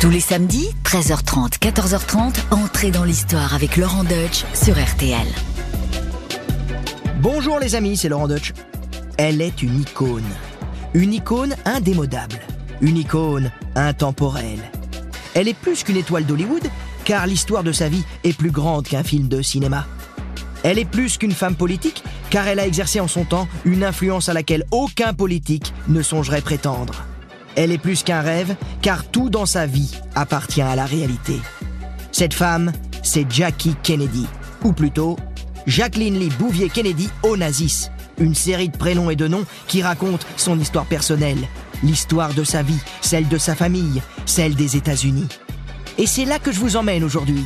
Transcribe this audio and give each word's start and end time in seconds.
Tous 0.00 0.10
les 0.10 0.20
samedis, 0.20 0.68
13h30, 0.84 1.58
14h30, 1.58 2.36
entrez 2.52 2.92
dans 2.92 3.02
l'histoire 3.02 3.52
avec 3.52 3.76
Laurent 3.76 4.04
Deutsch 4.04 4.44
sur 4.54 4.74
RTL. 4.80 5.26
Bonjour 7.20 7.58
les 7.58 7.74
amis, 7.74 7.96
c'est 7.96 8.08
Laurent 8.08 8.28
Deutsch. 8.28 8.52
Elle 9.16 9.42
est 9.42 9.60
une 9.60 9.80
icône. 9.80 10.22
Une 10.94 11.12
icône 11.12 11.56
indémodable. 11.64 12.38
Une 12.80 12.96
icône 12.96 13.50
intemporelle. 13.74 14.70
Elle 15.34 15.48
est 15.48 15.58
plus 15.58 15.82
qu'une 15.82 15.96
étoile 15.96 16.26
d'Hollywood, 16.26 16.70
car 17.04 17.26
l'histoire 17.26 17.64
de 17.64 17.72
sa 17.72 17.88
vie 17.88 18.04
est 18.22 18.38
plus 18.38 18.52
grande 18.52 18.86
qu'un 18.86 19.02
film 19.02 19.26
de 19.26 19.42
cinéma. 19.42 19.84
Elle 20.62 20.78
est 20.78 20.88
plus 20.88 21.18
qu'une 21.18 21.32
femme 21.32 21.56
politique, 21.56 22.04
car 22.30 22.46
elle 22.46 22.60
a 22.60 22.66
exercé 22.68 23.00
en 23.00 23.08
son 23.08 23.24
temps 23.24 23.48
une 23.64 23.82
influence 23.82 24.28
à 24.28 24.32
laquelle 24.32 24.64
aucun 24.70 25.12
politique 25.12 25.74
ne 25.88 26.02
songerait 26.02 26.40
prétendre. 26.40 27.02
Elle 27.58 27.72
est 27.72 27.78
plus 27.78 28.04
qu'un 28.04 28.20
rêve, 28.20 28.54
car 28.82 29.04
tout 29.04 29.30
dans 29.30 29.44
sa 29.44 29.66
vie 29.66 29.90
appartient 30.14 30.62
à 30.62 30.76
la 30.76 30.86
réalité. 30.86 31.40
Cette 32.12 32.32
femme, 32.32 32.70
c'est 33.02 33.26
Jackie 33.28 33.74
Kennedy, 33.82 34.28
ou 34.62 34.72
plutôt 34.72 35.16
Jacqueline 35.66 36.20
Lee 36.20 36.30
Bouvier 36.38 36.68
Kennedy 36.68 37.10
Onassis, 37.24 37.88
une 38.20 38.36
série 38.36 38.68
de 38.68 38.76
prénoms 38.76 39.10
et 39.10 39.16
de 39.16 39.26
noms 39.26 39.44
qui 39.66 39.82
raconte 39.82 40.24
son 40.36 40.56
histoire 40.60 40.84
personnelle, 40.84 41.48
l'histoire 41.82 42.32
de 42.32 42.44
sa 42.44 42.62
vie, 42.62 42.78
celle 43.00 43.26
de 43.26 43.38
sa 43.38 43.56
famille, 43.56 44.02
celle 44.24 44.54
des 44.54 44.76
États-Unis. 44.76 45.26
Et 45.98 46.06
c'est 46.06 46.26
là 46.26 46.38
que 46.38 46.52
je 46.52 46.60
vous 46.60 46.76
emmène 46.76 47.02
aujourd'hui, 47.02 47.44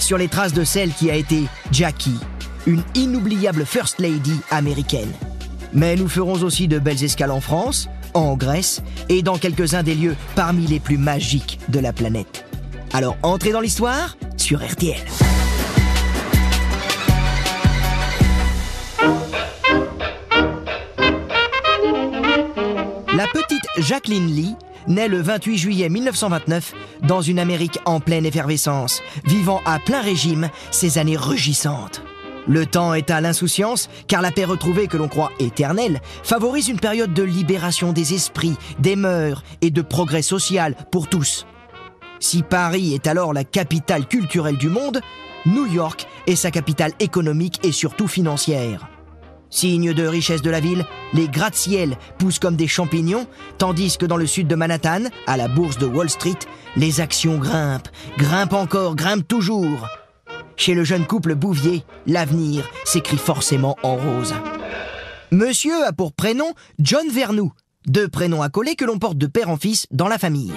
sur 0.00 0.18
les 0.18 0.26
traces 0.26 0.54
de 0.54 0.64
celle 0.64 0.92
qui 0.92 1.08
a 1.08 1.14
été 1.14 1.44
Jackie, 1.70 2.18
une 2.66 2.82
inoubliable 2.96 3.64
First 3.64 4.00
Lady 4.00 4.40
américaine. 4.50 5.12
Mais 5.72 5.94
nous 5.94 6.08
ferons 6.08 6.42
aussi 6.42 6.66
de 6.66 6.80
belles 6.80 7.04
escales 7.04 7.30
en 7.30 7.40
France, 7.40 7.88
en 8.14 8.36
Grèce 8.36 8.82
et 9.08 9.22
dans 9.22 9.38
quelques-uns 9.38 9.82
des 9.82 9.94
lieux 9.94 10.16
parmi 10.34 10.66
les 10.66 10.80
plus 10.80 10.98
magiques 10.98 11.58
de 11.68 11.78
la 11.78 11.92
planète. 11.92 12.44
Alors 12.92 13.16
entrez 13.22 13.52
dans 13.52 13.60
l'histoire 13.60 14.16
sur 14.36 14.64
RTL. 14.64 14.96
La 23.14 23.26
petite 23.26 23.66
Jacqueline 23.78 24.26
Lee 24.26 24.54
naît 24.88 25.08
le 25.08 25.20
28 25.20 25.58
juillet 25.58 25.88
1929 25.88 26.74
dans 27.02 27.20
une 27.20 27.38
Amérique 27.38 27.78
en 27.84 28.00
pleine 28.00 28.26
effervescence, 28.26 29.02
vivant 29.24 29.60
à 29.64 29.78
plein 29.78 30.00
régime 30.00 30.48
ces 30.70 30.98
années 30.98 31.16
rugissantes. 31.16 32.02
Le 32.48 32.66
temps 32.66 32.94
est 32.94 33.10
à 33.10 33.20
l'insouciance, 33.20 33.88
car 34.08 34.20
la 34.20 34.32
paix 34.32 34.44
retrouvée 34.44 34.88
que 34.88 34.96
l'on 34.96 35.08
croit 35.08 35.32
éternelle 35.38 36.00
favorise 36.24 36.68
une 36.68 36.80
période 36.80 37.14
de 37.14 37.22
libération 37.22 37.92
des 37.92 38.14
esprits, 38.14 38.56
des 38.78 38.96
mœurs 38.96 39.44
et 39.60 39.70
de 39.70 39.82
progrès 39.82 40.22
social 40.22 40.74
pour 40.90 41.08
tous. 41.08 41.46
Si 42.18 42.42
Paris 42.42 42.94
est 42.94 43.06
alors 43.06 43.32
la 43.32 43.44
capitale 43.44 44.06
culturelle 44.06 44.56
du 44.56 44.68
monde, 44.68 45.00
New 45.46 45.66
York 45.66 46.06
est 46.26 46.36
sa 46.36 46.50
capitale 46.50 46.92
économique 47.00 47.60
et 47.64 47.72
surtout 47.72 48.08
financière. 48.08 48.88
Signe 49.50 49.92
de 49.92 50.06
richesse 50.06 50.40
de 50.40 50.50
la 50.50 50.60
ville, 50.60 50.86
les 51.12 51.28
gratte-ciels 51.28 51.98
poussent 52.18 52.38
comme 52.38 52.56
des 52.56 52.68
champignons, 52.68 53.26
tandis 53.58 53.98
que 53.98 54.06
dans 54.06 54.16
le 54.16 54.26
sud 54.26 54.46
de 54.48 54.54
Manhattan, 54.54 55.04
à 55.26 55.36
la 55.36 55.46
bourse 55.46 55.78
de 55.78 55.86
Wall 55.86 56.08
Street, 56.08 56.38
les 56.76 57.00
actions 57.00 57.36
grimpent, 57.36 57.88
grimpent 58.16 58.54
encore, 58.54 58.96
grimpent 58.96 59.28
toujours. 59.28 59.86
Chez 60.62 60.74
le 60.74 60.84
jeune 60.84 61.06
couple 61.06 61.34
Bouvier, 61.34 61.82
l'avenir 62.06 62.70
s'écrit 62.84 63.16
forcément 63.16 63.76
en 63.82 63.96
rose. 63.96 64.32
Monsieur 65.32 65.84
a 65.84 65.92
pour 65.92 66.12
prénom 66.12 66.54
John 66.78 67.08
Vernou, 67.08 67.50
deux 67.88 68.06
prénoms 68.06 68.42
accolés 68.42 68.76
que 68.76 68.84
l'on 68.84 69.00
porte 69.00 69.18
de 69.18 69.26
père 69.26 69.50
en 69.50 69.56
fils 69.56 69.88
dans 69.90 70.06
la 70.06 70.18
famille. 70.18 70.52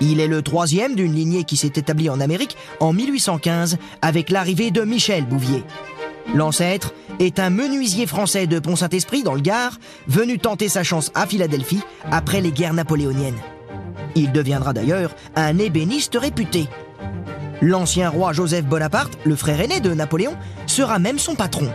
Il 0.00 0.18
est 0.18 0.28
le 0.28 0.40
troisième 0.40 0.94
d'une 0.94 1.12
lignée 1.12 1.44
qui 1.44 1.58
s'est 1.58 1.74
établie 1.76 2.08
en 2.08 2.20
Amérique 2.20 2.56
en 2.80 2.94
1815 2.94 3.76
avec 4.00 4.30
l'arrivée 4.30 4.70
de 4.70 4.80
Michel 4.80 5.26
Bouvier. 5.26 5.62
L'ancêtre 6.34 6.94
est 7.18 7.38
un 7.38 7.50
menuisier 7.50 8.06
français 8.06 8.46
de 8.46 8.58
Pont-Saint-Esprit 8.58 9.22
dans 9.22 9.34
le 9.34 9.42
Gard, 9.42 9.78
venu 10.08 10.38
tenter 10.38 10.70
sa 10.70 10.84
chance 10.84 11.12
à 11.14 11.26
Philadelphie 11.26 11.82
après 12.10 12.40
les 12.40 12.50
guerres 12.50 12.72
napoléoniennes. 12.72 13.42
Il 14.14 14.32
deviendra 14.32 14.72
d'ailleurs 14.72 15.14
un 15.34 15.58
ébéniste 15.58 16.16
réputé. 16.18 16.70
L'ancien 17.62 18.10
roi 18.10 18.32
Joseph 18.32 18.66
Bonaparte, 18.66 19.18
le 19.24 19.34
frère 19.34 19.60
aîné 19.60 19.80
de 19.80 19.94
Napoléon, 19.94 20.36
sera 20.66 20.98
même 20.98 21.18
son 21.18 21.34
patron. 21.34 21.68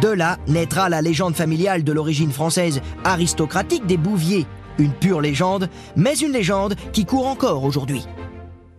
De 0.00 0.08
là 0.08 0.38
naîtra 0.46 0.88
la 0.88 1.02
légende 1.02 1.34
familiale 1.34 1.84
de 1.84 1.92
l'origine 1.92 2.32
française 2.32 2.80
aristocratique 3.04 3.86
des 3.86 3.96
Bouviers, 3.96 4.46
une 4.78 4.92
pure 4.92 5.20
légende, 5.20 5.68
mais 5.96 6.14
une 6.14 6.32
légende 6.32 6.76
qui 6.92 7.04
court 7.04 7.26
encore 7.26 7.64
aujourd'hui. 7.64 8.06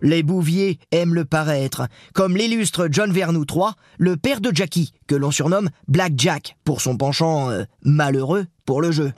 Les 0.02 0.24
Bouviers 0.24 0.80
aiment 0.92 1.14
le 1.14 1.24
paraître, 1.26 1.88
comme 2.14 2.36
l'illustre 2.36 2.88
John 2.92 3.12
Vernou 3.12 3.46
III, 3.50 3.72
le 3.98 4.18
père 4.18 4.42
de 4.42 4.52
Jackie, 4.54 4.94
que 5.08 5.16
l'on 5.16 5.32
surnomme 5.32 5.70
Black 5.88 6.14
Jack, 6.18 6.58
pour 6.66 6.82
son 6.82 6.98
penchant 6.98 7.50
euh, 7.50 7.64
malheureux 7.84 8.46
pour 8.66 8.82
le 8.82 8.92
jeu. 8.92 9.14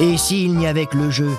Et 0.00 0.16
s'il 0.16 0.54
n'y 0.54 0.66
avait 0.66 0.86
que 0.86 0.96
le 0.96 1.10
jeu? 1.10 1.30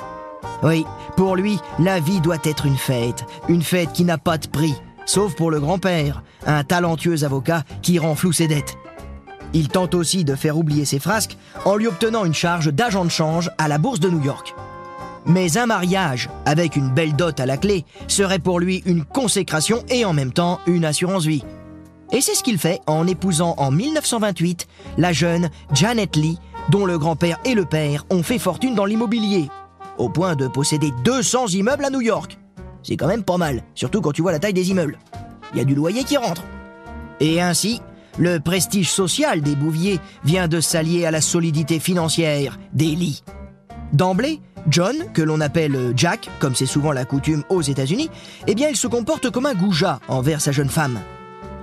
Oui, 0.61 0.85
pour 1.19 1.35
lui, 1.35 1.59
la 1.79 1.99
vie 1.99 2.21
doit 2.21 2.37
être 2.45 2.65
une 2.65 2.77
fête, 2.77 3.25
une 3.49 3.61
fête 3.61 3.91
qui 3.91 4.05
n'a 4.05 4.17
pas 4.17 4.37
de 4.37 4.47
prix, 4.47 4.73
sauf 5.05 5.35
pour 5.35 5.51
le 5.51 5.59
grand-père, 5.59 6.23
un 6.45 6.63
talentueux 6.63 7.25
avocat 7.25 7.65
qui 7.81 7.99
rend 7.99 8.15
flou 8.15 8.31
ses 8.31 8.47
dettes. 8.47 8.77
Il 9.51 9.67
tente 9.67 9.95
aussi 9.95 10.23
de 10.23 10.33
faire 10.33 10.57
oublier 10.57 10.85
ses 10.85 10.97
frasques 10.97 11.35
en 11.65 11.75
lui 11.75 11.87
obtenant 11.87 12.23
une 12.23 12.33
charge 12.33 12.71
d'agent 12.71 13.03
de 13.03 13.11
change 13.11 13.51
à 13.57 13.67
la 13.67 13.77
bourse 13.77 13.99
de 13.99 14.09
New 14.09 14.23
York. 14.23 14.55
Mais 15.25 15.57
un 15.57 15.65
mariage, 15.65 16.29
avec 16.45 16.77
une 16.77 16.89
belle 16.89 17.17
dot 17.17 17.37
à 17.41 17.45
la 17.45 17.57
clé, 17.57 17.83
serait 18.07 18.39
pour 18.39 18.61
lui 18.61 18.81
une 18.85 19.03
consécration 19.03 19.83
et 19.89 20.05
en 20.05 20.13
même 20.13 20.31
temps 20.31 20.61
une 20.67 20.85
assurance 20.85 21.25
vie. 21.25 21.43
Et 22.13 22.21
c'est 22.21 22.33
ce 22.33 22.43
qu'il 22.43 22.57
fait 22.57 22.79
en 22.87 23.05
épousant 23.07 23.55
en 23.57 23.71
1928 23.71 24.67
la 24.97 25.11
jeune 25.11 25.49
Janet 25.73 26.15
Lee, 26.15 26.39
dont 26.69 26.85
le 26.85 26.97
grand-père 26.97 27.39
et 27.43 27.55
le 27.55 27.65
père 27.65 28.05
ont 28.09 28.23
fait 28.23 28.39
fortune 28.39 28.73
dans 28.73 28.85
l'immobilier, 28.85 29.49
au 29.99 30.09
point 30.09 30.35
de 30.35 30.47
posséder 30.47 30.91
200 31.03 31.49
immeubles 31.49 31.85
à 31.85 31.89
New 31.91 32.01
York. 32.01 32.39
C'est 32.81 32.97
quand 32.97 33.07
même 33.07 33.23
pas 33.23 33.37
mal, 33.37 33.63
surtout 33.75 34.01
quand 34.01 34.11
tu 34.11 34.21
vois 34.21 34.31
la 34.31 34.39
taille 34.39 34.53
des 34.53 34.71
immeubles. 34.71 34.97
Il 35.53 35.59
y 35.59 35.61
a 35.61 35.65
du 35.65 35.75
loyer 35.75 36.03
qui 36.03 36.17
rentre. 36.17 36.43
Et 37.19 37.41
ainsi, 37.41 37.81
le 38.17 38.39
prestige 38.39 38.89
social 38.89 39.41
des 39.41 39.55
Bouviers 39.55 39.99
vient 40.23 40.47
de 40.47 40.61
s'allier 40.61 41.05
à 41.05 41.11
la 41.11 41.21
solidité 41.21 41.79
financière 41.79 42.57
des 42.73 42.95
Lee. 42.95 43.23
D'emblée, 43.93 44.39
John, 44.67 44.95
que 45.13 45.21
l'on 45.21 45.41
appelle 45.41 45.93
Jack, 45.95 46.29
comme 46.39 46.55
c'est 46.55 46.65
souvent 46.65 46.91
la 46.91 47.05
coutume 47.05 47.43
aux 47.49 47.61
États-Unis, 47.61 48.09
eh 48.47 48.55
bien 48.55 48.69
il 48.69 48.75
se 48.75 48.87
comporte 48.87 49.29
comme 49.29 49.45
un 49.45 49.53
goujat 49.53 49.99
envers 50.07 50.41
sa 50.41 50.51
jeune 50.51 50.69
femme. 50.69 50.99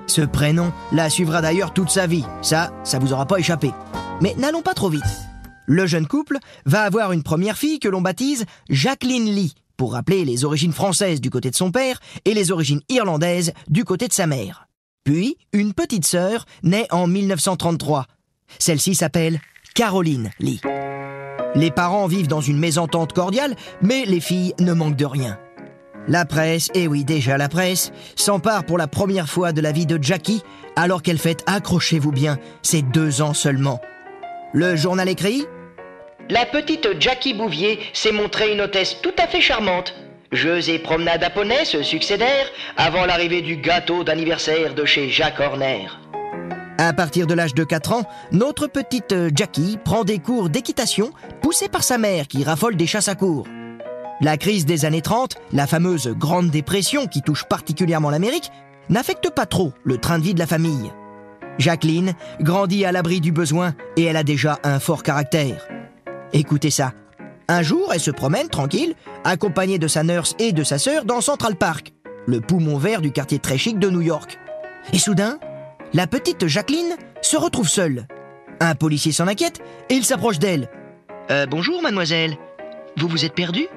Ce 0.06 0.22
prénom 0.22 0.72
la 0.92 1.10
suivra 1.10 1.40
d'ailleurs 1.40 1.72
toute 1.72 1.90
sa 1.90 2.06
vie, 2.06 2.24
ça, 2.42 2.72
ça 2.84 2.98
vous 2.98 3.12
aura 3.12 3.26
pas 3.26 3.38
échappé. 3.38 3.72
Mais 4.20 4.34
n'allons 4.38 4.62
pas 4.62 4.74
trop 4.74 4.88
vite. 4.88 5.25
Le 5.66 5.86
jeune 5.86 6.06
couple 6.06 6.38
va 6.64 6.82
avoir 6.82 7.12
une 7.12 7.22
première 7.22 7.58
fille 7.58 7.80
que 7.80 7.88
l'on 7.88 8.00
baptise 8.00 8.46
Jacqueline 8.70 9.26
Lee, 9.26 9.54
pour 9.76 9.92
rappeler 9.92 10.24
les 10.24 10.44
origines 10.44 10.72
françaises 10.72 11.20
du 11.20 11.28
côté 11.28 11.50
de 11.50 11.56
son 11.56 11.72
père 11.72 11.98
et 12.24 12.34
les 12.34 12.52
origines 12.52 12.80
irlandaises 12.88 13.52
du 13.68 13.84
côté 13.84 14.08
de 14.08 14.12
sa 14.12 14.26
mère. 14.26 14.68
Puis, 15.04 15.36
une 15.52 15.74
petite 15.74 16.06
sœur 16.06 16.46
naît 16.62 16.86
en 16.90 17.06
1933. 17.06 18.06
Celle-ci 18.58 18.94
s'appelle 18.94 19.40
Caroline 19.74 20.30
Lee. 20.40 20.60
Les 21.54 21.70
parents 21.70 22.06
vivent 22.06 22.28
dans 22.28 22.40
une 22.40 22.58
mésentente 22.58 23.12
cordiale, 23.12 23.56
mais 23.82 24.04
les 24.04 24.20
filles 24.20 24.54
ne 24.60 24.72
manquent 24.72 24.96
de 24.96 25.04
rien. 25.04 25.38
La 26.08 26.24
presse, 26.24 26.70
et 26.74 26.86
oui 26.86 27.04
déjà 27.04 27.36
la 27.36 27.48
presse, 27.48 27.90
s'empare 28.14 28.64
pour 28.64 28.78
la 28.78 28.86
première 28.86 29.28
fois 29.28 29.52
de 29.52 29.60
la 29.60 29.72
vie 29.72 29.86
de 29.86 29.98
Jackie, 30.00 30.42
alors 30.76 31.02
qu'elle 31.02 31.18
fête, 31.18 31.42
accrochez-vous 31.46 32.12
bien, 32.12 32.38
ses 32.62 32.82
deux 32.82 33.22
ans 33.22 33.34
seulement. 33.34 33.80
Le 34.52 34.76
journal 34.76 35.08
écrit 35.08 35.44
La 36.28 36.44
petite 36.44 36.88
Jackie 36.98 37.34
Bouvier 37.34 37.78
s'est 37.92 38.10
montrée 38.10 38.52
une 38.52 38.60
hôtesse 38.60 38.96
tout 39.00 39.14
à 39.16 39.28
fait 39.28 39.40
charmante. 39.40 39.94
Jeux 40.32 40.68
et 40.70 40.80
promenades 40.80 41.22
à 41.22 41.64
se 41.64 41.84
succédèrent 41.84 42.50
avant 42.76 43.06
l'arrivée 43.06 43.42
du 43.42 43.56
gâteau 43.58 44.02
d'anniversaire 44.02 44.74
de 44.74 44.84
chez 44.84 45.08
Jacques 45.08 45.38
Horner. 45.38 45.86
À 46.78 46.92
partir 46.92 47.28
de 47.28 47.34
l'âge 47.34 47.54
de 47.54 47.62
4 47.62 47.92
ans, 47.92 48.02
notre 48.32 48.66
petite 48.66 49.14
Jackie 49.36 49.78
prend 49.84 50.02
des 50.02 50.18
cours 50.18 50.50
d'équitation 50.50 51.12
poussée 51.42 51.68
par 51.68 51.84
sa 51.84 51.96
mère 51.96 52.26
qui 52.26 52.42
raffole 52.42 52.74
des 52.74 52.88
chasses 52.88 53.08
à 53.08 53.14
cours. 53.14 53.46
La 54.20 54.36
crise 54.36 54.66
des 54.66 54.84
années 54.84 55.02
30, 55.02 55.36
la 55.52 55.68
fameuse 55.68 56.08
Grande 56.08 56.50
Dépression 56.50 57.06
qui 57.06 57.22
touche 57.22 57.44
particulièrement 57.44 58.10
l'Amérique, 58.10 58.50
n'affecte 58.88 59.30
pas 59.30 59.46
trop 59.46 59.72
le 59.84 59.98
train 59.98 60.18
de 60.18 60.24
vie 60.24 60.34
de 60.34 60.40
la 60.40 60.46
famille. 60.46 60.90
Jacqueline 61.58 62.14
grandit 62.40 62.84
à 62.84 62.90
l'abri 62.90 63.20
du 63.20 63.30
besoin 63.30 63.74
et 63.96 64.04
elle 64.04 64.16
a 64.16 64.24
déjà 64.24 64.58
un 64.64 64.80
fort 64.80 65.04
caractère. 65.04 65.68
Écoutez 66.32 66.70
ça. 66.70 66.92
Un 67.48 67.62
jour, 67.62 67.90
elle 67.92 68.00
se 68.00 68.10
promène 68.10 68.48
tranquille, 68.48 68.94
accompagnée 69.24 69.78
de 69.78 69.88
sa 69.88 70.02
nurse 70.02 70.34
et 70.38 70.52
de 70.52 70.64
sa 70.64 70.78
sœur 70.78 71.04
dans 71.04 71.20
Central 71.20 71.56
Park, 71.56 71.92
le 72.26 72.40
poumon 72.40 72.76
vert 72.76 73.00
du 73.00 73.12
quartier 73.12 73.38
très 73.38 73.56
chic 73.56 73.78
de 73.78 73.88
New 73.88 74.00
York. 74.00 74.38
Et 74.92 74.98
soudain, 74.98 75.38
la 75.92 76.06
petite 76.06 76.48
Jacqueline 76.48 76.96
se 77.22 77.36
retrouve 77.36 77.68
seule. 77.68 78.06
Un 78.60 78.74
policier 78.74 79.12
s'en 79.12 79.28
inquiète 79.28 79.60
et 79.88 79.94
il 79.94 80.04
s'approche 80.04 80.38
d'elle. 80.38 80.68
Euh, 81.30 81.46
bonjour, 81.46 81.82
mademoiselle. 81.82 82.36
Vous 82.96 83.08
vous 83.08 83.24
êtes 83.24 83.34
perdue? 83.34 83.68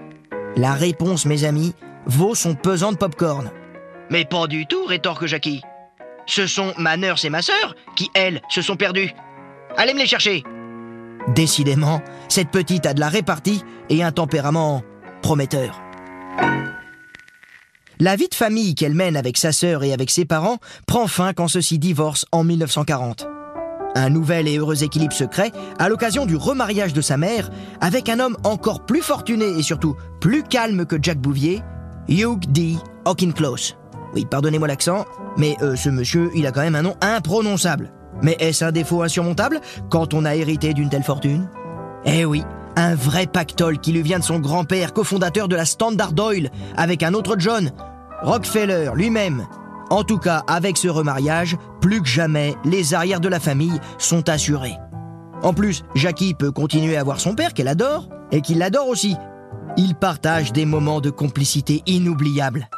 La 0.56 0.74
réponse, 0.74 1.26
mes 1.26 1.44
amis, 1.44 1.76
vaut 2.06 2.36
son 2.36 2.56
pesant 2.56 2.92
de 2.92 2.98
popcorn. 2.98 3.52
Mais 4.10 4.26
pas 4.26 4.48
du 4.48 4.66
tout, 4.66 4.86
rétorque 4.86 5.28
Jackie. 5.28 5.62
Ce 6.26 6.48
sont 6.48 6.74
ma 6.78 6.98
nurse 6.98 7.26
et 7.26 7.30
ma 7.30 7.42
sœur 7.42 7.76
qui, 7.96 8.10
elles, 8.14 8.42
se 8.50 8.62
sont 8.62 8.76
perdues. 8.76 9.14
Allez 9.78 9.94
me 9.94 10.00
les 10.00 10.08
chercher. 10.08 10.44
Décidément, 11.28 12.02
cette 12.28 12.50
petite 12.50 12.86
a 12.86 12.94
de 12.94 13.00
la 13.00 13.10
répartie 13.10 13.64
et 13.90 14.04
un 14.04 14.12
tempérament 14.12 14.84
prometteur. 15.22 15.82
La 18.00 18.16
vie 18.16 18.30
de 18.30 18.36
famille 18.36 18.76
qu'elle 18.76 18.96
mène 18.96 19.18
avec 19.18 19.38
sa 19.38 19.52
sœur 19.52 19.84
et 19.84 19.92
avec 19.92 20.10
ses 20.10 20.24
parents 20.24 20.60
prend 20.88 21.08
fin 21.08 21.34
quand 21.34 21.50
ceux-ci 21.50 21.80
divorcent 21.80 22.26
en 22.32 22.46
1940. 22.46 23.28
Un 23.96 24.10
nouvel 24.10 24.48
et 24.48 24.58
heureux 24.58 24.84
équilibre 24.84 25.14
se 25.14 25.26
crée 25.26 25.52
à 25.80 25.90
l'occasion 25.90 26.26
du 26.26 26.36
remariage 26.36 26.94
de 26.94 27.02
sa 27.02 27.18
mère 27.18 27.50
avec 27.82 28.08
un 28.08 28.20
homme 28.20 28.38
encore 28.44 28.86
plus 28.86 29.02
fortuné 29.02 29.46
et 29.46 29.64
surtout 29.64 29.96
plus 30.22 30.44
calme 30.44 30.86
que 30.86 30.96
Jack 31.02 31.20
Bouvier, 31.20 31.62
Hugh 32.08 32.40
D. 32.50 32.78
Hawkinclose. 33.06 33.76
Oui, 34.14 34.26
pardonnez-moi 34.30 34.68
l'accent, 34.68 35.06
mais 35.38 35.58
euh, 35.62 35.76
ce 35.76 35.90
monsieur, 35.90 36.32
il 36.36 36.48
a 36.48 36.52
quand 36.52 36.62
même 36.62 36.76
un 36.76 36.84
nom 36.84 36.96
imprononçable. 37.02 37.92
Mais 38.22 38.36
est-ce 38.40 38.66
un 38.66 38.72
défaut 38.72 39.02
insurmontable 39.02 39.62
quand 39.90 40.14
on 40.14 40.26
a 40.26 40.36
hérité 40.36 40.74
d'une 40.74 40.90
telle 40.90 41.04
fortune? 41.04 41.48
Eh 42.06 42.26
oui, 42.26 42.44
un 42.76 42.96
vrai 42.96 43.28
pactole 43.28 43.80
qui 43.80 43.92
lui 43.92 44.02
vient 44.02 44.20
de 44.20 44.24
son 44.24 44.40
grand-père, 44.40 44.94
cofondateur 44.94 45.48
de 45.48 45.56
la 45.56 45.66
Standard 45.66 46.14
Oil, 46.18 46.50
avec 46.76 47.04
un 47.04 47.14
autre 47.14 47.36
John, 47.38 47.72
Rockefeller 48.22 48.92
lui-même. 48.96 49.48
En 49.90 50.04
tout 50.04 50.20
cas, 50.20 50.44
avec 50.48 50.78
ce 50.78 50.88
remariage, 50.88 51.58
plus 51.82 52.02
que 52.02 52.08
jamais, 52.08 52.56
les 52.64 52.94
arrières 52.94 53.20
de 53.20 53.30
la 53.30 53.40
famille 53.40 53.80
sont 53.98 54.30
assurés. 54.30 54.78
En 55.42 55.54
plus, 55.54 55.84
Jackie 55.96 56.34
peut 56.34 56.52
continuer 56.52 56.98
à 56.98 57.04
voir 57.04 57.20
son 57.20 57.34
père 57.34 57.54
qu'elle 57.54 57.68
adore, 57.68 58.08
et 58.32 58.42
qu'il 58.42 58.60
l'adore 58.60 58.88
aussi. 58.88 59.16
Ils 59.78 59.96
partagent 59.96 60.54
des 60.54 60.66
moments 60.66 61.02
de 61.02 61.10
complicité 61.10 61.82
inoubliables. 61.86 62.70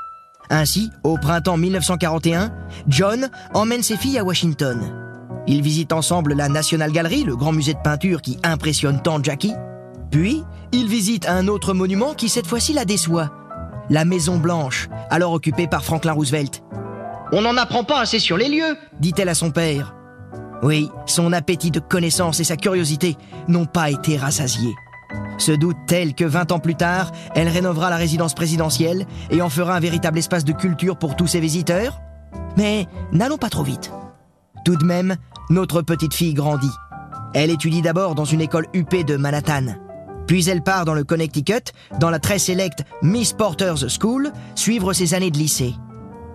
Ainsi, 0.50 0.90
au 1.04 1.18
printemps 1.18 1.58
1941, 1.58 2.52
John 2.88 3.30
emmène 3.54 3.84
ses 3.84 3.98
filles 3.98 4.20
à 4.20 4.24
Washington. 4.24 5.11
Ils 5.48 5.62
visitent 5.62 5.94
ensemble 5.94 6.34
la 6.34 6.50
National 6.50 6.92
Gallery, 6.92 7.24
le 7.24 7.36
grand 7.36 7.52
musée 7.52 7.74
de 7.74 7.80
peinture 7.80 8.22
qui 8.22 8.38
impressionne 8.44 9.02
tant 9.02 9.22
Jackie. 9.22 9.54
Puis, 10.12 10.44
ils 10.72 10.88
visitent 10.88 11.28
un 11.28 11.48
autre 11.48 11.74
monument 11.74 12.14
qui 12.14 12.30
cette 12.30 12.48
fois-ci 12.48 12.74
la 12.74 12.86
déçoit. 12.86 13.32
La 13.90 14.06
Maison 14.06 14.38
Blanche, 14.38 14.90
alors 15.10 15.34
occupée 15.34 15.68
par 15.68 15.84
Franklin 15.84 16.14
Roosevelt. 16.14 16.64
On 17.32 17.42
n'en 17.42 17.58
apprend 17.58 17.84
pas 17.84 18.00
assez 18.00 18.20
sur 18.20 18.38
les 18.38 18.50
lieux, 18.50 18.78
dit-elle 19.00 19.30
à 19.30 19.36
son 19.36 19.52
père. 19.52 19.96
Oui, 20.64 20.90
son 21.08 21.34
appétit 21.34 21.72
de 21.72 21.80
connaissance 21.80 22.40
et 22.40 22.44
sa 22.44 22.56
curiosité 22.56 23.18
n'ont 23.48 23.66
pas 23.66 23.90
été 23.90 24.18
rassasiés. 24.18 24.76
Se 25.38 25.52
doute-t-elle 25.52 26.14
que 26.14 26.24
20 26.24 26.52
ans 26.52 26.60
plus 26.60 26.76
tard, 26.76 27.12
elle 27.34 27.50
rénovera 27.50 27.90
la 27.90 27.96
résidence 27.96 28.36
présidentielle 28.36 29.08
et 29.32 29.42
en 29.42 29.50
fera 29.50 29.76
un 29.76 29.80
véritable 29.80 30.20
espace 30.20 30.46
de 30.46 30.54
culture 30.54 30.98
pour 30.98 31.16
tous 31.16 31.28
ses 31.28 31.40
visiteurs? 31.40 32.00
Mais 32.58 32.86
n'allons 33.12 33.38
pas 33.38 33.50
trop 33.50 33.64
vite. 33.64 33.92
Tout 34.64 34.76
de 34.76 34.86
même, 34.86 35.16
notre 35.50 35.82
petite 35.82 36.14
fille 36.14 36.34
grandit. 36.34 36.72
Elle 37.34 37.50
étudie 37.50 37.82
d'abord 37.82 38.16
dans 38.16 38.26
une 38.26 38.42
école 38.42 38.68
UP 38.74 39.06
de 39.06 39.16
Manhattan. 39.16 39.76
Puis 40.28 40.50
elle 40.50 40.62
part 40.62 40.86
dans 40.86 40.94
le 40.94 41.04
Connecticut, 41.04 41.74
dans 42.00 42.10
la 42.10 42.20
très 42.20 42.40
sélecte 42.40 42.84
Miss 43.02 43.34
Porter's 43.34 43.88
School, 44.00 44.32
suivre 44.56 44.94
ses 44.94 45.14
années 45.14 45.32
de 45.32 45.38
lycée. 45.38 45.76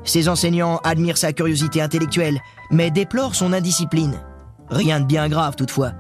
Ses 0.05 0.29
enseignants 0.29 0.81
admirent 0.85 1.19
sa 1.19 1.33
curiosité 1.33 1.81
intellectuelle, 1.83 2.41
mais 2.71 2.91
déplorent 2.91 3.35
son 3.35 3.53
indiscipline. 3.53 4.21
Rien 4.69 5.01
de 5.01 5.05
bien 5.05 5.29
grave 5.29 5.57
toutefois. 5.57 5.93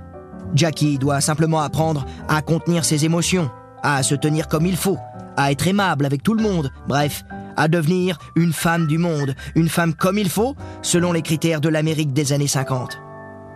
Jackie 0.54 0.98
doit 0.98 1.20
simplement 1.20 1.60
apprendre 1.60 2.04
à 2.28 2.42
contenir 2.42 2.84
ses 2.84 3.04
émotions, 3.04 3.50
à 3.82 4.02
se 4.02 4.14
tenir 4.14 4.48
comme 4.48 4.66
il 4.66 4.76
faut, 4.76 4.98
à 5.36 5.50
être 5.50 5.66
aimable 5.66 6.06
avec 6.06 6.22
tout 6.22 6.34
le 6.34 6.42
monde, 6.42 6.70
bref, 6.88 7.24
à 7.56 7.68
devenir 7.68 8.18
une 8.34 8.52
femme 8.52 8.86
du 8.86 8.98
monde, 8.98 9.34
une 9.54 9.68
femme 9.68 9.94
comme 9.94 10.18
il 10.18 10.28
faut, 10.28 10.54
selon 10.82 11.12
les 11.12 11.22
critères 11.22 11.60
de 11.60 11.68
l'Amérique 11.68 12.12
des 12.12 12.32
années 12.32 12.46
50. 12.46 12.98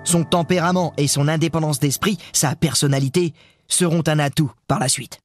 Son 0.04 0.24
tempérament 0.24 0.92
et 0.96 1.08
son 1.08 1.28
indépendance 1.28 1.78
d'esprit, 1.78 2.18
sa 2.32 2.54
personnalité, 2.54 3.34
seront 3.68 4.02
un 4.06 4.18
atout 4.18 4.50
par 4.66 4.78
la 4.78 4.88
suite. 4.88 5.20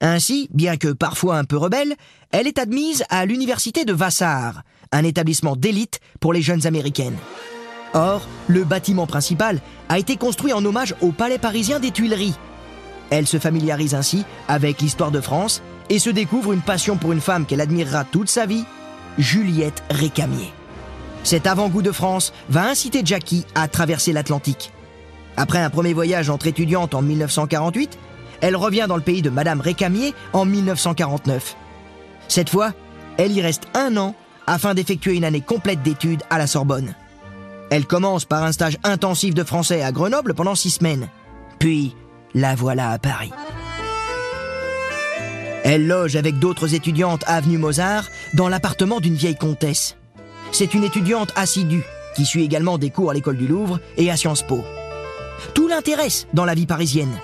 Ainsi, 0.00 0.48
bien 0.52 0.76
que 0.76 0.88
parfois 0.88 1.38
un 1.38 1.44
peu 1.44 1.56
rebelle, 1.56 1.94
elle 2.30 2.46
est 2.46 2.58
admise 2.58 3.04
à 3.08 3.26
l'université 3.26 3.84
de 3.84 3.92
Vassar, 3.92 4.62
un 4.92 5.04
établissement 5.04 5.56
d'élite 5.56 6.00
pour 6.20 6.32
les 6.32 6.42
jeunes 6.42 6.66
américaines. 6.66 7.16
Or, 7.94 8.26
le 8.46 8.64
bâtiment 8.64 9.06
principal 9.06 9.60
a 9.88 9.98
été 9.98 10.16
construit 10.16 10.52
en 10.52 10.64
hommage 10.64 10.94
au 11.00 11.10
palais 11.10 11.38
parisien 11.38 11.80
des 11.80 11.90
Tuileries. 11.90 12.34
Elle 13.10 13.26
se 13.26 13.38
familiarise 13.38 13.94
ainsi 13.94 14.24
avec 14.46 14.80
l'histoire 14.80 15.10
de 15.10 15.20
France 15.20 15.62
et 15.90 15.98
se 15.98 16.10
découvre 16.10 16.52
une 16.52 16.60
passion 16.60 16.96
pour 16.96 17.12
une 17.12 17.20
femme 17.20 17.46
qu'elle 17.46 17.60
admirera 17.60 18.04
toute 18.04 18.28
sa 18.28 18.46
vie, 18.46 18.64
Juliette 19.18 19.82
Récamier. 19.90 20.52
Cet 21.24 21.46
avant-goût 21.46 21.82
de 21.82 21.92
France 21.92 22.32
va 22.48 22.68
inciter 22.68 23.02
Jackie 23.04 23.44
à 23.54 23.68
traverser 23.68 24.12
l'Atlantique. 24.12 24.72
Après 25.36 25.58
un 25.58 25.70
premier 25.70 25.92
voyage 25.92 26.30
entre 26.30 26.46
étudiantes 26.46 26.94
en 26.94 27.02
1948, 27.02 27.98
elle 28.40 28.56
revient 28.56 28.86
dans 28.88 28.96
le 28.96 29.02
pays 29.02 29.22
de 29.22 29.30
Madame 29.30 29.60
Récamier 29.60 30.14
en 30.32 30.44
1949. 30.44 31.56
Cette 32.28 32.50
fois, 32.50 32.72
elle 33.16 33.32
y 33.32 33.42
reste 33.42 33.64
un 33.74 33.96
an 33.96 34.14
afin 34.46 34.74
d'effectuer 34.74 35.16
une 35.16 35.24
année 35.24 35.40
complète 35.40 35.82
d'études 35.82 36.22
à 36.30 36.38
la 36.38 36.46
Sorbonne. 36.46 36.94
Elle 37.70 37.86
commence 37.86 38.24
par 38.24 38.44
un 38.44 38.52
stage 38.52 38.78
intensif 38.84 39.34
de 39.34 39.44
français 39.44 39.82
à 39.82 39.92
Grenoble 39.92 40.34
pendant 40.34 40.54
six 40.54 40.70
semaines. 40.70 41.08
Puis, 41.58 41.94
la 42.34 42.54
voilà 42.54 42.90
à 42.90 42.98
Paris. 42.98 43.32
Elle 45.70 45.86
loge 45.86 46.16
avec 46.16 46.38
d'autres 46.38 46.74
étudiantes 46.74 47.24
avenue 47.26 47.58
Mozart 47.58 48.08
dans 48.32 48.48
l'appartement 48.48 49.00
d'une 49.00 49.16
vieille 49.16 49.36
comtesse. 49.36 49.96
C'est 50.50 50.72
une 50.72 50.82
étudiante 50.82 51.30
assidue 51.36 51.84
qui 52.16 52.24
suit 52.24 52.42
également 52.42 52.78
des 52.78 52.88
cours 52.88 53.10
à 53.10 53.14
l'école 53.14 53.36
du 53.36 53.46
Louvre 53.46 53.78
et 53.98 54.10
à 54.10 54.16
Sciences 54.16 54.40
Po. 54.40 54.64
Tout 55.52 55.68
l'intéresse 55.68 56.26
dans 56.32 56.46
la 56.46 56.54
vie 56.54 56.64
parisienne. 56.64 57.14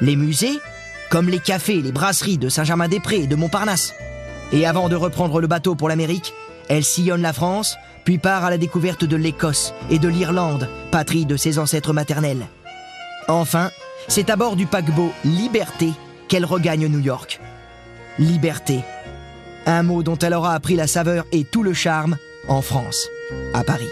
Les 0.00 0.14
musées, 0.14 0.60
comme 1.10 1.28
les 1.28 1.40
cafés, 1.40 1.82
les 1.82 1.90
brasseries 1.90 2.38
de 2.38 2.48
Saint-Germain-des-Prés 2.48 3.22
et 3.22 3.26
de 3.26 3.34
Montparnasse. 3.34 3.94
Et 4.52 4.64
avant 4.64 4.88
de 4.88 4.94
reprendre 4.94 5.40
le 5.40 5.48
bateau 5.48 5.74
pour 5.74 5.88
l'Amérique, 5.88 6.34
elle 6.68 6.84
sillonne 6.84 7.22
la 7.22 7.32
France, 7.32 7.74
puis 8.04 8.18
part 8.18 8.44
à 8.44 8.50
la 8.50 8.58
découverte 8.58 9.04
de 9.04 9.16
l'Écosse 9.16 9.74
et 9.90 9.98
de 9.98 10.06
l'Irlande, 10.06 10.68
patrie 10.92 11.26
de 11.26 11.36
ses 11.36 11.58
ancêtres 11.58 11.92
maternels. 11.92 12.46
Enfin, 13.26 13.72
c'est 14.06 14.30
à 14.30 14.36
bord 14.36 14.54
du 14.54 14.66
paquebot 14.66 15.10
Liberté 15.24 15.90
qu'elle 16.28 16.44
regagne 16.44 16.86
New 16.86 17.00
York. 17.00 17.40
Liberté. 18.18 18.80
Un 19.64 19.82
mot 19.82 20.02
dont 20.02 20.18
elle 20.18 20.34
aura 20.34 20.54
appris 20.54 20.76
la 20.76 20.86
saveur 20.86 21.24
et 21.32 21.44
tout 21.44 21.62
le 21.62 21.72
charme 21.72 22.16
en 22.48 22.60
France, 22.60 23.08
à 23.54 23.64
Paris. 23.64 23.88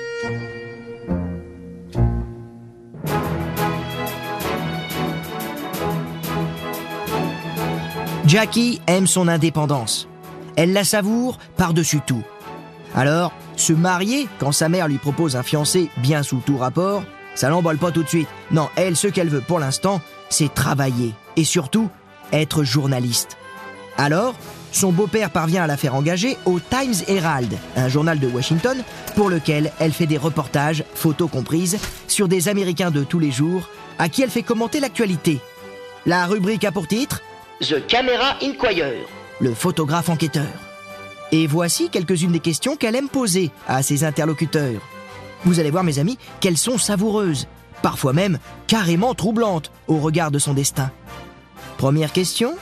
Jackie 8.26 8.80
aime 8.86 9.06
son 9.06 9.26
indépendance. 9.26 10.06
Elle 10.56 10.72
la 10.72 10.84
savoure 10.84 11.38
par-dessus 11.56 12.00
tout. 12.06 12.22
Alors, 12.94 13.32
se 13.56 13.72
marier 13.72 14.28
quand 14.38 14.52
sa 14.52 14.68
mère 14.68 14.86
lui 14.86 14.98
propose 14.98 15.34
un 15.34 15.42
fiancé 15.42 15.90
bien 15.96 16.22
sous 16.22 16.42
tout 16.44 16.58
rapport, 16.58 17.02
ça 17.34 17.48
l'emballe 17.48 17.78
pas 17.78 17.90
tout 17.90 18.02
de 18.02 18.08
suite. 18.08 18.28
Non, 18.50 18.68
elle, 18.76 18.96
ce 18.96 19.08
qu'elle 19.08 19.28
veut 19.28 19.40
pour 19.40 19.58
l'instant, 19.58 20.00
c'est 20.28 20.52
travailler 20.52 21.14
et 21.36 21.44
surtout 21.44 21.88
être 22.32 22.64
journaliste. 22.64 23.36
Alors, 24.00 24.34
son 24.72 24.92
beau-père 24.92 25.28
parvient 25.28 25.62
à 25.62 25.66
la 25.66 25.76
faire 25.76 25.94
engager 25.94 26.38
au 26.46 26.58
Times 26.58 26.94
Herald, 27.06 27.52
un 27.76 27.88
journal 27.90 28.18
de 28.18 28.26
Washington, 28.26 28.82
pour 29.14 29.28
lequel 29.28 29.72
elle 29.78 29.92
fait 29.92 30.06
des 30.06 30.16
reportages, 30.16 30.84
photos 30.94 31.30
comprises, 31.30 31.76
sur 32.08 32.26
des 32.26 32.48
Américains 32.48 32.90
de 32.90 33.04
tous 33.04 33.18
les 33.18 33.30
jours, 33.30 33.68
à 33.98 34.08
qui 34.08 34.22
elle 34.22 34.30
fait 34.30 34.42
commenter 34.42 34.80
l'actualité. 34.80 35.38
La 36.06 36.24
rubrique 36.24 36.64
a 36.64 36.72
pour 36.72 36.88
titre 36.88 37.20
The 37.60 37.86
Camera 37.86 38.36
Inquirer. 38.40 39.04
Le 39.38 39.52
photographe 39.52 40.08
enquêteur. 40.08 40.48
Et 41.30 41.46
voici 41.46 41.90
quelques-unes 41.90 42.32
des 42.32 42.40
questions 42.40 42.76
qu'elle 42.76 42.96
aime 42.96 43.10
poser 43.10 43.50
à 43.68 43.82
ses 43.82 44.02
interlocuteurs. 44.02 44.80
Vous 45.44 45.60
allez 45.60 45.70
voir, 45.70 45.84
mes 45.84 45.98
amis, 45.98 46.16
qu'elles 46.40 46.56
sont 46.56 46.78
savoureuses, 46.78 47.48
parfois 47.82 48.14
même 48.14 48.38
carrément 48.66 49.12
troublantes 49.12 49.70
au 49.88 49.98
regard 49.98 50.30
de 50.30 50.38
son 50.38 50.54
destin. 50.54 50.90
Première 51.76 52.12
question 52.12 52.54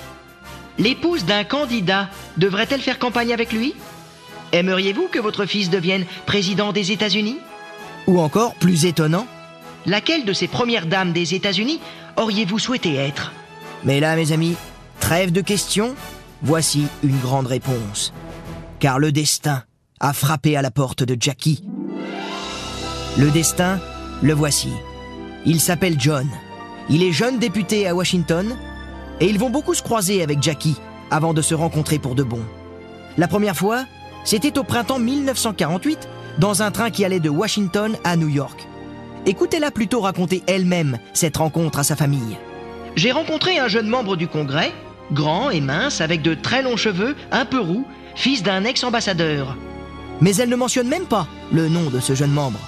L'épouse 0.78 1.24
d'un 1.24 1.44
candidat 1.44 2.08
devrait-elle 2.36 2.80
faire 2.80 2.98
campagne 2.98 3.32
avec 3.32 3.52
lui? 3.52 3.74
Aimeriez-vous 4.52 5.08
que 5.08 5.18
votre 5.18 5.44
fils 5.44 5.70
devienne 5.70 6.06
président 6.26 6.72
des 6.72 6.92
États-Unis? 6.92 7.38
Ou 8.06 8.20
encore, 8.20 8.54
plus 8.54 8.86
étonnant, 8.86 9.26
Laquelle 9.88 10.26
de 10.26 10.34
ces 10.34 10.48
premières 10.48 10.86
dames 10.86 11.12
des 11.12 11.34
États-Unis 11.34 11.80
auriez-vous 12.16 12.58
souhaité 12.58 12.96
être? 12.96 13.32
Mais 13.84 14.00
là, 14.00 14.16
mes 14.16 14.32
amis, 14.32 14.54
trêve 15.00 15.32
de 15.32 15.40
questions, 15.40 15.94
voici 16.42 16.86
une 17.02 17.18
grande 17.18 17.46
réponse. 17.46 18.12
Car 18.80 18.98
le 18.98 19.12
destin 19.12 19.62
a 19.98 20.12
frappé 20.12 20.56
à 20.56 20.62
la 20.62 20.70
porte 20.70 21.04
de 21.04 21.16
Jackie. 21.18 21.64
Le 23.16 23.30
destin, 23.30 23.80
le 24.22 24.34
voici. 24.34 24.70
Il 25.46 25.58
s'appelle 25.58 25.98
John. 25.98 26.28
Il 26.90 27.02
est 27.02 27.12
jeune 27.12 27.38
député 27.38 27.88
à 27.88 27.94
Washington 27.94 28.56
et 29.20 29.26
ils 29.26 29.38
vont 29.38 29.50
beaucoup 29.50 29.74
se 29.74 29.82
croiser 29.82 30.22
avec 30.22 30.42
Jackie 30.42 30.76
avant 31.10 31.34
de 31.34 31.42
se 31.42 31.54
rencontrer 31.54 31.98
pour 31.98 32.14
de 32.14 32.22
bon. 32.22 32.40
La 33.16 33.28
première 33.28 33.56
fois, 33.56 33.84
c'était 34.24 34.58
au 34.58 34.64
printemps 34.64 34.98
1948, 34.98 36.08
dans 36.38 36.62
un 36.62 36.70
train 36.70 36.90
qui 36.90 37.04
allait 37.04 37.20
de 37.20 37.30
Washington 37.30 37.96
à 38.04 38.16
New 38.16 38.28
York. 38.28 38.66
Écoutez-la 39.26 39.70
plutôt 39.70 40.00
raconter 40.00 40.42
elle-même 40.46 40.98
cette 41.12 41.36
rencontre 41.36 41.80
à 41.80 41.84
sa 41.84 41.96
famille. 41.96 42.36
J'ai 42.94 43.10
rencontré 43.10 43.58
un 43.58 43.68
jeune 43.68 43.88
membre 43.88 44.16
du 44.16 44.28
Congrès, 44.28 44.72
grand 45.12 45.50
et 45.50 45.60
mince, 45.60 46.00
avec 46.00 46.22
de 46.22 46.34
très 46.34 46.62
longs 46.62 46.76
cheveux, 46.76 47.16
un 47.32 47.44
peu 47.44 47.58
roux, 47.58 47.84
fils 48.14 48.42
d'un 48.42 48.64
ex-ambassadeur. 48.64 49.56
Mais 50.20 50.36
elle 50.36 50.48
ne 50.48 50.56
mentionne 50.56 50.88
même 50.88 51.06
pas 51.06 51.26
le 51.52 51.68
nom 51.68 51.90
de 51.90 52.00
ce 52.00 52.14
jeune 52.14 52.32
membre. 52.32 52.60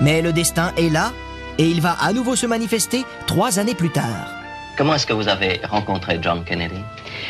Mais 0.00 0.22
le 0.22 0.32
destin 0.32 0.72
est 0.76 0.90
là, 0.90 1.12
et 1.58 1.66
il 1.66 1.80
va 1.80 1.92
à 2.00 2.12
nouveau 2.12 2.36
se 2.36 2.46
manifester 2.46 3.04
trois 3.26 3.58
années 3.58 3.74
plus 3.74 3.90
tard. 3.90 4.39
Comment 4.80 4.94
est-ce 4.94 5.04
que 5.04 5.12
vous 5.12 5.28
avez 5.28 5.60
rencontré 5.68 6.18
John 6.22 6.42
Kennedy? 6.42 6.80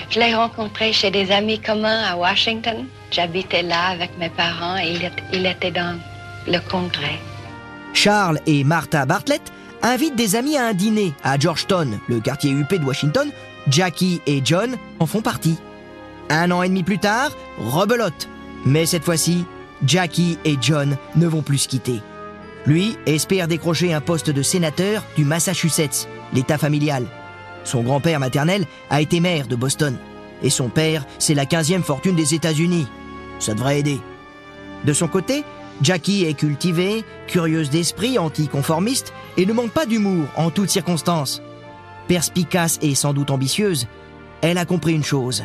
Je 0.08 0.20
l'ai 0.20 0.32
rencontré 0.32 0.92
chez 0.92 1.10
des 1.10 1.32
amis 1.32 1.58
communs 1.58 2.04
à 2.04 2.16
Washington. 2.16 2.86
J'habitais 3.10 3.62
là 3.62 3.88
avec 3.88 4.16
mes 4.18 4.28
parents 4.28 4.76
et 4.76 4.94
il, 5.32 5.44
était 5.46 5.72
dans 5.72 5.98
le 6.46 6.58
congrès. 6.70 7.18
Charles 7.92 8.38
et 8.46 8.62
Martha 8.62 9.04
Bartlett 9.04 9.42
invitent 9.82 10.14
des 10.14 10.36
amis 10.36 10.56
à 10.56 10.66
un 10.66 10.74
dîner 10.74 11.12
à 11.24 11.40
Georgetown, 11.40 11.98
le 12.08 12.20
quartier 12.20 12.52
huppé 12.52 12.78
de 12.78 12.84
Washington. 12.84 13.32
Jackie 13.66 14.20
et 14.28 14.42
John 14.44 14.76
en 15.00 15.06
font 15.06 15.20
partie. 15.20 15.58
Un 16.28 16.52
an 16.52 16.62
et 16.62 16.68
demi 16.68 16.84
plus 16.84 17.00
tard, 17.00 17.32
rebelote. 17.58 18.28
Mais 18.64 18.86
cette 18.86 19.02
fois-ci, 19.02 19.44
Jackie 19.84 20.38
et 20.44 20.56
John 20.60 20.96
ne 21.16 21.26
vont 21.26 21.42
plus 21.42 21.58
se 21.58 21.68
quitter. 21.68 22.00
Lui 22.64 22.96
espère 23.06 23.48
décrocher 23.48 23.92
un 23.92 24.00
poste 24.00 24.30
de 24.30 24.42
sénateur 24.42 25.02
du 25.16 25.24
Massachusetts, 25.24 26.06
l'État 26.32 26.56
familial. 26.56 27.06
Son 27.64 27.82
grand-père 27.82 28.20
maternel 28.20 28.66
a 28.88 29.00
été 29.00 29.20
maire 29.20 29.46
de 29.46 29.56
Boston. 29.56 29.96
Et 30.42 30.50
son 30.50 30.68
père, 30.68 31.04
c'est 31.18 31.34
la 31.34 31.44
15e 31.44 31.82
fortune 31.82 32.16
des 32.16 32.34
États-Unis. 32.34 32.86
Ça 33.38 33.54
devrait 33.54 33.80
aider. 33.80 34.00
De 34.84 34.92
son 34.92 35.08
côté, 35.08 35.44
Jackie 35.82 36.24
est 36.24 36.34
cultivée, 36.34 37.04
curieuse 37.26 37.70
d'esprit, 37.70 38.18
anticonformiste 38.18 39.12
et 39.36 39.46
ne 39.46 39.52
manque 39.52 39.72
pas 39.72 39.86
d'humour 39.86 40.26
en 40.36 40.50
toutes 40.50 40.70
circonstances. 40.70 41.42
Perspicace 42.08 42.78
et 42.82 42.94
sans 42.94 43.12
doute 43.12 43.30
ambitieuse, 43.30 43.86
elle 44.42 44.58
a 44.58 44.64
compris 44.64 44.94
une 44.94 45.04
chose. 45.04 45.44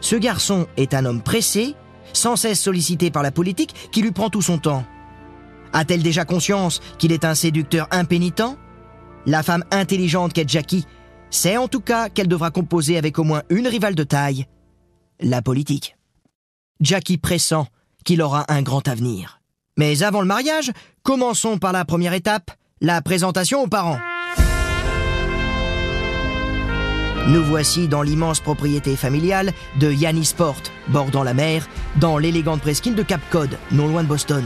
Ce 0.00 0.16
garçon 0.16 0.66
est 0.76 0.92
un 0.92 1.04
homme 1.04 1.22
pressé, 1.22 1.74
sans 2.12 2.36
cesse 2.36 2.60
sollicité 2.60 3.10
par 3.10 3.22
la 3.22 3.30
politique, 3.30 3.74
qui 3.90 4.02
lui 4.02 4.12
prend 4.12 4.28
tout 4.28 4.42
son 4.42 4.58
temps. 4.58 4.84
A-t-elle 5.72 6.02
déjà 6.02 6.24
conscience 6.24 6.80
qu'il 6.98 7.12
est 7.12 7.24
un 7.24 7.34
séducteur 7.34 7.88
impénitent? 7.90 8.58
La 9.26 9.42
femme 9.42 9.64
intelligente 9.70 10.32
qu'est 10.32 10.48
Jackie 10.48 10.86
sait 11.34 11.56
en 11.56 11.68
tout 11.68 11.80
cas 11.80 12.08
qu'elle 12.08 12.28
devra 12.28 12.50
composer 12.50 12.96
avec 12.96 13.18
au 13.18 13.24
moins 13.24 13.42
une 13.50 13.66
rivale 13.66 13.94
de 13.94 14.04
taille, 14.04 14.46
la 15.20 15.42
politique. 15.42 15.96
Jackie 16.80 17.18
pressent 17.18 17.66
qu'il 18.04 18.22
aura 18.22 18.44
un 18.52 18.62
grand 18.62 18.86
avenir. 18.88 19.40
Mais 19.76 20.02
avant 20.02 20.20
le 20.20 20.26
mariage, 20.26 20.72
commençons 21.02 21.58
par 21.58 21.72
la 21.72 21.84
première 21.84 22.12
étape, 22.12 22.50
la 22.80 23.02
présentation 23.02 23.62
aux 23.62 23.66
parents. 23.66 23.98
Nous 27.26 27.42
voici 27.42 27.88
dans 27.88 28.02
l'immense 28.02 28.40
propriété 28.40 28.96
familiale 28.96 29.52
de 29.80 29.90
Yannisport, 29.90 30.62
bordant 30.88 31.22
la 31.22 31.32
mer, 31.32 31.66
dans 31.96 32.18
l'élégante 32.18 32.60
presqu'île 32.60 32.94
de 32.94 33.02
Cap 33.02 33.22
Cod, 33.30 33.58
non 33.72 33.88
loin 33.88 34.02
de 34.02 34.08
Boston. 34.08 34.44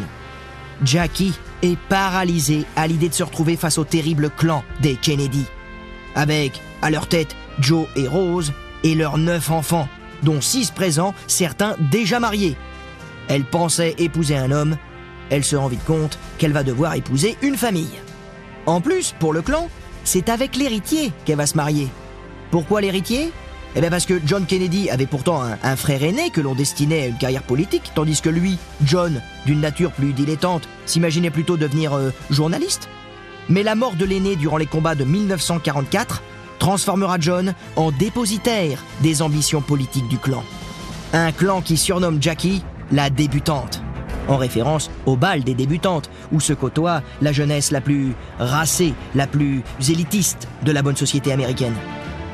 Jackie 0.84 1.34
est 1.62 1.78
paralysé 1.88 2.64
à 2.76 2.86
l'idée 2.86 3.08
de 3.08 3.14
se 3.14 3.24
retrouver 3.24 3.56
face 3.56 3.78
au 3.78 3.84
terrible 3.84 4.30
clan 4.30 4.62
des 4.80 4.94
Kennedy. 4.94 5.44
Avec, 6.14 6.62
à 6.82 6.90
leur 6.90 7.06
tête, 7.06 7.34
Joe 7.60 7.86
et 7.96 8.08
Rose, 8.08 8.52
et 8.84 8.94
leurs 8.94 9.18
neuf 9.18 9.50
enfants, 9.50 9.88
dont 10.22 10.40
six 10.40 10.70
présents, 10.70 11.14
certains 11.26 11.76
déjà 11.90 12.20
mariés. 12.20 12.56
Elle 13.28 13.44
pensait 13.44 13.94
épouser 13.98 14.36
un 14.36 14.50
homme, 14.50 14.76
elle 15.30 15.44
se 15.44 15.56
rend 15.56 15.68
vite 15.68 15.84
compte 15.84 16.18
qu'elle 16.38 16.52
va 16.52 16.62
devoir 16.62 16.94
épouser 16.94 17.36
une 17.42 17.56
famille. 17.56 17.98
En 18.66 18.80
plus, 18.80 19.14
pour 19.18 19.32
le 19.32 19.42
clan, 19.42 19.68
c'est 20.04 20.28
avec 20.28 20.56
l'héritier 20.56 21.12
qu'elle 21.24 21.36
va 21.36 21.46
se 21.46 21.56
marier. 21.56 21.88
Pourquoi 22.50 22.80
l'héritier? 22.80 23.32
Eh 23.76 23.80
bien 23.80 23.90
parce 23.90 24.06
que 24.06 24.20
John 24.24 24.46
Kennedy 24.46 24.88
avait 24.88 25.06
pourtant 25.06 25.42
un, 25.42 25.76
frère 25.76 26.02
aîné 26.02 26.30
que 26.30 26.40
l'on 26.40 26.54
destinait 26.54 27.02
à 27.02 27.06
une 27.06 27.18
carrière 27.18 27.42
politique, 27.42 27.92
tandis 27.94 28.20
que 28.20 28.30
lui, 28.30 28.58
John, 28.82 29.20
d'une 29.44 29.60
nature 29.60 29.92
plus 29.92 30.12
dilettante, 30.14 30.66
s'imaginait 30.86 31.30
plutôt 31.30 31.56
devenir 31.56 31.94
euh, 31.94 32.10
journaliste. 32.30 32.88
Mais 33.50 33.62
la 33.62 33.74
mort 33.74 33.94
de 33.94 34.04
l'aîné 34.04 34.36
durant 34.36 34.56
les 34.56 34.66
combats 34.66 34.94
de 34.94 35.04
1944 35.04 36.22
transformera 36.58 37.16
John 37.20 37.54
en 37.76 37.90
dépositaire 37.90 38.82
des 39.00 39.22
ambitions 39.22 39.60
politiques 39.60 40.08
du 40.08 40.18
clan. 40.18 40.42
Un 41.12 41.32
clan 41.32 41.62
qui 41.62 41.76
surnomme 41.76 42.22
Jackie 42.22 42.62
la 42.92 43.10
débutante, 43.10 43.82
en 44.28 44.36
référence 44.36 44.90
au 45.06 45.16
bal 45.16 45.44
des 45.44 45.54
débutantes, 45.54 46.10
où 46.32 46.40
se 46.40 46.52
côtoie 46.52 47.02
la 47.20 47.32
jeunesse 47.32 47.70
la 47.70 47.80
plus 47.80 48.14
racée, 48.38 48.94
la 49.14 49.26
plus 49.26 49.62
élitiste 49.88 50.48
de 50.62 50.72
la 50.72 50.82
bonne 50.82 50.96
société 50.96 51.32
américaine. 51.32 51.74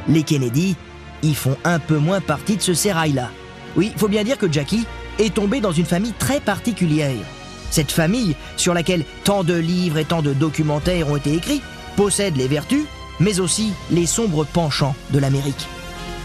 Les 0.08 0.22
Kennedy 0.22 0.76
y 1.22 1.34
font 1.34 1.56
un 1.64 1.78
peu 1.78 1.98
moins 1.98 2.20
partie 2.20 2.56
de 2.56 2.62
ce 2.62 2.74
sérail-là. 2.74 3.30
Oui, 3.76 3.92
faut 3.96 4.08
bien 4.08 4.24
dire 4.24 4.38
que 4.38 4.50
Jackie 4.52 4.86
est 5.18 5.34
tombée 5.34 5.60
dans 5.60 5.72
une 5.72 5.86
famille 5.86 6.12
très 6.12 6.40
particulière. 6.40 7.10
Cette 7.70 7.90
famille, 7.90 8.36
sur 8.56 8.74
laquelle 8.74 9.04
tant 9.24 9.42
de 9.42 9.54
livres 9.54 9.98
et 9.98 10.04
tant 10.04 10.22
de 10.22 10.32
documentaires 10.32 11.08
ont 11.08 11.16
été 11.16 11.34
écrits, 11.34 11.62
possède 11.96 12.36
les 12.36 12.46
vertus, 12.46 12.84
mais 13.20 13.40
aussi 13.40 13.72
les 13.90 14.06
sombres 14.06 14.44
penchants 14.44 14.94
de 15.10 15.18
l'Amérique. 15.18 15.66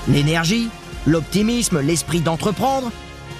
L'énergie, 0.07 0.69
l'optimisme, 1.05 1.81
l'esprit 1.81 2.21
d'entreprendre, 2.21 2.91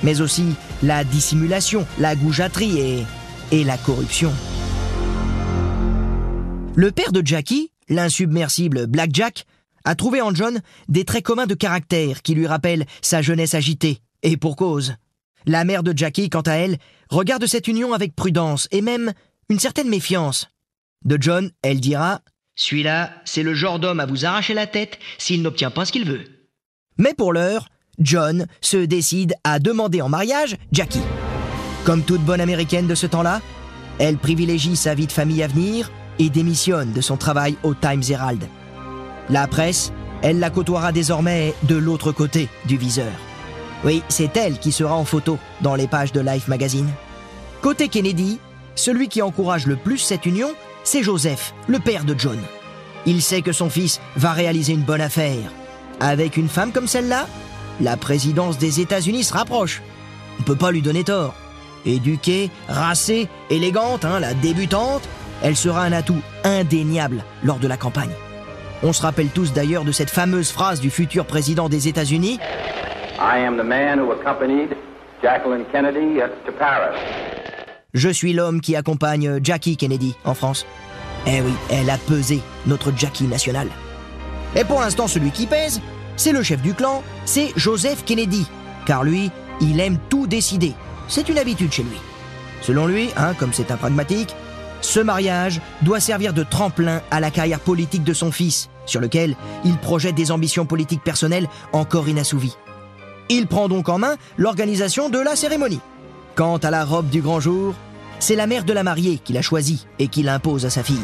mais 0.03 0.22
aussi 0.22 0.56
la 0.84 1.03
dissimulation, 1.03 1.86
la 2.00 2.15
goujaterie 2.15 3.06
et, 3.51 3.63
la 3.63 3.77
corruption. 3.77 4.32
Le 6.75 6.91
père 6.91 7.12
de 7.12 7.25
Jackie, 7.25 7.72
l'insubmersible 7.89 8.88
Black 8.88 9.10
Jack, 9.13 9.46
a 9.84 9.96
trouvé 9.96 10.22
en 10.22 10.34
John 10.34 10.62
des 10.88 11.06
traits 11.06 11.24
communs 11.25 11.48
de 11.48 11.56
caractère 11.56 12.22
qui 12.22 12.36
lui 12.36 12.48
rappellent 12.48 12.86
sa 13.01 13.22
jeunesse 13.22 13.56
agitée, 13.56 14.01
et 14.24 14.38
pour 14.38 14.56
cause. 14.56 14.96
La 15.46 15.63
mère 15.63 15.84
de 15.84 15.98
Jackie, 15.98 16.29
quant 16.29 16.41
à 16.41 16.53
elle, 16.53 16.77
regarde 17.10 17.46
cette 17.46 17.68
union 17.68 17.94
avec 17.94 18.15
prudence 18.15 18.68
et 18.72 18.82
même 18.82 19.13
une 19.50 19.60
certaine 19.60 19.89
méfiance. 19.89 20.50
De 21.06 21.18
John, 21.20 21.50
elle 21.62 21.79
dira 21.79 22.22
Celui-là, 22.59 23.11
c'est 23.23 23.41
le 23.41 23.53
genre 23.53 23.79
d'homme 23.79 24.01
à 24.01 24.05
vous 24.05 24.25
arracher 24.25 24.53
la 24.53 24.67
tête 24.67 24.99
s'il 25.17 25.41
n'obtient 25.41 25.71
pas 25.71 25.85
ce 25.85 25.93
qu'il 25.93 26.03
veut. 26.03 26.25
Mais 26.97 27.13
pour 27.13 27.31
l'heure, 27.31 27.69
John 27.99 28.47
se 28.59 28.75
décide 28.75 29.33
à 29.45 29.59
demander 29.59 30.01
en 30.01 30.09
mariage 30.09 30.57
Jackie. 30.73 30.99
Comme 31.85 32.03
toute 32.03 32.19
bonne 32.19 32.41
américaine 32.41 32.85
de 32.85 32.95
ce 32.95 33.07
temps-là, 33.07 33.39
elle 33.97 34.17
privilégie 34.17 34.75
sa 34.75 34.93
vie 34.93 35.07
de 35.07 35.11
famille 35.13 35.41
à 35.41 35.47
venir 35.47 35.89
et 36.19 36.29
démissionne 36.29 36.91
de 36.91 36.99
son 36.99 37.15
travail 37.15 37.55
au 37.63 37.73
Times 37.73 38.03
Herald. 38.09 38.43
La 39.29 39.47
presse, 39.47 39.93
elle 40.21 40.39
la 40.39 40.49
côtoiera 40.49 40.91
désormais 40.91 41.53
de 41.63 41.77
l'autre 41.77 42.11
côté 42.11 42.49
du 42.65 42.75
viseur. 42.75 43.13
Oui, 43.85 44.03
c'est 44.09 44.35
elle 44.35 44.59
qui 44.59 44.73
sera 44.73 44.95
en 44.95 45.05
photo 45.05 45.39
dans 45.61 45.75
les 45.75 45.87
pages 45.87 46.11
de 46.11 46.19
Life 46.19 46.49
Magazine. 46.49 46.89
Côté 47.61 47.87
Kennedy, 47.87 48.37
celui 48.75 49.07
qui 49.07 49.21
encourage 49.21 49.65
le 49.65 49.77
plus 49.77 49.99
cette 49.99 50.25
union, 50.25 50.53
c'est 50.83 51.03
Joseph, 51.03 51.53
le 51.67 51.79
père 51.79 52.03
de 52.03 52.15
John. 52.17 52.39
Il 53.05 53.21
sait 53.21 53.41
que 53.41 53.51
son 53.51 53.69
fils 53.69 54.01
va 54.15 54.31
réaliser 54.31 54.74
une 54.74 54.81
bonne 54.81 55.01
affaire. 55.01 55.51
Avec 56.00 56.38
une 56.38 56.50
femme 56.50 56.71
comme 56.71 56.88
celle-là, 56.88 57.27
la 57.81 57.98
présidence 57.98 58.57
des 58.57 58.81
États-Unis 58.81 59.24
se 59.24 59.33
rapproche. 59.33 59.81
On 60.39 60.43
peut 60.43 60.55
pas 60.55 60.71
lui 60.71 60.81
donner 60.81 61.03
tort. 61.03 61.36
Éduquée, 61.86 62.50
racée, 62.67 63.27
élégante, 63.50 64.05
hein, 64.05 64.19
la 64.19 64.33
débutante, 64.33 65.07
elle 65.41 65.55
sera 65.55 65.83
un 65.83 65.93
atout 65.93 66.21
indéniable 66.43 67.24
lors 67.43 67.59
de 67.59 67.67
la 67.67 67.77
campagne. 67.77 68.12
On 68.83 68.93
se 68.93 69.01
rappelle 69.01 69.29
tous 69.29 69.53
d'ailleurs 69.53 69.83
de 69.83 69.91
cette 69.91 70.09
fameuse 70.09 70.51
phrase 70.51 70.79
du 70.79 70.89
futur 70.89 71.25
président 71.25 71.69
des 71.69 71.88
États-Unis 71.88 72.39
I 73.19 73.39
am 73.39 73.57
the 73.57 73.63
man 73.63 74.00
who 74.00 74.12
accompanied 74.12 74.69
Jacqueline 75.21 75.65
Kennedy 75.71 76.19
to 76.45 76.51
Paris. 76.53 76.95
Je 77.96 78.10
suis 78.10 78.34
l'homme 78.34 78.62
qui 78.62 78.75
accompagne 78.75 79.39
Jackie 79.43 79.75
Kennedy 79.75 80.15
en 80.24 80.36
France. 80.36 80.67
Eh 81.25 81.41
oui, 81.41 81.51
elle 81.72 81.89
a 81.89 81.98
pesé 81.98 82.39
notre 82.67 82.93
Jackie 82.96 83.24
national. 83.24 83.67
Et 84.55 84.63
pour 84.63 84.79
l'instant, 84.79 85.08
celui 85.08 85.31
qui 85.31 85.48
pèse, 85.48 85.81
c'est 86.15 86.31
le 86.31 86.43
chef 86.43 86.62
du 86.62 86.75
clan, 86.75 87.03
c'est 87.25 87.51
Joseph 87.55 88.05
Kennedy. 88.05 88.46
Car 88.86 89.03
lui, 89.03 89.31
il 89.60 89.79
aime 89.79 89.98
tout 90.10 90.27
décider. 90.27 90.74
C'est 91.08 91.29
une 91.29 91.39
habitude 91.39 91.72
chez 91.72 91.81
lui. 91.81 91.98
Selon 92.62 92.86
lui, 92.86 93.10
hein, 93.17 93.34
comme 93.34 93.53
c'est 93.53 93.72
un 93.72 93.77
pragmatique, 93.77 94.36
ce 94.81 95.00
mariage 95.00 95.60
doit 95.81 96.00
servir 96.00 96.34
de 96.34 96.43
tremplin 96.43 97.01
à 97.10 97.19
la 97.19 97.31
carrière 97.31 97.60
politique 97.60 98.03
de 98.03 98.13
son 98.13 98.31
fils, 98.31 98.69
sur 98.86 99.01
lequel 99.01 99.36
il 99.65 99.77
projette 99.77 100.15
des 100.15 100.31
ambitions 100.31 100.67
politiques 100.67 101.03
personnelles 101.03 101.50
encore 101.74 102.08
inassouvies. 102.08 102.55
Il 103.29 103.48
prend 103.48 103.67
donc 103.67 103.89
en 103.89 103.98
main 103.98 104.15
l'organisation 104.38 105.10
de 105.10 105.19
la 105.19 105.36
cérémonie. 105.36 105.81
Quant 106.39 106.55
à 106.55 106.72
la 106.72 106.86
robe 106.86 107.10
du 107.10 107.22
grand 107.22 107.41
jour, 107.41 107.75
c'est 108.19 108.38
la 108.38 108.48
mère 108.48 108.63
de 108.63 108.72
la 108.72 108.81
mariée 108.81 109.19
qui 109.22 109.34
l'a 109.34 109.41
choisie 109.41 109.86
et 110.00 110.08
qui 110.08 110.24
l'impose 110.24 110.65
à 110.65 110.69
sa 110.69 110.84
fille. 110.84 110.96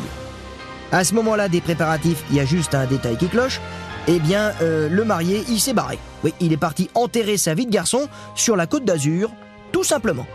À 0.94 1.04
ce 1.04 1.14
moment-là 1.16 1.50
des 1.50 1.60
préparatifs, 1.60 2.24
il 2.30 2.38
y 2.38 2.40
a 2.40 2.46
juste 2.46 2.74
un 2.74 2.86
détail 2.86 3.18
qui 3.18 3.28
cloche. 3.28 3.60
eh 4.08 4.20
bien, 4.20 4.54
euh, 4.62 4.88
le 4.88 5.04
marié, 5.04 5.44
il 5.50 5.60
s'est 5.60 5.74
barré. 5.74 6.00
Oui, 6.24 6.34
il 6.40 6.54
est 6.54 6.58
parti 6.58 6.90
enterrer 6.96 7.36
sa 7.36 7.54
vie 7.54 7.66
de 7.66 7.72
garçon 7.72 8.08
sur 8.34 8.56
la 8.56 8.66
côte 8.66 8.86
d'Azur, 8.86 9.30
tout 9.74 9.84
simplement. 9.84 10.26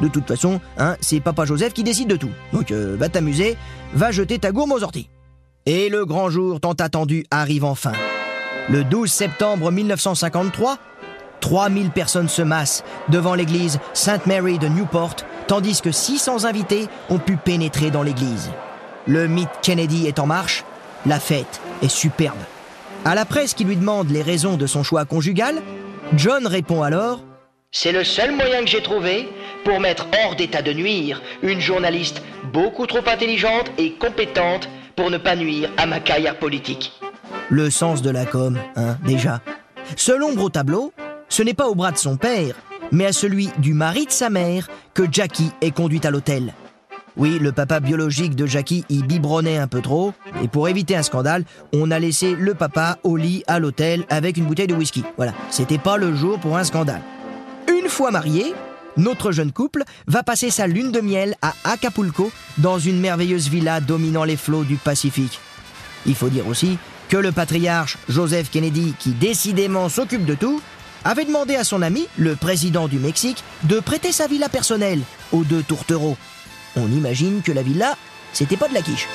De 0.00 0.06
toute 0.06 0.28
façon, 0.28 0.60
hein, 0.78 0.94
c'est 1.00 1.18
papa 1.18 1.44
Joseph 1.46 1.72
qui 1.72 1.82
décide 1.82 2.06
de 2.06 2.16
tout. 2.16 2.30
Donc, 2.52 2.70
euh, 2.70 2.94
va 2.96 3.08
t'amuser, 3.08 3.56
va 3.92 4.12
jeter 4.12 4.38
ta 4.38 4.52
gourme 4.52 4.70
aux 4.70 4.84
orties. 4.84 5.10
Et 5.66 5.88
le 5.88 6.04
grand 6.04 6.30
jour 6.30 6.60
tant 6.60 6.74
attendu 6.74 7.26
arrive 7.32 7.64
enfin. 7.64 7.92
Le 8.70 8.84
12 8.84 9.10
septembre 9.10 9.72
1953, 9.72 10.78
3000 11.44 11.90
personnes 11.90 12.30
se 12.30 12.40
massent 12.40 12.84
devant 13.10 13.34
l'église 13.34 13.78
Sainte 13.92 14.24
Mary 14.24 14.58
de 14.58 14.66
Newport, 14.66 15.16
tandis 15.46 15.82
que 15.82 15.92
600 15.92 16.46
invités 16.46 16.88
ont 17.10 17.18
pu 17.18 17.36
pénétrer 17.36 17.90
dans 17.90 18.02
l'église. 18.02 18.50
Le 19.06 19.28
mythe 19.28 19.50
Kennedy 19.60 20.06
est 20.06 20.18
en 20.18 20.26
marche, 20.26 20.64
la 21.04 21.20
fête 21.20 21.60
est 21.82 21.90
superbe. 21.90 22.38
À 23.04 23.14
la 23.14 23.26
presse 23.26 23.52
qui 23.52 23.64
lui 23.64 23.76
demande 23.76 24.08
les 24.08 24.22
raisons 24.22 24.56
de 24.56 24.66
son 24.66 24.82
choix 24.82 25.04
conjugal, 25.04 25.60
John 26.16 26.46
répond 26.46 26.82
alors 26.82 27.20
C'est 27.72 27.92
le 27.92 28.04
seul 28.04 28.34
moyen 28.34 28.62
que 28.62 28.68
j'ai 28.68 28.82
trouvé 28.82 29.28
pour 29.66 29.80
mettre 29.80 30.06
hors 30.24 30.36
d'état 30.36 30.62
de 30.62 30.72
nuire 30.72 31.20
une 31.42 31.60
journaliste 31.60 32.22
beaucoup 32.54 32.86
trop 32.86 33.06
intelligente 33.06 33.70
et 33.76 33.92
compétente 33.92 34.70
pour 34.96 35.10
ne 35.10 35.18
pas 35.18 35.36
nuire 35.36 35.70
à 35.76 35.84
ma 35.84 36.00
carrière 36.00 36.38
politique. 36.38 36.94
Le 37.50 37.68
sens 37.68 38.00
de 38.00 38.08
la 38.08 38.24
com, 38.24 38.58
hein, 38.76 38.96
déjà. 39.04 39.42
Selon 39.96 40.28
l'ombre 40.28 40.44
au 40.44 40.48
tableau, 40.48 40.94
ce 41.28 41.42
n'est 41.42 41.54
pas 41.54 41.68
au 41.68 41.74
bras 41.74 41.92
de 41.92 41.98
son 41.98 42.16
père, 42.16 42.54
mais 42.92 43.06
à 43.06 43.12
celui 43.12 43.50
du 43.58 43.74
mari 43.74 44.06
de 44.06 44.12
sa 44.12 44.30
mère 44.30 44.68
que 44.94 45.04
Jackie 45.10 45.50
est 45.60 45.70
conduite 45.70 46.04
à 46.04 46.10
l'hôtel. 46.10 46.54
Oui, 47.16 47.38
le 47.40 47.52
papa 47.52 47.78
biologique 47.78 48.34
de 48.34 48.46
Jackie 48.46 48.84
y 48.88 49.02
biberonnait 49.02 49.58
un 49.58 49.68
peu 49.68 49.80
trop, 49.80 50.12
et 50.42 50.48
pour 50.48 50.68
éviter 50.68 50.96
un 50.96 51.04
scandale, 51.04 51.44
on 51.72 51.92
a 51.92 51.98
laissé 52.00 52.34
le 52.34 52.54
papa 52.54 52.98
au 53.04 53.16
lit 53.16 53.44
à 53.46 53.60
l'hôtel 53.60 54.04
avec 54.08 54.36
une 54.36 54.46
bouteille 54.46 54.66
de 54.66 54.74
whisky. 54.74 55.04
Voilà, 55.16 55.32
c'était 55.50 55.78
pas 55.78 55.96
le 55.96 56.14
jour 56.14 56.40
pour 56.40 56.56
un 56.56 56.64
scandale. 56.64 57.02
Une 57.68 57.88
fois 57.88 58.10
marié, 58.10 58.52
notre 58.96 59.30
jeune 59.30 59.52
couple 59.52 59.84
va 60.08 60.22
passer 60.24 60.50
sa 60.50 60.66
lune 60.66 60.90
de 60.90 61.00
miel 61.00 61.36
à 61.40 61.54
Acapulco, 61.64 62.32
dans 62.58 62.78
une 62.78 63.00
merveilleuse 63.00 63.48
villa 63.48 63.80
dominant 63.80 64.24
les 64.24 64.36
flots 64.36 64.64
du 64.64 64.76
Pacifique. 64.76 65.38
Il 66.06 66.14
faut 66.14 66.28
dire 66.28 66.48
aussi 66.48 66.78
que 67.08 67.16
le 67.16 67.32
patriarche 67.32 67.96
Joseph 68.08 68.50
Kennedy, 68.50 68.94
qui 68.98 69.10
décidément 69.10 69.88
s'occupe 69.88 70.24
de 70.24 70.34
tout, 70.34 70.60
avait 71.04 71.24
demandé 71.24 71.56
à 71.56 71.64
son 71.64 71.82
ami, 71.82 72.08
le 72.16 72.34
président 72.36 72.88
du 72.88 72.98
Mexique, 72.98 73.44
de 73.64 73.80
prêter 73.80 74.12
sa 74.12 74.26
villa 74.26 74.48
personnelle 74.48 75.00
aux 75.32 75.44
deux 75.44 75.62
tourtereaux. 75.62 76.16
On 76.76 76.90
imagine 76.90 77.42
que 77.42 77.52
la 77.52 77.62
villa, 77.62 77.96
c'était 78.32 78.56
pas 78.56 78.68
de 78.68 78.74
la 78.74 78.82
quiche. 78.82 79.06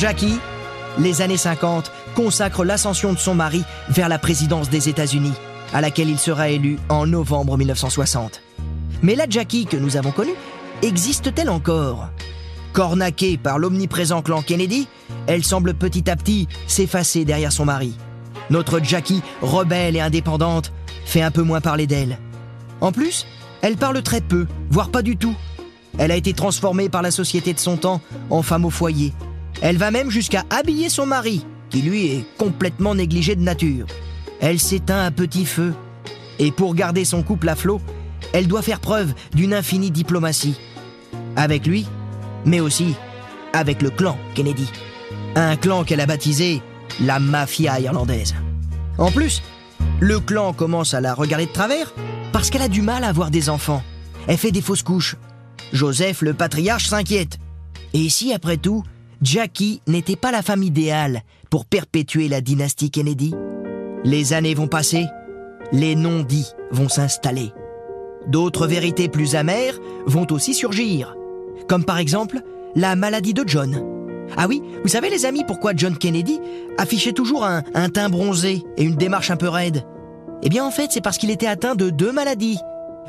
Jackie, 0.00 0.38
les 0.98 1.20
années 1.20 1.36
50 1.36 1.92
consacrent 2.14 2.64
l'ascension 2.64 3.12
de 3.12 3.18
son 3.18 3.34
mari 3.34 3.64
vers 3.90 4.08
la 4.08 4.18
présidence 4.18 4.70
des 4.70 4.88
États-Unis, 4.88 5.34
à 5.74 5.82
laquelle 5.82 6.08
il 6.08 6.18
sera 6.18 6.48
élu 6.48 6.78
en 6.88 7.06
novembre 7.06 7.58
1960. 7.58 8.40
Mais 9.02 9.14
la 9.14 9.28
Jackie 9.28 9.66
que 9.66 9.76
nous 9.76 9.98
avons 9.98 10.10
connue 10.10 10.32
existe-t-elle 10.80 11.50
encore? 11.50 12.08
Cornaquée 12.72 13.36
par 13.36 13.58
l'omniprésent 13.58 14.22
clan 14.22 14.40
Kennedy, 14.40 14.88
elle 15.26 15.44
semble 15.44 15.74
petit 15.74 16.08
à 16.08 16.16
petit 16.16 16.48
s'effacer 16.66 17.26
derrière 17.26 17.52
son 17.52 17.66
mari. 17.66 17.92
Notre 18.48 18.82
Jackie, 18.82 19.20
rebelle 19.42 19.96
et 19.96 20.00
indépendante, 20.00 20.72
fait 21.04 21.20
un 21.20 21.30
peu 21.30 21.42
moins 21.42 21.60
parler 21.60 21.86
d'elle. 21.86 22.18
En 22.80 22.90
plus, 22.90 23.26
elle 23.60 23.76
parle 23.76 24.00
très 24.00 24.22
peu, 24.22 24.46
voire 24.70 24.88
pas 24.88 25.02
du 25.02 25.18
tout. 25.18 25.36
Elle 25.98 26.10
a 26.10 26.16
été 26.16 26.32
transformée 26.32 26.88
par 26.88 27.02
la 27.02 27.10
société 27.10 27.52
de 27.52 27.60
son 27.60 27.76
temps 27.76 28.00
en 28.30 28.40
femme 28.40 28.64
au 28.64 28.70
foyer. 28.70 29.12
Elle 29.62 29.76
va 29.76 29.90
même 29.90 30.10
jusqu'à 30.10 30.44
habiller 30.50 30.88
son 30.88 31.06
mari, 31.06 31.44
qui 31.68 31.82
lui 31.82 32.06
est 32.06 32.24
complètement 32.38 32.94
négligé 32.94 33.36
de 33.36 33.42
nature. 33.42 33.86
Elle 34.40 34.58
s'éteint 34.58 35.04
à 35.04 35.10
petit 35.10 35.44
feu. 35.44 35.74
Et 36.38 36.50
pour 36.50 36.74
garder 36.74 37.04
son 37.04 37.22
couple 37.22 37.48
à 37.48 37.56
flot, 37.56 37.80
elle 38.32 38.48
doit 38.48 38.62
faire 38.62 38.80
preuve 38.80 39.12
d'une 39.34 39.52
infinie 39.52 39.90
diplomatie. 39.90 40.58
Avec 41.36 41.66
lui, 41.66 41.86
mais 42.44 42.60
aussi 42.60 42.94
avec 43.52 43.82
le 43.82 43.90
clan 43.90 44.16
Kennedy. 44.34 44.68
Un 45.36 45.56
clan 45.56 45.84
qu'elle 45.84 46.00
a 46.00 46.06
baptisé 46.06 46.62
la 47.00 47.18
mafia 47.18 47.80
irlandaise. 47.80 48.34
En 48.98 49.10
plus, 49.10 49.42
le 50.00 50.20
clan 50.20 50.52
commence 50.52 50.94
à 50.94 51.00
la 51.00 51.14
regarder 51.14 51.46
de 51.46 51.52
travers 51.52 51.92
parce 52.32 52.50
qu'elle 52.50 52.62
a 52.62 52.68
du 52.68 52.82
mal 52.82 53.04
à 53.04 53.08
avoir 53.08 53.30
des 53.30 53.50
enfants. 53.50 53.82
Elle 54.26 54.38
fait 54.38 54.52
des 54.52 54.62
fausses 54.62 54.82
couches. 54.82 55.16
Joseph, 55.72 56.22
le 56.22 56.34
patriarche, 56.34 56.88
s'inquiète. 56.88 57.38
Et 57.92 58.08
si, 58.08 58.32
après 58.32 58.56
tout, 58.56 58.84
Jackie 59.22 59.82
n'était 59.86 60.16
pas 60.16 60.32
la 60.32 60.40
femme 60.40 60.62
idéale 60.62 61.22
pour 61.50 61.66
perpétuer 61.66 62.28
la 62.28 62.40
dynastie 62.40 62.90
Kennedy 62.90 63.34
Les 64.02 64.32
années 64.32 64.54
vont 64.54 64.66
passer, 64.66 65.04
les 65.72 65.94
non-dits 65.94 66.52
vont 66.70 66.88
s'installer. 66.88 67.52
D'autres 68.28 68.66
vérités 68.66 69.08
plus 69.08 69.34
amères 69.34 69.78
vont 70.06 70.26
aussi 70.30 70.54
surgir, 70.54 71.16
comme 71.68 71.84
par 71.84 71.98
exemple 71.98 72.40
la 72.74 72.96
maladie 72.96 73.34
de 73.34 73.44
John. 73.46 73.84
Ah 74.38 74.46
oui, 74.48 74.62
vous 74.82 74.88
savez 74.88 75.10
les 75.10 75.26
amis 75.26 75.44
pourquoi 75.46 75.72
John 75.76 75.98
Kennedy 75.98 76.40
affichait 76.78 77.12
toujours 77.12 77.44
un, 77.44 77.62
teint 77.90 78.08
bronzé 78.08 78.62
et 78.78 78.84
une 78.84 78.96
démarche 78.96 79.30
un 79.30 79.36
peu 79.36 79.48
raide? 79.48 79.84
Eh 80.42 80.48
bien 80.48 80.64
en 80.64 80.70
fait 80.70 80.92
c'est 80.92 81.02
parce 81.02 81.18
qu'il 81.18 81.30
était 81.30 81.46
atteint 81.46 81.74
de 81.74 81.90
deux 81.90 82.12
maladies. 82.12 82.58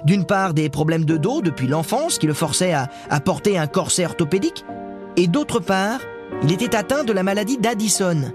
D'une 0.04 0.26
part 0.26 0.54
des 0.54 0.68
problèmes 0.68 1.06
de 1.06 1.16
dos 1.16 1.42
depuis 1.42 1.68
l'enfance 1.68 2.18
qui 2.18 2.28
le 2.28 2.34
forçaient 2.34 2.74
à 2.74 3.20
porter 3.22 3.58
un 3.58 3.68
corset 3.68 4.06
orthopédique, 4.06 4.66
et 5.18 5.28
d'autre 5.28 5.60
part 5.60 6.00
il 6.44 6.52
était 6.52 6.76
atteint 6.76 7.04
de 7.04 7.14
la 7.14 7.24
maladie 7.24 7.58
d'Addison, 7.58 8.32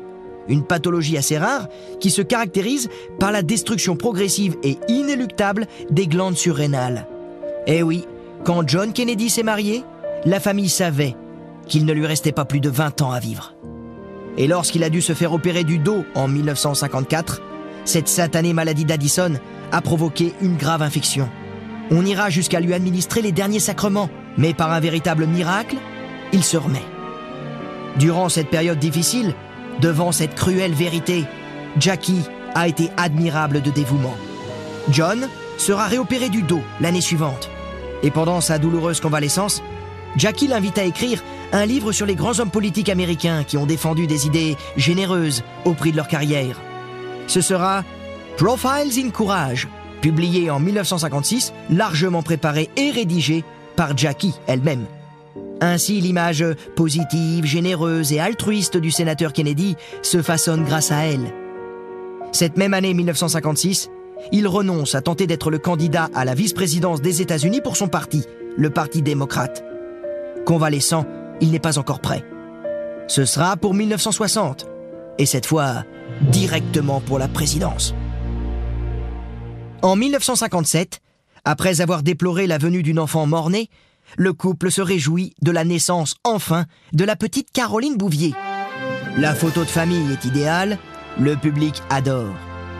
une 0.48 0.64
pathologie 0.64 1.16
assez 1.16 1.38
rare 1.38 1.68
qui 1.98 2.10
se 2.10 2.22
caractérise 2.22 2.88
par 3.18 3.32
la 3.32 3.42
destruction 3.42 3.96
progressive 3.96 4.56
et 4.62 4.78
inéluctable 4.88 5.66
des 5.90 6.06
glandes 6.06 6.36
surrénales. 6.36 7.08
Eh 7.66 7.82
oui, 7.82 8.04
quand 8.44 8.68
John 8.68 8.92
Kennedy 8.92 9.28
s'est 9.28 9.42
marié, 9.42 9.82
la 10.24 10.38
famille 10.38 10.68
savait 10.68 11.16
qu'il 11.66 11.84
ne 11.84 11.92
lui 11.92 12.06
restait 12.06 12.32
pas 12.32 12.44
plus 12.44 12.60
de 12.60 12.70
20 12.70 13.02
ans 13.02 13.10
à 13.10 13.18
vivre. 13.18 13.56
Et 14.38 14.46
lorsqu'il 14.46 14.84
a 14.84 14.90
dû 14.90 15.02
se 15.02 15.14
faire 15.14 15.32
opérer 15.32 15.64
du 15.64 15.78
dos 15.78 16.04
en 16.14 16.28
1954, 16.28 17.42
cette 17.84 18.08
satanée 18.08 18.52
maladie 18.52 18.84
d'Addison 18.84 19.34
a 19.72 19.80
provoqué 19.80 20.32
une 20.40 20.56
grave 20.56 20.82
infection. 20.82 21.28
On 21.90 22.04
ira 22.04 22.30
jusqu'à 22.30 22.60
lui 22.60 22.74
administrer 22.74 23.22
les 23.22 23.32
derniers 23.32 23.60
sacrements, 23.60 24.10
mais 24.36 24.54
par 24.54 24.70
un 24.72 24.80
véritable 24.80 25.26
miracle, 25.26 25.76
il 26.36 26.44
se 26.44 26.58
remet. 26.58 26.84
Durant 27.98 28.28
cette 28.28 28.50
période 28.50 28.78
difficile, 28.78 29.34
devant 29.80 30.12
cette 30.12 30.34
cruelle 30.34 30.74
vérité, 30.74 31.24
Jackie 31.78 32.22
a 32.54 32.68
été 32.68 32.90
admirable 32.98 33.62
de 33.62 33.70
dévouement. 33.70 34.14
John 34.90 35.28
sera 35.56 35.86
réopéré 35.86 36.28
du 36.28 36.42
dos 36.42 36.60
l'année 36.80 37.00
suivante. 37.00 37.48
Et 38.02 38.10
pendant 38.10 38.42
sa 38.42 38.58
douloureuse 38.58 39.00
convalescence, 39.00 39.62
Jackie 40.18 40.46
l'invite 40.46 40.76
à 40.76 40.84
écrire 40.84 41.22
un 41.52 41.64
livre 41.64 41.90
sur 41.92 42.04
les 42.04 42.14
grands 42.14 42.38
hommes 42.38 42.50
politiques 42.50 42.90
américains 42.90 43.42
qui 43.42 43.56
ont 43.56 43.66
défendu 43.66 44.06
des 44.06 44.26
idées 44.26 44.58
généreuses 44.76 45.42
au 45.64 45.72
prix 45.72 45.90
de 45.90 45.96
leur 45.96 46.08
carrière. 46.08 46.60
Ce 47.28 47.40
sera 47.40 47.82
Profiles 48.36 49.02
in 49.02 49.08
Courage, 49.08 49.68
publié 50.02 50.50
en 50.50 50.60
1956, 50.60 51.54
largement 51.70 52.22
préparé 52.22 52.68
et 52.76 52.90
rédigé 52.90 53.42
par 53.74 53.96
Jackie 53.96 54.34
elle-même. 54.46 54.84
Ainsi, 55.60 56.00
l'image 56.00 56.44
positive, 56.74 57.46
généreuse 57.46 58.12
et 58.12 58.20
altruiste 58.20 58.76
du 58.76 58.90
sénateur 58.90 59.32
Kennedy 59.32 59.76
se 60.02 60.20
façonne 60.20 60.64
grâce 60.64 60.92
à 60.92 61.06
elle. 61.06 61.32
Cette 62.32 62.58
même 62.58 62.74
année 62.74 62.92
1956, 62.92 63.90
il 64.32 64.46
renonce 64.48 64.94
à 64.94 65.00
tenter 65.00 65.26
d'être 65.26 65.50
le 65.50 65.58
candidat 65.58 66.10
à 66.14 66.24
la 66.24 66.34
vice-présidence 66.34 67.00
des 67.00 67.22
États-Unis 67.22 67.60
pour 67.62 67.76
son 67.76 67.88
parti, 67.88 68.24
le 68.56 68.70
Parti 68.70 69.02
démocrate. 69.02 69.64
Convalescent, 70.44 71.06
il 71.40 71.50
n'est 71.50 71.58
pas 71.58 71.78
encore 71.78 72.00
prêt. 72.00 72.24
Ce 73.08 73.24
sera 73.24 73.56
pour 73.56 73.72
1960, 73.72 74.66
et 75.18 75.26
cette 75.26 75.46
fois 75.46 75.84
directement 76.30 77.00
pour 77.00 77.18
la 77.18 77.28
présidence. 77.28 77.94
En 79.82 79.96
1957, 79.96 81.00
après 81.44 81.80
avoir 81.80 82.02
déploré 82.02 82.46
la 82.46 82.58
venue 82.58 82.82
d'une 82.82 82.98
enfant 82.98 83.26
mort-née, 83.26 83.70
le 84.16 84.32
couple 84.32 84.70
se 84.70 84.80
réjouit 84.80 85.34
de 85.42 85.50
la 85.50 85.64
naissance 85.64 86.14
enfin 86.24 86.64
de 86.92 87.04
la 87.04 87.16
petite 87.16 87.50
Caroline 87.52 87.96
Bouvier. 87.96 88.34
La 89.18 89.34
photo 89.34 89.60
de 89.60 89.68
famille 89.68 90.12
est 90.12 90.24
idéale, 90.24 90.78
le 91.18 91.36
public 91.36 91.82
adore. 91.90 92.34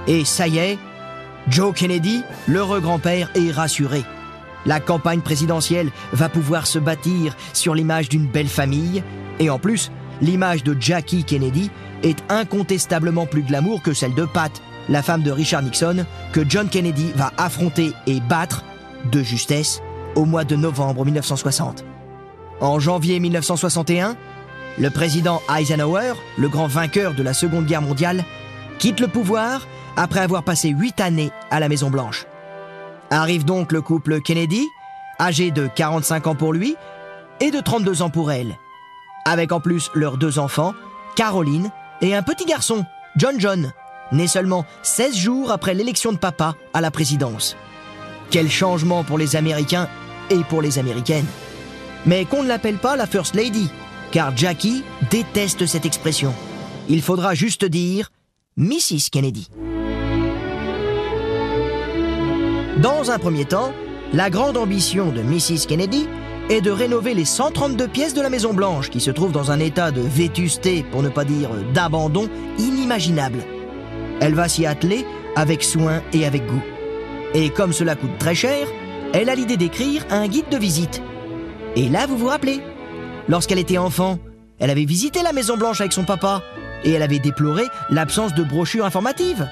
Et 0.06 0.24
ça 0.24 0.48
y 0.48 0.58
est, 0.58 0.78
Joe 1.48 1.74
Kennedy, 1.74 2.22
l'heureux 2.46 2.80
grand-père, 2.80 3.30
est 3.34 3.50
rassuré. 3.50 4.04
La 4.66 4.80
campagne 4.80 5.20
présidentielle 5.20 5.90
va 6.12 6.28
pouvoir 6.28 6.66
se 6.66 6.78
bâtir 6.78 7.36
sur 7.52 7.74
l'image 7.74 8.08
d'une 8.08 8.26
belle 8.26 8.48
famille, 8.48 9.02
et 9.38 9.48
en 9.48 9.58
plus, 9.58 9.90
l'image 10.20 10.64
de 10.64 10.76
Jackie 10.78 11.24
Kennedy 11.24 11.70
est 12.02 12.22
incontestablement 12.28 13.26
plus 13.26 13.42
glamour 13.42 13.82
que 13.82 13.92
celle 13.92 14.14
de 14.14 14.24
Pat, 14.24 14.52
la 14.88 15.02
femme 15.02 15.22
de 15.22 15.30
Richard 15.30 15.62
Nixon, 15.62 16.04
que 16.32 16.44
John 16.48 16.68
Kennedy 16.68 17.12
va 17.14 17.32
affronter 17.38 17.92
et 18.06 18.20
battre, 18.20 18.64
de 19.10 19.22
justesse, 19.22 19.80
au 20.16 20.24
mois 20.24 20.44
de 20.44 20.56
novembre 20.56 21.04
1960. 21.04 21.84
En 22.60 22.80
janvier 22.80 23.20
1961, 23.20 24.16
le 24.78 24.90
président 24.90 25.40
Eisenhower, 25.54 26.14
le 26.36 26.48
grand 26.48 26.66
vainqueur 26.66 27.14
de 27.14 27.22
la 27.22 27.34
Seconde 27.34 27.66
Guerre 27.66 27.82
mondiale, 27.82 28.24
quitte 28.78 29.00
le 29.00 29.08
pouvoir 29.08 29.66
après 29.96 30.20
avoir 30.20 30.42
passé 30.42 30.70
huit 30.70 31.00
années 31.00 31.30
à 31.50 31.60
la 31.60 31.68
Maison-Blanche. 31.68 32.26
Arrive 33.10 33.44
donc 33.44 33.72
le 33.72 33.80
couple 33.80 34.20
Kennedy, 34.20 34.66
âgé 35.20 35.50
de 35.50 35.68
45 35.74 36.26
ans 36.26 36.34
pour 36.34 36.52
lui 36.52 36.76
et 37.40 37.50
de 37.50 37.60
32 37.60 38.02
ans 38.02 38.10
pour 38.10 38.32
elle, 38.32 38.56
avec 39.24 39.52
en 39.52 39.60
plus 39.60 39.90
leurs 39.94 40.18
deux 40.18 40.38
enfants, 40.38 40.74
Caroline 41.14 41.70
et 42.00 42.14
un 42.14 42.22
petit 42.22 42.44
garçon, 42.44 42.84
John 43.16 43.38
John, 43.38 43.72
né 44.12 44.26
seulement 44.26 44.64
16 44.82 45.16
jours 45.16 45.50
après 45.50 45.74
l'élection 45.74 46.12
de 46.12 46.18
papa 46.18 46.54
à 46.74 46.80
la 46.80 46.90
présidence. 46.90 47.56
Quel 48.30 48.50
changement 48.50 49.04
pour 49.04 49.18
les 49.18 49.36
Américains 49.36 49.88
et 50.30 50.42
pour 50.48 50.62
les 50.62 50.78
Américaines. 50.78 51.26
Mais 52.04 52.24
qu'on 52.24 52.42
ne 52.42 52.48
l'appelle 52.48 52.78
pas 52.78 52.96
la 52.96 53.06
First 53.06 53.34
Lady, 53.34 53.68
car 54.12 54.36
Jackie 54.36 54.82
déteste 55.10 55.66
cette 55.66 55.86
expression. 55.86 56.32
Il 56.88 57.02
faudra 57.02 57.34
juste 57.34 57.64
dire 57.64 58.10
Mrs. 58.56 59.10
Kennedy. 59.10 59.50
Dans 62.82 63.10
un 63.10 63.18
premier 63.18 63.44
temps, 63.44 63.72
la 64.12 64.30
grande 64.30 64.56
ambition 64.56 65.10
de 65.10 65.22
Mrs. 65.22 65.66
Kennedy 65.66 66.06
est 66.48 66.60
de 66.60 66.70
rénover 66.70 67.14
les 67.14 67.24
132 67.24 67.88
pièces 67.88 68.14
de 68.14 68.20
la 68.20 68.30
Maison 68.30 68.54
Blanche 68.54 68.90
qui 68.90 69.00
se 69.00 69.10
trouvent 69.10 69.32
dans 69.32 69.50
un 69.50 69.58
état 69.58 69.90
de 69.90 70.00
vétusté, 70.00 70.84
pour 70.92 71.02
ne 71.02 71.08
pas 71.08 71.24
dire 71.24 71.50
d'abandon, 71.74 72.28
inimaginable. 72.58 73.44
Elle 74.20 74.34
va 74.34 74.48
s'y 74.48 74.64
atteler 74.64 75.04
avec 75.34 75.64
soin 75.64 76.02
et 76.12 76.24
avec 76.24 76.46
goût. 76.46 76.62
Et 77.34 77.50
comme 77.50 77.72
cela 77.72 77.96
coûte 77.96 78.16
très 78.18 78.34
cher, 78.34 78.68
elle 79.12 79.28
a 79.28 79.34
l'idée 79.34 79.56
d'écrire 79.56 80.04
un 80.10 80.28
guide 80.28 80.48
de 80.50 80.56
visite. 80.56 81.02
Et 81.74 81.88
là, 81.88 82.06
vous 82.06 82.16
vous 82.16 82.26
rappelez 82.26 82.60
Lorsqu'elle 83.28 83.58
était 83.58 83.78
enfant, 83.78 84.18
elle 84.58 84.70
avait 84.70 84.84
visité 84.84 85.22
la 85.22 85.32
Maison 85.32 85.56
Blanche 85.56 85.80
avec 85.80 85.92
son 85.92 86.04
papa 86.04 86.42
et 86.84 86.92
elle 86.92 87.02
avait 87.02 87.18
déploré 87.18 87.64
l'absence 87.90 88.34
de 88.34 88.44
brochure 88.44 88.84
informative. 88.84 89.48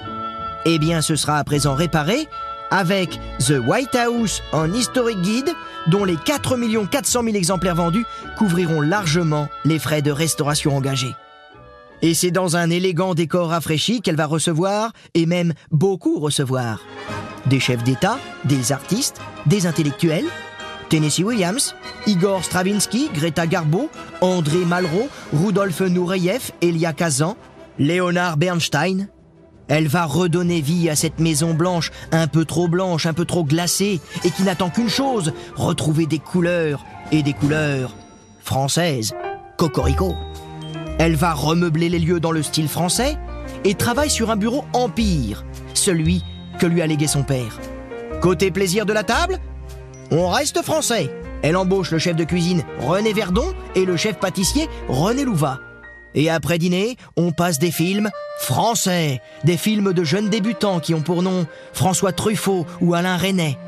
Eh 0.65 0.79
bien, 0.79 1.03
ce 1.03 1.17
sera 1.17 1.39
à 1.39 1.45
présent 1.45 1.75
réparé 1.75 2.27
avec 2.71 3.19
The 3.39 3.55
White 3.65 3.95
House 3.95 4.43
en 4.53 4.73
Historic 4.73 5.21
Guide, 5.21 5.51
dont 5.89 6.05
les 6.05 6.17
4 6.17 6.57
400 6.91 7.23
000 7.23 7.37
exemplaires 7.37 7.75
vendus 7.75 8.07
couvriront 8.39 8.81
largement 8.81 9.49
les 9.65 9.79
frais 9.79 10.03
de 10.03 10.11
restauration 10.11 10.77
engagés. 10.77 11.15
Et 12.03 12.15
c'est 12.15 12.31
dans 12.31 12.57
un 12.57 12.71
élégant 12.71 13.15
décor 13.15 13.49
rafraîchi 13.49 14.01
qu'elle 14.01 14.17
va 14.17 14.27
recevoir, 14.27 14.93
et 15.15 15.27
même 15.27 15.55
beaucoup 15.71 16.19
recevoir, 16.19 16.81
des 17.47 17.61
chefs 17.61 17.85
d'État, 17.85 18.19
des 18.45 18.73
artistes, 18.73 19.21
des 19.47 19.67
intellectuels, 19.67 20.27
Tennessee 20.89 21.25
Williams, 21.25 21.75
Igor 22.07 22.45
Stravinsky, 22.45 23.11
Greta 23.13 23.47
Garbo, 23.47 23.91
André 24.21 24.65
Malraux, 24.65 25.09
Rudolf 25.33 25.81
Nureyev, 25.81 26.51
Elia 26.63 26.93
Kazan, 26.93 27.37
Léonard 27.79 28.37
Bernstein. 28.37 29.09
Elle 29.67 29.89
va 29.89 30.05
redonner 30.05 30.61
vie 30.61 30.91
à 30.91 30.97
cette 30.97 31.21
Maison 31.21 31.55
Blanche, 31.55 31.91
un 32.13 32.27
peu 32.27 32.45
trop 32.45 32.69
blanche, 32.69 33.07
un 33.07 33.15
peu 33.15 33.25
trop 33.25 33.45
glacée, 33.45 34.01
et 34.23 34.31
qui 34.31 34.43
n'attend 34.43 34.69
qu'une 34.69 34.91
chose, 34.91 35.33
retrouver 35.57 36.07
des 36.07 36.19
couleurs, 36.19 36.85
et 37.13 37.23
des 37.23 37.33
couleurs 37.33 37.95
françaises. 38.41 39.15
Cocorico. 39.57 40.15
Elle 40.99 41.17
va 41.17 41.33
remeubler 41.33 41.89
les 41.89 41.99
lieux 41.99 42.21
dans 42.21 42.33
le 42.33 42.43
style 42.43 42.69
français, 42.69 43.17
et 43.65 43.75
travaille 43.75 44.11
sur 44.11 44.31
un 44.31 44.37
bureau 44.37 44.65
empire, 44.75 45.45
celui 45.73 46.23
que 46.59 46.67
lui 46.67 46.83
a 46.83 46.87
légué 46.87 47.07
son 47.07 47.23
père. 47.23 47.59
Côté 48.21 48.51
plaisir 48.51 48.87
de 48.87 48.93
la 48.93 49.05
table, 49.05 49.39
on 50.11 50.29
reste 50.29 50.63
français. 50.63 51.11
Elle 51.43 51.57
embauche 51.57 51.91
le 51.91 51.99
chef 51.99 52.17
de 52.17 52.25
cuisine 52.25 52.65
René 52.81 53.13
Verdon 53.13 53.53
et 53.75 53.85
le 53.85 53.97
chef 53.97 54.17
pâtissier 54.19 54.69
René 54.89 55.25
Louva. 55.25 55.61
Et 56.15 56.31
après 56.31 56.59
dîner, 56.59 56.97
on 57.17 57.33
passe 57.33 57.59
des 57.59 57.73
films 57.73 58.11
français, 58.39 59.21
des 59.43 59.57
films 59.57 59.93
de 59.93 60.05
jeunes 60.05 60.29
débutants 60.29 60.81
qui 60.81 60.95
ont 60.95 61.03
pour 61.03 61.23
nom 61.23 61.47
François 61.73 62.13
Truffaut 62.13 62.67
ou 62.81 62.95
Alain 62.95 63.17
Resnais. 63.17 63.59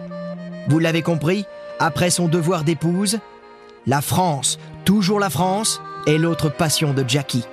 Vous 0.68 0.78
l'avez 0.78 1.02
compris, 1.02 1.44
après 1.78 2.10
son 2.10 2.28
devoir 2.28 2.64
d'épouse, 2.64 3.18
la 3.86 4.00
France, 4.00 4.58
toujours 4.84 5.20
la 5.20 5.30
France, 5.30 5.80
est 6.06 6.18
l'autre 6.18 6.48
passion 6.48 6.92
de 6.92 7.04
Jackie. 7.06 7.44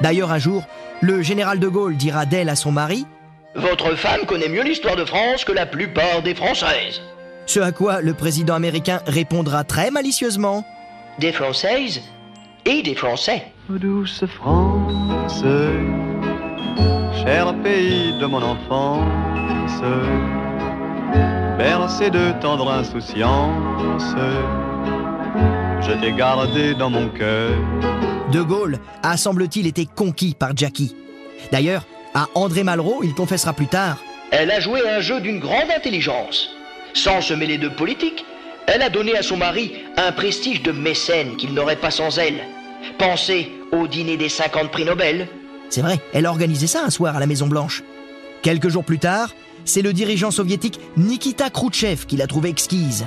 D'ailleurs, 0.00 0.32
un 0.32 0.38
jour, 0.38 0.64
le 1.00 1.22
général 1.22 1.58
de 1.58 1.68
Gaulle 1.68 1.96
dira 1.96 2.26
d'elle 2.26 2.48
à 2.48 2.56
son 2.56 2.72
mari 2.72 3.06
Votre 3.54 3.94
femme 3.96 4.24
connaît 4.26 4.48
mieux 4.48 4.62
l'histoire 4.62 4.96
de 4.96 5.04
France 5.04 5.44
que 5.44 5.52
la 5.52 5.66
plupart 5.66 6.22
des 6.22 6.34
Françaises. 6.34 7.02
Ce 7.44 7.60
à 7.60 7.70
quoi 7.70 8.00
le 8.00 8.14
président 8.14 8.54
américain 8.54 9.00
répondra 9.06 9.62
très 9.64 9.90
malicieusement 9.90 10.64
Des 11.18 11.32
Françaises 11.32 12.00
et 12.64 12.82
des 12.82 12.94
Français. 12.94 13.42
Douce 13.68 14.24
France, 14.26 15.44
cher 17.24 17.54
pays 17.62 18.18
de 18.18 18.26
mon 18.26 18.42
enfance, 18.42 19.82
bercé 21.58 22.10
de 22.10 22.32
tendre 22.40 22.70
insouciance, 22.70 24.14
je 25.80 25.92
t'ai 26.00 26.12
gardé 26.12 26.74
dans 26.74 26.90
mon 26.90 27.08
cœur. 27.10 27.50
De 28.30 28.40
Gaulle 28.42 28.78
a, 29.02 29.16
semble-t-il, 29.16 29.66
été 29.66 29.86
conquis 29.86 30.34
par 30.38 30.56
Jackie. 30.56 30.96
D'ailleurs, 31.50 31.84
à 32.14 32.28
André 32.34 32.62
Malraux, 32.62 33.02
il 33.02 33.14
confessera 33.14 33.52
plus 33.52 33.68
tard 33.68 33.98
Elle 34.30 34.50
a 34.50 34.60
joué 34.60 34.80
un 34.88 35.00
jeu 35.00 35.20
d'une 35.20 35.38
grande 35.38 35.70
intelligence. 35.74 36.50
Sans 36.94 37.20
se 37.20 37.34
mêler 37.34 37.58
de 37.58 37.68
politique, 37.68 38.24
elle 38.66 38.82
a 38.82 38.90
donné 38.90 39.16
à 39.16 39.22
son 39.22 39.36
mari 39.36 39.72
un 39.96 40.12
prestige 40.12 40.62
de 40.62 40.72
mécène 40.72 41.36
qu'il 41.36 41.54
n'aurait 41.54 41.76
pas 41.76 41.90
sans 41.90 42.18
elle. 42.18 42.40
Pensez 42.98 43.50
au 43.72 43.86
dîner 43.86 44.16
des 44.16 44.28
50 44.28 44.70
prix 44.70 44.84
Nobel. 44.84 45.28
C'est 45.70 45.82
vrai, 45.82 45.98
elle 46.12 46.26
a 46.26 46.30
organisé 46.30 46.66
ça 46.66 46.84
un 46.84 46.90
soir 46.90 47.16
à 47.16 47.20
la 47.20 47.26
Maison 47.26 47.46
Blanche. 47.46 47.82
Quelques 48.42 48.68
jours 48.68 48.84
plus 48.84 48.98
tard, 48.98 49.34
c'est 49.64 49.82
le 49.82 49.92
dirigeant 49.92 50.30
soviétique 50.30 50.80
Nikita 50.96 51.50
Khrouchtchev 51.50 52.06
qui 52.06 52.16
l'a 52.16 52.26
trouvée 52.26 52.50
exquise. 52.50 53.06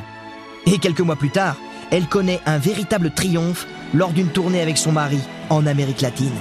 Et 0.66 0.80
quelques 0.80 1.02
mois 1.02 1.16
plus 1.16 1.30
tard, 1.30 1.58
elle 1.92 2.08
connaît 2.08 2.40
un 2.46 2.58
véritable 2.58 3.12
triomphe 3.12 3.68
lors 3.94 4.12
d'une 4.12 4.30
tournée 4.30 4.62
avec 4.62 4.78
son 4.78 4.92
mari 4.92 5.20
en 5.50 5.68
Amérique 5.68 6.02
latine. 6.02 6.34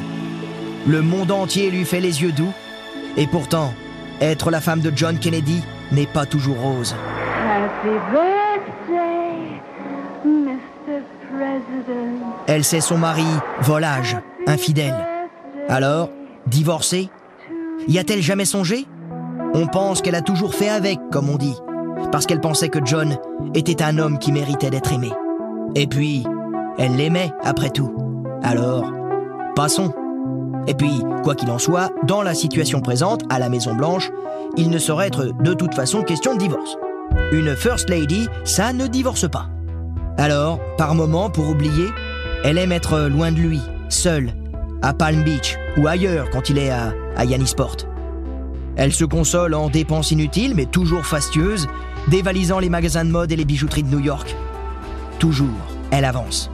Le 0.87 1.01
monde 1.01 1.31
entier 1.31 1.71
lui 1.71 1.85
fait 1.85 2.01
les 2.01 2.23
yeux 2.23 2.33
doux, 2.33 2.53
et 3.17 3.27
pourtant, 3.27 3.73
être 4.21 4.51
la 4.51 4.61
femme 4.61 4.81
de 4.81 4.93
John 4.95 5.19
Kennedy 5.19 5.63
n'est 5.93 6.07
pas 6.07 6.27
toujours 6.27 6.59
rose. 6.61 6.95
Happy 6.95 7.89
birthday, 8.13 9.61
Mr. 10.27 11.01
President. 11.31 12.35
Elle 12.47 12.65
sait 12.65 12.83
son 12.83 12.99
mari, 12.99 13.25
volage, 13.63 14.17
infidèle. 14.47 14.95
Alors, 15.69 16.11
divorcée 16.47 17.09
Y 17.89 17.99
a-t-elle 17.99 18.23
jamais 18.23 18.45
songé? 18.45 18.87
On 19.55 19.67
pense 19.67 20.03
qu'elle 20.03 20.17
a 20.17 20.21
toujours 20.21 20.55
fait 20.55 20.69
avec, 20.69 20.99
comme 21.11 21.31
on 21.31 21.37
dit, 21.37 21.57
parce 22.13 22.27
qu'elle 22.27 22.41
pensait 22.41 22.69
que 22.69 22.81
John 22.85 23.17
était 23.55 23.83
un 23.83 23.99
homme 23.99 24.19
qui 24.19 24.33
méritait 24.33 24.71
d'être 24.71 24.93
aimé. 24.93 25.11
Et 25.75 25.87
puis, 25.87 26.25
elle 26.77 26.97
l'aimait, 26.97 27.33
après 27.43 27.71
tout. 27.71 27.95
Alors, 28.43 28.93
passons. 29.57 29.95
Et 30.67 30.75
puis, 30.75 31.03
quoi 31.23 31.35
qu'il 31.35 31.51
en 31.51 31.59
soit, 31.59 31.91
dans 32.05 32.23
la 32.23 32.35
situation 32.35 32.81
présente, 32.81 33.23
à 33.31 33.39
la 33.39 33.49
Maison 33.49 33.75
Blanche, 33.75 34.11
il 34.57 34.71
ne 34.71 34.79
saurait 34.79 35.09
être 35.09 35.33
de 35.43 35.53
toute 35.53 35.75
façon 35.75 36.03
question 36.03 36.35
de 36.35 36.39
divorce. 36.39 36.77
Une 37.33 37.55
First 37.55 37.91
Lady, 37.91 38.29
ça 38.45 38.73
ne 38.73 38.87
divorce 38.87 39.29
pas. 39.29 39.49
Alors, 40.17 40.61
par 40.79 40.95
moment, 40.95 41.29
pour 41.29 41.49
oublier, 41.49 41.89
elle 42.45 42.59
aime 42.59 42.73
être 42.73 43.09
loin 43.09 43.33
de 43.33 43.39
lui, 43.39 43.61
seule, 43.89 44.33
à 44.83 44.95
Palm 44.95 45.23
Beach 45.23 45.57
ou 45.77 45.87
ailleurs 45.87 46.31
quand 46.31 46.49
il 46.49 46.59
est 46.59 46.71
à, 46.71 46.93
à 47.17 47.25
Yannisport. 47.25 47.77
Elle 48.77 48.93
se 48.93 49.05
console 49.05 49.55
en 49.55 49.69
dépenses 49.69 50.11
inutiles, 50.13 50.55
mais 50.55 50.67
toujours 50.67 51.05
fastueuses, 51.05 51.69
dévalisant 52.09 52.59
les 52.59 52.69
magasins 52.69 53.05
de 53.05 53.11
mode 53.11 53.33
et 53.33 53.37
les 53.37 53.45
bijouteries 53.45 53.83
de 53.83 53.89
New 53.89 54.01
York. 54.01 54.35
Toujours, 55.19 55.49
elle 55.91 56.05
avance. 56.05 56.51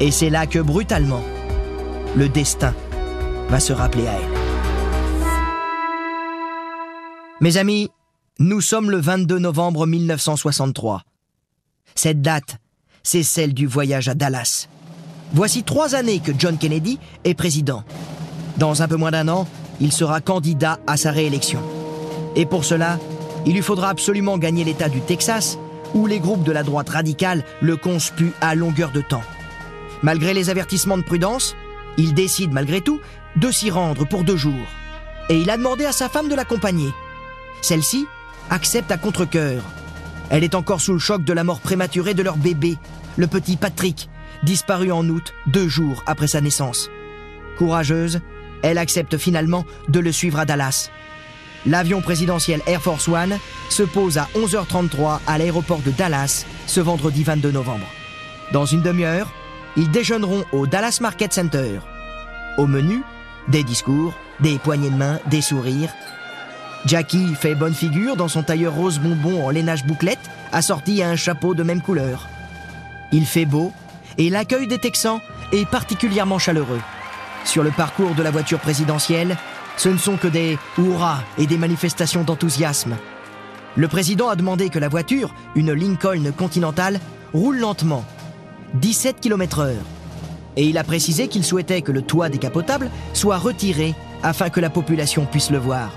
Et 0.00 0.10
c'est 0.10 0.30
là 0.30 0.46
que, 0.46 0.58
brutalement, 0.58 1.22
le 2.16 2.28
destin 2.28 2.74
va 3.50 3.60
se 3.60 3.72
rappeler 3.72 4.06
à 4.06 4.12
elle. 4.12 4.28
Mes 7.40 7.56
amis, 7.56 7.90
nous 8.38 8.60
sommes 8.60 8.90
le 8.90 8.98
22 8.98 9.38
novembre 9.38 9.86
1963. 9.86 11.02
Cette 11.94 12.22
date, 12.22 12.58
c'est 13.02 13.22
celle 13.22 13.54
du 13.54 13.66
voyage 13.66 14.08
à 14.08 14.14
Dallas. 14.14 14.68
Voici 15.32 15.62
trois 15.62 15.94
années 15.94 16.20
que 16.20 16.32
John 16.38 16.58
Kennedy 16.58 16.98
est 17.24 17.34
président. 17.34 17.84
Dans 18.56 18.82
un 18.82 18.88
peu 18.88 18.96
moins 18.96 19.10
d'un 19.10 19.28
an, 19.28 19.46
il 19.80 19.92
sera 19.92 20.20
candidat 20.20 20.78
à 20.86 20.96
sa 20.96 21.10
réélection. 21.10 21.60
Et 22.36 22.46
pour 22.46 22.64
cela, 22.64 22.98
Il 23.46 23.54
lui 23.54 23.62
faudra 23.62 23.88
absolument 23.88 24.38
gagner 24.38 24.64
l'État 24.64 24.88
du 24.88 25.00
Texas, 25.00 25.58
où 25.94 26.06
les 26.06 26.20
groupes 26.20 26.44
de 26.44 26.52
la 26.52 26.62
droite 26.62 26.90
radicale 26.90 27.44
le 27.60 27.76
conspuent 27.76 28.32
à 28.40 28.54
longueur 28.54 28.92
de 28.92 29.00
temps. 29.00 29.22
Malgré 30.02 30.34
les 30.34 30.50
avertissements 30.50 30.98
de 30.98 31.02
prudence, 31.02 31.56
il 31.96 32.14
décide 32.14 32.52
malgré 32.52 32.80
tout 32.80 33.00
de 33.36 33.50
s'y 33.50 33.70
rendre 33.70 34.06
pour 34.06 34.24
deux 34.24 34.36
jours. 34.36 34.66
Et 35.28 35.38
il 35.38 35.50
a 35.50 35.56
demandé 35.56 35.84
à 35.84 35.92
sa 35.92 36.08
femme 36.08 36.28
de 36.28 36.34
l'accompagner. 36.34 36.92
Celle-ci 37.62 38.06
accepte 38.50 38.90
à 38.90 38.96
contre-coeur. 38.96 39.62
Elle 40.30 40.44
est 40.44 40.54
encore 40.54 40.80
sous 40.80 40.92
le 40.92 40.98
choc 40.98 41.24
de 41.24 41.32
la 41.32 41.44
mort 41.44 41.60
prématurée 41.60 42.14
de 42.14 42.22
leur 42.22 42.36
bébé, 42.36 42.78
le 43.16 43.26
petit 43.26 43.56
Patrick, 43.56 44.08
disparu 44.42 44.92
en 44.92 45.08
août, 45.08 45.34
deux 45.46 45.68
jours 45.68 46.02
après 46.06 46.26
sa 46.28 46.40
naissance. 46.40 46.88
Courageuse, 47.58 48.20
elle 48.62 48.78
accepte 48.78 49.18
finalement 49.18 49.64
de 49.88 50.00
le 50.00 50.12
suivre 50.12 50.38
à 50.38 50.44
Dallas. 50.44 50.90
L'avion 51.66 52.00
présidentiel 52.00 52.62
Air 52.66 52.80
Force 52.80 53.08
One 53.08 53.38
se 53.68 53.82
pose 53.82 54.18
à 54.18 54.28
11h33 54.34 55.20
à 55.26 55.38
l'aéroport 55.38 55.80
de 55.80 55.90
Dallas 55.90 56.46
ce 56.66 56.80
vendredi 56.80 57.22
22 57.22 57.50
novembre. 57.50 57.86
Dans 58.52 58.64
une 58.64 58.82
demi-heure, 58.82 59.30
ils 59.76 59.90
déjeuneront 59.90 60.44
au 60.52 60.66
Dallas 60.66 60.98
Market 61.00 61.32
Center. 61.32 61.80
Au 62.56 62.66
menu, 62.66 63.02
des 63.48 63.64
discours, 63.64 64.14
des 64.40 64.58
poignées 64.58 64.90
de 64.90 64.96
main, 64.96 65.18
des 65.26 65.40
sourires. 65.40 65.92
Jackie 66.86 67.34
fait 67.34 67.54
bonne 67.54 67.74
figure 67.74 68.16
dans 68.16 68.28
son 68.28 68.42
tailleur 68.42 68.74
rose 68.74 68.98
bonbon 68.98 69.44
en 69.44 69.50
lainage 69.50 69.84
bouclette, 69.84 70.30
assorti 70.52 71.02
à 71.02 71.10
un 71.10 71.16
chapeau 71.16 71.54
de 71.54 71.62
même 71.62 71.82
couleur. 71.82 72.28
Il 73.12 73.26
fait 73.26 73.44
beau 73.44 73.72
et 74.18 74.30
l'accueil 74.30 74.66
des 74.66 74.78
Texans 74.78 75.20
est 75.52 75.68
particulièrement 75.68 76.38
chaleureux. 76.38 76.80
Sur 77.44 77.62
le 77.62 77.70
parcours 77.70 78.14
de 78.14 78.22
la 78.22 78.30
voiture 78.30 78.60
présidentielle, 78.60 79.36
ce 79.76 79.88
ne 79.88 79.98
sont 79.98 80.16
que 80.16 80.28
des 80.28 80.58
hurrahs 80.78 81.22
et 81.38 81.46
des 81.46 81.58
manifestations 81.58 82.22
d'enthousiasme. 82.22 82.96
Le 83.76 83.88
président 83.88 84.28
a 84.28 84.36
demandé 84.36 84.68
que 84.68 84.78
la 84.78 84.88
voiture, 84.88 85.34
une 85.54 85.72
Lincoln 85.72 86.32
Continental, 86.36 87.00
roule 87.32 87.58
lentement, 87.58 88.04
17 88.74 89.20
km/h. 89.20 89.74
Et 90.56 90.64
il 90.64 90.78
a 90.78 90.84
précisé 90.84 91.28
qu'il 91.28 91.44
souhaitait 91.44 91.82
que 91.82 91.92
le 91.92 92.02
toit 92.02 92.28
décapotable 92.28 92.90
soit 93.12 93.38
retiré 93.38 93.94
afin 94.22 94.50
que 94.50 94.60
la 94.60 94.70
population 94.70 95.24
puisse 95.24 95.50
le 95.50 95.58
voir. 95.58 95.90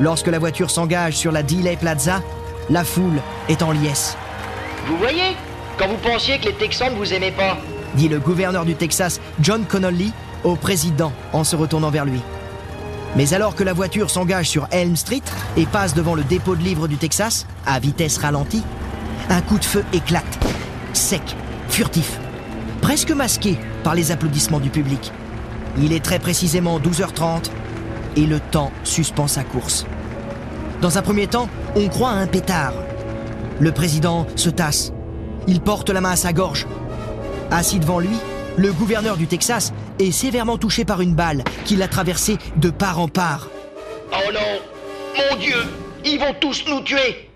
Lorsque 0.00 0.28
la 0.28 0.38
voiture 0.38 0.70
s'engage 0.70 1.16
sur 1.16 1.32
la 1.32 1.42
Delay 1.42 1.76
Plaza, 1.76 2.22
la 2.70 2.84
foule 2.84 3.20
est 3.48 3.62
en 3.62 3.72
liesse. 3.72 4.16
Vous 4.86 4.96
voyez 4.96 5.36
Quand 5.78 5.88
vous 5.88 5.96
pensiez 5.96 6.38
que 6.38 6.46
les 6.46 6.54
Texans 6.54 6.92
ne 6.92 6.98
vous 6.98 7.12
aimaient 7.12 7.32
pas. 7.32 7.58
Dit 7.94 8.08
le 8.08 8.18
gouverneur 8.18 8.64
du 8.64 8.74
Texas, 8.74 9.20
John 9.40 9.64
Connolly, 9.64 10.12
au 10.42 10.56
président 10.56 11.12
en 11.32 11.44
se 11.44 11.56
retournant 11.56 11.90
vers 11.90 12.04
lui. 12.04 12.20
Mais 13.16 13.32
alors 13.32 13.54
que 13.54 13.62
la 13.62 13.72
voiture 13.72 14.10
s'engage 14.10 14.48
sur 14.48 14.66
Elm 14.72 14.96
Street 14.96 15.22
et 15.56 15.66
passe 15.66 15.94
devant 15.94 16.14
le 16.14 16.24
dépôt 16.24 16.56
de 16.56 16.62
livres 16.62 16.88
du 16.88 16.96
Texas, 16.96 17.46
à 17.64 17.78
vitesse 17.78 18.18
ralentie, 18.18 18.64
un 19.30 19.40
coup 19.40 19.58
de 19.58 19.64
feu 19.64 19.84
éclate, 19.92 20.38
sec, 20.92 21.22
furtif, 21.68 22.18
presque 22.84 23.12
masqué 23.12 23.56
par 23.82 23.94
les 23.94 24.12
applaudissements 24.12 24.60
du 24.60 24.68
public. 24.68 25.10
Il 25.78 25.94
est 25.94 26.04
très 26.04 26.18
précisément 26.18 26.78
12h30 26.78 27.50
et 28.16 28.26
le 28.26 28.40
temps 28.40 28.70
suspend 28.84 29.26
sa 29.26 29.42
course. 29.42 29.86
Dans 30.82 30.98
un 30.98 31.00
premier 31.00 31.26
temps, 31.26 31.48
on 31.76 31.88
croit 31.88 32.10
à 32.10 32.16
un 32.16 32.26
pétard. 32.26 32.74
Le 33.58 33.72
président 33.72 34.26
se 34.36 34.50
tasse. 34.50 34.92
Il 35.46 35.62
porte 35.62 35.88
la 35.88 36.02
main 36.02 36.10
à 36.10 36.16
sa 36.16 36.34
gorge. 36.34 36.66
Assis 37.50 37.78
devant 37.78 38.00
lui, 38.00 38.16
le 38.58 38.70
gouverneur 38.70 39.16
du 39.16 39.26
Texas 39.28 39.72
est 39.98 40.12
sévèrement 40.12 40.58
touché 40.58 40.84
par 40.84 41.00
une 41.00 41.14
balle 41.14 41.42
qui 41.64 41.76
l'a 41.76 41.88
traversé 41.88 42.36
de 42.56 42.68
part 42.68 43.00
en 43.00 43.08
part. 43.08 43.48
Oh 44.12 44.30
non 44.30 44.60
Mon 45.30 45.36
Dieu 45.38 45.56
Ils 46.04 46.18
vont 46.18 46.34
tous 46.38 46.66
nous 46.68 46.82
tuer 46.82 47.30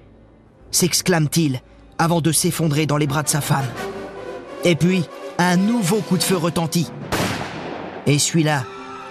s'exclame-t-il 0.70 1.62
avant 1.96 2.20
de 2.20 2.32
s'effondrer 2.32 2.84
dans 2.84 2.98
les 2.98 3.06
bras 3.06 3.22
de 3.22 3.28
sa 3.30 3.40
femme. 3.40 3.64
Et 4.64 4.76
puis, 4.76 5.04
un 5.38 5.57
nouveau 5.57 6.01
coup 6.01 6.18
de 6.18 6.22
feu 6.22 6.37
retentit. 6.37 6.90
Et 8.07 8.18
celui-là, 8.18 8.64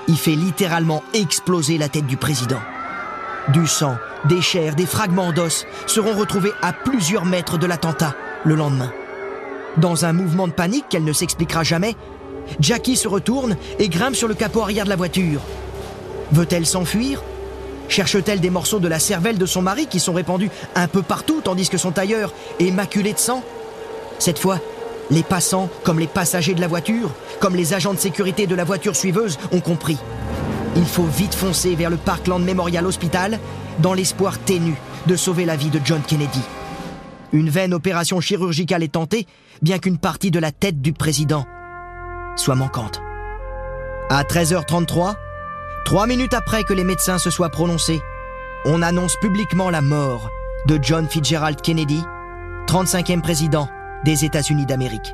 il 0.10 0.18
fait 0.18 0.36
littéralement 0.36 1.02
exploser 1.14 1.78
la 1.78 1.88
tête 1.88 2.06
du 2.06 2.18
président. 2.18 2.60
Du 3.50 3.66
sang, 3.66 3.96
des 4.26 4.42
chairs, 4.42 4.76
des 4.76 4.86
fragments 4.86 5.32
d'os 5.32 5.66
seront 5.86 6.18
retrouvés 6.18 6.52
à 6.62 6.74
plusieurs 6.74 7.24
mètres 7.24 7.58
de 7.58 7.66
l'attentat 7.66 8.14
le 8.44 8.56
lendemain. 8.56 8.92
Dans 9.78 10.06
un 10.06 10.12
mouvement 10.12 10.48
de 10.48 10.54
panique 10.54 10.90
qu'elle 10.90 11.06
ne 11.06 11.14
s'expliquera 11.14 11.64
jamais, 11.64 11.96
Jackie 12.60 12.98
se 12.98 13.08
retourne 13.08 13.56
et 13.80 13.88
grimpe 13.88 14.16
sur 14.16 14.28
le 14.28 14.34
capot 14.34 14.62
arrière 14.62 14.86
de 14.86 14.90
la 14.90 14.96
voiture. 14.96 15.42
Veut-elle 16.32 16.66
s'enfuir? 16.66 17.24
Cherche-t-elle 17.88 18.42
des 18.42 18.50
morceaux 18.50 18.80
de 18.80 18.88
la 18.90 19.00
cervelle 19.00 19.38
de 19.38 19.46
son 19.46 19.62
mari 19.62 19.88
qui 19.88 20.02
sont 20.02 20.14
répandus 20.14 20.50
un 20.76 20.90
peu 20.90 21.04
partout 21.04 21.40
tandis 21.42 21.70
que 21.70 21.78
son 21.78 21.92
tailleur 21.92 22.34
est 22.60 22.72
maculé 22.72 23.14
de 23.14 23.18
sang? 23.18 23.44
Cette 24.20 24.40
fois, 24.40 24.60
les 25.10 25.24
passants, 25.24 25.70
comme 25.84 26.00
les 26.00 26.08
passagers 26.08 26.54
de 26.54 26.62
la 26.62 26.68
voiture, 26.68 27.12
comme 27.40 27.56
les 27.56 27.74
agents 27.74 27.94
de 27.94 28.00
sécurité 28.00 28.48
de 28.48 28.56
la 28.56 28.64
voiture 28.64 28.96
suiveuse, 28.96 29.38
ont 29.52 29.62
compris. 29.62 29.98
Il 30.76 30.86
faut 30.86 31.06
vite 31.06 31.34
foncer 31.34 31.76
vers 31.76 31.90
le 31.90 31.98
Parkland 31.98 32.44
Memorial 32.44 32.86
Hospital 32.86 33.40
dans 33.80 33.94
l'espoir 33.94 34.38
ténu 34.40 34.76
de 35.06 35.16
sauver 35.16 35.46
la 35.46 35.56
vie 35.56 35.70
de 35.70 35.80
John 35.84 36.02
Kennedy. 36.02 36.42
Une 37.34 37.50
vaine 37.50 37.74
opération 37.74 38.22
chirurgicale 38.22 38.84
est 38.84 38.94
tentée, 38.94 39.28
bien 39.62 39.80
qu'une 39.80 39.98
partie 39.98 40.32
de 40.32 40.40
la 40.40 40.52
tête 40.52 40.82
du 40.82 40.94
président 40.94 41.46
soit 42.36 42.56
manquante. 42.56 43.02
À 44.10 44.24
13h33, 44.24 45.16
trois 45.84 46.08
minutes 46.08 46.34
après 46.34 46.64
que 46.64 46.74
les 46.74 46.84
médecins 46.84 47.18
se 47.18 47.30
soient 47.30 47.50
prononcés, 47.50 48.00
on 48.66 48.82
annonce 48.82 49.16
publiquement 49.20 49.70
la 49.70 49.82
mort 49.82 50.30
de 50.68 50.80
John 50.82 51.08
Fitzgerald 51.08 51.62
Kennedy, 51.62 52.04
35e 52.68 53.22
président 53.22 53.70
des 54.08 54.24
États-Unis 54.24 54.66
d'Amérique. 54.66 55.14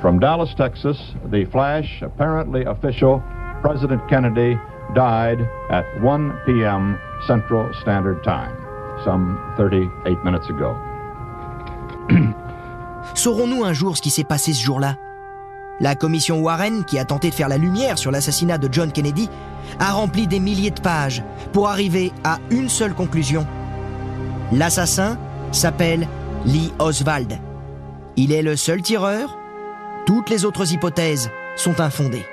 From 0.00 0.18
Dallas, 0.18 0.52
Texas, 0.56 0.96
the 1.30 1.44
flash, 1.52 2.02
apparently 2.02 2.64
official, 2.64 3.22
President 3.62 4.00
Kennedy 4.08 4.58
died 4.96 5.38
at 5.70 5.84
1 6.02 6.32
p.m. 6.46 6.98
Central 7.28 7.72
Standard 7.80 8.24
Time, 8.24 8.56
some 9.04 9.38
38 9.56 10.24
minutes 10.24 10.50
ago. 10.50 10.74
Saurons-nous 13.14 13.62
un 13.62 13.72
jour 13.72 13.96
ce 13.96 14.02
qui 14.02 14.10
s'est 14.10 14.24
passé 14.24 14.52
ce 14.52 14.64
jour-là? 14.64 14.96
La 15.78 15.94
commission 15.94 16.40
Warren, 16.40 16.84
qui 16.84 16.98
a 16.98 17.04
tenté 17.04 17.30
de 17.30 17.34
faire 17.36 17.48
la 17.48 17.56
lumière 17.56 17.98
sur 17.98 18.10
l'assassinat 18.10 18.58
de 18.58 18.68
John 18.70 18.90
Kennedy, 18.90 19.28
a 19.78 19.92
rempli 19.92 20.26
des 20.26 20.40
milliers 20.40 20.72
de 20.72 20.80
pages 20.80 21.22
pour 21.52 21.68
arriver 21.68 22.10
à 22.24 22.38
une 22.50 22.68
seule 22.68 22.94
conclusion. 22.94 23.46
L'assassin 24.50 25.16
s'appelle 25.52 26.08
Lee 26.46 26.72
Oswald. 26.78 27.38
Il 28.16 28.32
est 28.32 28.42
le 28.42 28.56
seul 28.56 28.80
tireur 28.82 29.38
Toutes 30.06 30.30
les 30.30 30.44
autres 30.44 30.72
hypothèses 30.72 31.30
sont 31.56 31.80
infondées. 31.80 32.24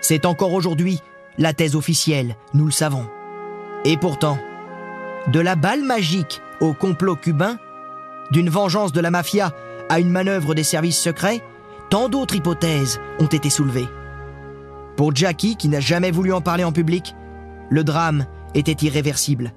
C'est 0.00 0.24
encore 0.24 0.52
aujourd'hui 0.52 1.00
la 1.36 1.52
thèse 1.52 1.74
officielle, 1.74 2.36
nous 2.52 2.66
le 2.66 2.70
savons. 2.70 3.06
Et 3.84 3.96
pourtant, 3.96 4.38
de 5.26 5.40
la 5.40 5.56
balle 5.56 5.82
magique 5.82 6.40
au 6.60 6.74
complot 6.74 7.16
cubain, 7.16 7.58
d'une 8.30 8.48
vengeance 8.48 8.92
de 8.92 9.00
la 9.00 9.10
mafia 9.10 9.52
à 9.88 9.98
une 9.98 10.10
manœuvre 10.10 10.54
des 10.54 10.62
services 10.62 11.00
secrets, 11.00 11.42
tant 11.90 12.08
d'autres 12.08 12.36
hypothèses 12.36 13.00
ont 13.18 13.26
été 13.26 13.50
soulevées. 13.50 13.88
Pour 14.96 15.14
Jackie, 15.14 15.56
qui 15.56 15.68
n'a 15.68 15.80
jamais 15.80 16.12
voulu 16.12 16.32
en 16.32 16.40
parler 16.40 16.62
en 16.62 16.72
public, 16.72 17.16
le 17.68 17.82
drame 17.82 18.26
était 18.54 18.86
irréversible. 18.86 19.52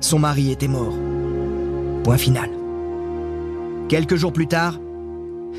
Son 0.00 0.20
mari 0.20 0.52
était 0.52 0.68
mort. 0.68 0.94
Point 2.04 2.18
final. 2.18 2.53
Quelques 3.88 4.16
jours 4.16 4.32
plus 4.32 4.46
tard, 4.46 4.78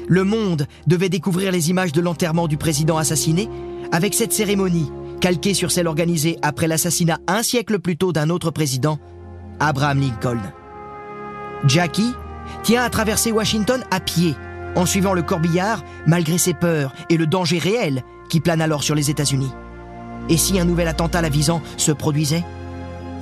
le 0.08 0.24
monde 0.24 0.68
devait 0.88 1.10
découvrir 1.10 1.52
les 1.52 1.70
images 1.70 1.92
de 1.92 2.02
l'enterrement 2.02 2.48
du 2.48 2.58
président 2.58 2.98
assassiné 2.98 3.50
avec 3.92 4.14
cette 4.14 4.34
cérémonie 4.34 4.92
calquée 5.22 5.54
sur 5.54 5.72
celle 5.72 5.88
organisée 5.88 6.38
après 6.42 6.68
l'assassinat 6.68 7.20
un 7.28 7.44
siècle 7.44 7.80
plus 7.80 7.98
tôt 7.98 8.12
d'un 8.12 8.30
autre 8.30 8.52
président, 8.52 9.00
Abraham 9.60 10.02
Lincoln. 10.02 10.40
Jackie 11.66 12.14
tient 12.64 12.84
à 12.84 12.90
traverser 12.90 13.32
Washington 13.32 13.84
à 13.92 14.00
pied, 14.00 14.36
en 14.76 14.86
suivant 14.86 15.14
le 15.14 15.22
corbillard 15.22 15.84
malgré 16.06 16.38
ses 16.38 16.54
peurs 16.54 16.94
et 17.10 17.18
le 17.18 17.28
danger 17.28 17.58
réel 17.58 18.04
qui 18.30 18.40
plane 18.40 18.62
alors 18.62 18.84
sur 18.84 18.96
les 18.96 19.10
États-Unis. 19.10 19.52
Et 20.30 20.38
si 20.38 20.60
un 20.60 20.66
nouvel 20.66 20.88
attentat 20.88 21.22
la 21.22 21.30
visant 21.30 21.62
se 21.78 21.92
produisait? 21.92 22.44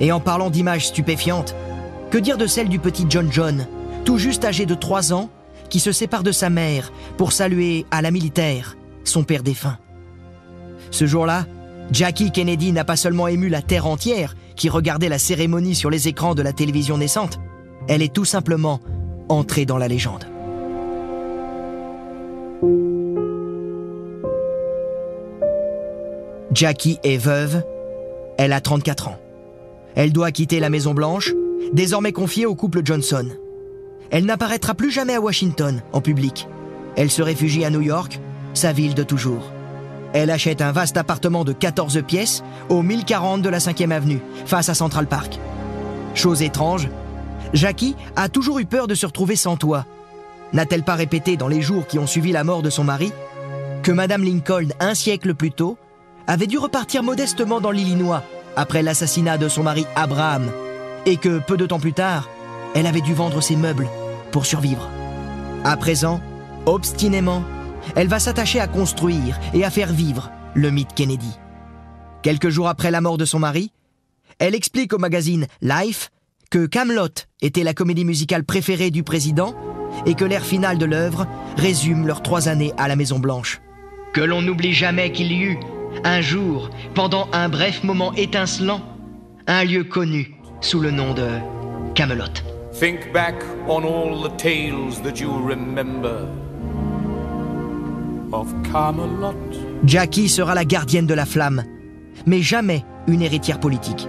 Et 0.00 0.10
en 0.12 0.20
parlant 0.20 0.50
d'images 0.50 0.88
stupéfiantes, 0.88 1.54
que 2.10 2.18
dire 2.18 2.38
de 2.38 2.46
celle 2.46 2.68
du 2.68 2.78
petit 2.78 3.06
John 3.08 3.28
John, 3.30 3.66
tout 4.04 4.18
juste 4.18 4.44
âgé 4.44 4.66
de 4.66 4.74
3 4.74 5.12
ans, 5.12 5.30
qui 5.68 5.80
se 5.80 5.92
sépare 5.92 6.22
de 6.22 6.32
sa 6.32 6.50
mère 6.50 6.92
pour 7.16 7.32
saluer 7.32 7.86
à 7.90 8.02
la 8.02 8.10
militaire 8.10 8.76
son 9.04 9.24
père 9.24 9.42
défunt. 9.42 9.78
Ce 10.90 11.06
jour-là, 11.06 11.46
Jackie 11.90 12.30
Kennedy 12.30 12.72
n'a 12.72 12.84
pas 12.84 12.96
seulement 12.96 13.28
ému 13.28 13.48
la 13.48 13.62
terre 13.62 13.86
entière 13.86 14.36
qui 14.56 14.68
regardait 14.68 15.08
la 15.08 15.18
cérémonie 15.18 15.74
sur 15.74 15.90
les 15.90 16.08
écrans 16.08 16.34
de 16.34 16.42
la 16.42 16.52
télévision 16.52 16.96
naissante, 16.96 17.40
elle 17.88 18.02
est 18.02 18.12
tout 18.12 18.24
simplement 18.24 18.80
entrée 19.28 19.66
dans 19.66 19.78
la 19.78 19.88
légende. 19.88 20.26
Jackie 26.52 26.98
est 27.02 27.16
veuve, 27.16 27.64
elle 28.38 28.52
a 28.52 28.60
34 28.60 29.08
ans. 29.08 29.18
Elle 29.96 30.12
doit 30.12 30.30
quitter 30.30 30.60
la 30.60 30.70
Maison 30.70 30.94
Blanche, 30.94 31.32
désormais 31.72 32.12
confiée 32.12 32.46
au 32.46 32.54
couple 32.54 32.82
Johnson. 32.84 33.28
Elle 34.10 34.26
n'apparaîtra 34.26 34.74
plus 34.74 34.90
jamais 34.90 35.14
à 35.14 35.20
Washington 35.20 35.82
en 35.92 36.00
public. 36.00 36.48
Elle 36.96 37.10
se 37.10 37.22
réfugie 37.22 37.64
à 37.64 37.70
New 37.70 37.80
York, 37.80 38.20
sa 38.54 38.72
ville 38.72 38.94
de 38.94 39.02
toujours. 39.02 39.50
Elle 40.12 40.30
achète 40.30 40.62
un 40.62 40.70
vaste 40.70 40.96
appartement 40.96 41.44
de 41.44 41.52
14 41.52 42.02
pièces 42.06 42.44
au 42.68 42.82
1040 42.82 43.42
de 43.42 43.48
la 43.48 43.58
5e 43.58 43.90
avenue, 43.90 44.20
face 44.46 44.68
à 44.68 44.74
Central 44.74 45.06
Park. 45.06 45.38
Chose 46.14 46.42
étrange, 46.42 46.88
Jackie 47.52 47.96
a 48.14 48.28
toujours 48.28 48.60
eu 48.60 48.66
peur 48.66 48.86
de 48.86 48.94
se 48.94 49.06
retrouver 49.06 49.34
sans 49.36 49.56
toit. 49.56 49.86
N'a-t-elle 50.52 50.84
pas 50.84 50.94
répété 50.94 51.36
dans 51.36 51.48
les 51.48 51.62
jours 51.62 51.86
qui 51.86 51.98
ont 51.98 52.06
suivi 52.06 52.30
la 52.30 52.44
mort 52.44 52.62
de 52.62 52.70
son 52.70 52.84
mari 52.84 53.12
que 53.84 53.92
Madame 53.92 54.24
Lincoln, 54.24 54.68
un 54.80 54.94
siècle 54.94 55.34
plus 55.34 55.50
tôt, 55.50 55.76
avait 56.26 56.46
dû 56.46 56.56
repartir 56.56 57.02
modestement 57.02 57.60
dans 57.60 57.70
l'Illinois 57.70 58.22
après 58.56 58.82
l'assassinat 58.82 59.36
de 59.36 59.48
son 59.48 59.62
mari 59.62 59.84
Abraham, 59.94 60.50
et 61.04 61.18
que 61.18 61.38
peu 61.38 61.58
de 61.58 61.66
temps 61.66 61.80
plus 61.80 61.92
tard, 61.92 62.30
elle 62.74 62.86
avait 62.86 63.00
dû 63.00 63.14
vendre 63.14 63.40
ses 63.40 63.56
meubles 63.56 63.88
pour 64.32 64.46
survivre. 64.46 64.88
À 65.64 65.76
présent, 65.76 66.20
obstinément, 66.66 67.44
elle 67.96 68.08
va 68.08 68.18
s'attacher 68.18 68.60
à 68.60 68.68
construire 68.68 69.38
et 69.54 69.64
à 69.64 69.70
faire 69.70 69.92
vivre 69.92 70.30
le 70.54 70.70
mythe 70.70 70.94
Kennedy. 70.94 71.38
Quelques 72.22 72.48
jours 72.48 72.68
après 72.68 72.90
la 72.90 73.00
mort 73.00 73.18
de 73.18 73.24
son 73.24 73.38
mari, 73.38 73.70
elle 74.38 74.54
explique 74.54 74.92
au 74.92 74.98
magazine 74.98 75.46
Life 75.62 76.10
que 76.50 76.66
Camelot 76.66 77.08
était 77.42 77.64
la 77.64 77.74
comédie 77.74 78.04
musicale 78.04 78.44
préférée 78.44 78.90
du 78.90 79.02
président 79.02 79.54
et 80.06 80.14
que 80.14 80.24
l'air 80.24 80.44
final 80.44 80.78
de 80.78 80.84
l'œuvre 80.84 81.26
résume 81.56 82.06
leurs 82.06 82.22
trois 82.22 82.48
années 82.48 82.72
à 82.76 82.88
la 82.88 82.96
Maison 82.96 83.18
Blanche. 83.18 83.60
Que 84.12 84.20
l'on 84.20 84.42
n'oublie 84.42 84.72
jamais 84.72 85.12
qu'il 85.12 85.32
y 85.32 85.42
eut, 85.42 85.58
un 86.04 86.20
jour, 86.20 86.70
pendant 86.94 87.28
un 87.32 87.48
bref 87.48 87.84
moment 87.84 88.12
étincelant, 88.14 88.80
un 89.46 89.64
lieu 89.64 89.84
connu 89.84 90.34
sous 90.60 90.80
le 90.80 90.90
nom 90.90 91.14
de 91.14 91.28
Camelot. 91.94 92.53
Think 92.74 93.12
back 93.12 93.36
on 93.68 93.84
all 93.84 94.20
the 94.20 94.36
tales 94.36 95.00
that 95.02 95.20
you 95.20 95.30
remember 95.30 96.26
of 98.32 98.52
Camelot. 98.64 99.36
Jackie 99.84 100.28
sera 100.28 100.56
la 100.56 100.64
gardienne 100.64 101.06
de 101.06 101.14
la 101.14 101.24
flamme, 101.24 101.62
mais 102.26 102.42
jamais 102.42 102.84
une 103.06 103.22
héritière 103.22 103.60
politique. 103.60 104.08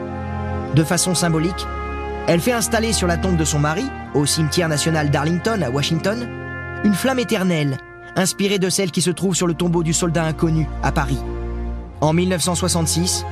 De 0.73 0.83
façon 0.83 1.13
symbolique, 1.13 1.67
elle 2.27 2.39
fait 2.39 2.53
installer 2.53 2.91
sur 2.91 3.05
la 3.05 3.17
tombe 3.17 3.37
de 3.37 3.45
son 3.45 3.59
mari, 3.59 3.85
au 4.15 4.25
cimetière 4.25 4.67
national 4.67 5.11
d'Arlington 5.11 5.61
à 5.61 5.69
Washington, 5.69 6.27
une 6.83 6.95
flamme 6.95 7.19
éternelle 7.19 7.77
inspirée 8.15 8.57
de 8.57 8.71
celle 8.71 8.89
qui 8.89 9.01
se 9.03 9.11
trouve 9.11 9.35
sur 9.35 9.45
le 9.45 9.53
tombeau 9.53 9.83
du 9.83 9.93
soldat 9.93 10.23
inconnu 10.23 10.67
à 10.81 10.91
Paris. 10.91 11.19
En 12.01 12.13
1966, 12.13 13.25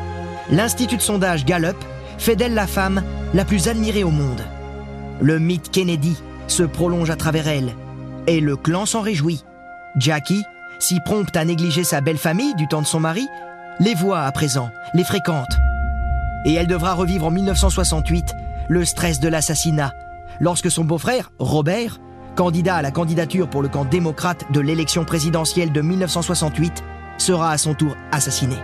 l'Institut 0.51 0.97
de 0.97 1.01
sondage 1.01 1.43
Gallup 1.43 1.77
fait 2.19 2.35
d'elle 2.35 2.53
la 2.53 2.67
femme 2.67 3.01
la 3.33 3.45
plus 3.45 3.67
admirée 3.67 4.03
au 4.03 4.11
monde. 4.11 4.43
Le 5.23 5.39
mythe 5.39 5.71
Kennedy 5.71 6.17
se 6.47 6.63
prolonge 6.63 7.09
à 7.09 7.15
travers 7.15 7.47
elle, 7.47 7.73
et 8.27 8.41
le 8.41 8.57
clan 8.57 8.85
s'en 8.85 8.99
réjouit. 8.99 9.45
Jackie, 9.95 10.43
si 10.79 10.99
prompte 10.99 11.37
à 11.37 11.45
négliger 11.45 11.85
sa 11.85 12.01
belle 12.01 12.17
famille 12.17 12.53
du 12.55 12.67
temps 12.67 12.81
de 12.81 12.87
son 12.87 12.99
mari, 12.99 13.25
les 13.79 13.95
voit 13.95 14.19
à 14.19 14.31
présent, 14.33 14.69
les 14.93 15.05
fréquente. 15.05 15.53
Et 16.43 16.55
elle 16.55 16.67
devra 16.67 16.93
revivre 16.93 17.27
en 17.27 17.31
1968 17.31 18.35
le 18.67 18.83
stress 18.83 19.21
de 19.21 19.29
l'assassinat, 19.29 19.93
lorsque 20.41 20.69
son 20.69 20.83
beau-frère, 20.83 21.31
Robert, 21.39 22.01
candidat 22.35 22.75
à 22.75 22.81
la 22.81 22.91
candidature 22.91 23.49
pour 23.49 23.61
le 23.61 23.69
camp 23.69 23.85
démocrate 23.85 24.51
de 24.51 24.59
l'élection 24.59 25.05
présidentielle 25.05 25.71
de 25.71 25.79
1968, 25.79 26.83
sera 27.17 27.51
à 27.51 27.57
son 27.57 27.75
tour 27.75 27.95
assassiné. 28.11 28.57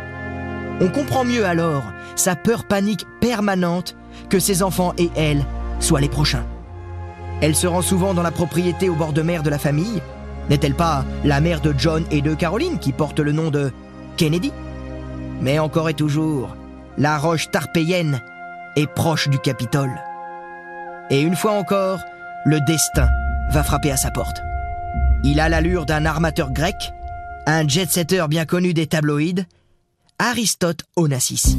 On 0.82 0.90
comprend 0.90 1.24
mieux 1.24 1.46
alors 1.46 1.84
sa 2.18 2.36
peur 2.36 2.66
panique 2.66 3.06
permanente 3.22 3.96
que 4.30 4.40
ses 4.40 4.62
enfants 4.62 4.94
et 4.98 5.10
elle 5.16 5.46
soient 5.80 6.02
les 6.02 6.10
prochains. 6.10 6.46
Elle 7.42 7.56
se 7.56 7.68
rend 7.68 7.82
souvent 7.82 8.14
dans 8.14 8.24
la 8.24 8.32
propriété 8.32 8.90
au 8.90 8.96
bord 8.96 9.14
de 9.14 9.22
mer 9.22 9.44
de 9.44 9.50
la 9.50 9.60
famille. 9.60 10.02
N'est-elle 10.50 10.76
pas 10.76 11.06
la 11.24 11.42
mère 11.42 11.62
de 11.62 11.74
John 11.78 12.04
et 12.12 12.22
de 12.22 12.34
Caroline 12.34 12.80
qui 12.80 12.92
porte 12.92 13.20
le 13.20 13.32
nom 13.32 13.50
de 13.50 13.72
Kennedy? 14.18 14.52
Mais 15.42 15.60
encore 15.60 15.90
et 15.90 15.94
toujours, 15.94 16.56
la 16.98 17.18
roche 17.18 17.50
tarpéienne 17.50 18.22
est 18.76 18.88
proche 18.88 19.30
du 19.30 19.40
Capitole. 19.40 19.92
Et 21.10 21.22
une 21.22 21.36
fois 21.36 21.54
encore, 21.54 22.02
le 22.46 22.60
destin 22.62 23.08
va 23.52 23.64
frapper 23.64 23.92
à 23.92 23.98
sa 23.98 24.12
porte. 24.12 24.42
Il 25.24 25.40
a 25.40 25.50
l'allure 25.50 25.86
d'un 25.86 26.06
armateur 26.06 26.52
grec, 26.52 26.76
un 27.46 27.68
jet-setter 27.68 28.26
bien 28.30 28.46
connu 28.46 28.74
des 28.74 28.88
tabloïds, 28.88 29.46
Aristote 30.20 30.84
Onassis. 30.96 31.58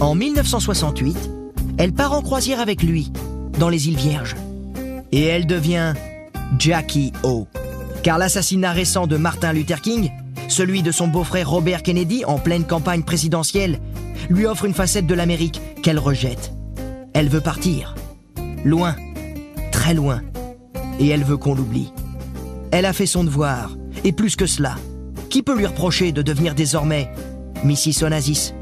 En 0.00 0.14
1968, 0.14 1.30
elle 1.78 1.92
part 1.92 2.12
en 2.12 2.22
croisière 2.22 2.60
avec 2.60 2.82
lui, 2.82 3.12
dans 3.58 3.68
les 3.68 3.88
îles 3.88 3.96
Vierges. 3.96 4.36
Et 5.12 5.24
elle 5.24 5.46
devient 5.46 5.94
Jackie 6.58 7.12
O. 7.22 7.46
Car 8.02 8.18
l'assassinat 8.18 8.72
récent 8.72 9.06
de 9.06 9.16
Martin 9.16 9.52
Luther 9.52 9.80
King, 9.80 10.10
celui 10.48 10.82
de 10.82 10.92
son 10.92 11.08
beau-frère 11.08 11.50
Robert 11.50 11.82
Kennedy 11.82 12.24
en 12.24 12.38
pleine 12.38 12.64
campagne 12.64 13.02
présidentielle, 13.02 13.78
lui 14.28 14.46
offre 14.46 14.64
une 14.64 14.74
facette 14.74 15.06
de 15.06 15.14
l'Amérique 15.14 15.60
qu'elle 15.82 15.98
rejette. 15.98 16.52
Elle 17.12 17.28
veut 17.28 17.40
partir. 17.40 17.94
Loin. 18.64 18.94
Très 19.72 19.94
loin 19.94 20.22
et 21.00 21.08
elle 21.08 21.24
veut 21.24 21.38
qu'on 21.38 21.54
l'oublie. 21.54 21.92
Elle 22.70 22.84
a 22.84 22.92
fait 22.92 23.06
son 23.06 23.24
devoir, 23.24 23.76
et 24.04 24.12
plus 24.12 24.36
que 24.36 24.46
cela, 24.46 24.76
qui 25.30 25.42
peut 25.42 25.56
lui 25.56 25.66
reprocher 25.66 26.12
de 26.12 26.22
devenir 26.22 26.54
désormais 26.54 27.10
Mrs. 27.64 28.04
Onassis? 28.04 28.54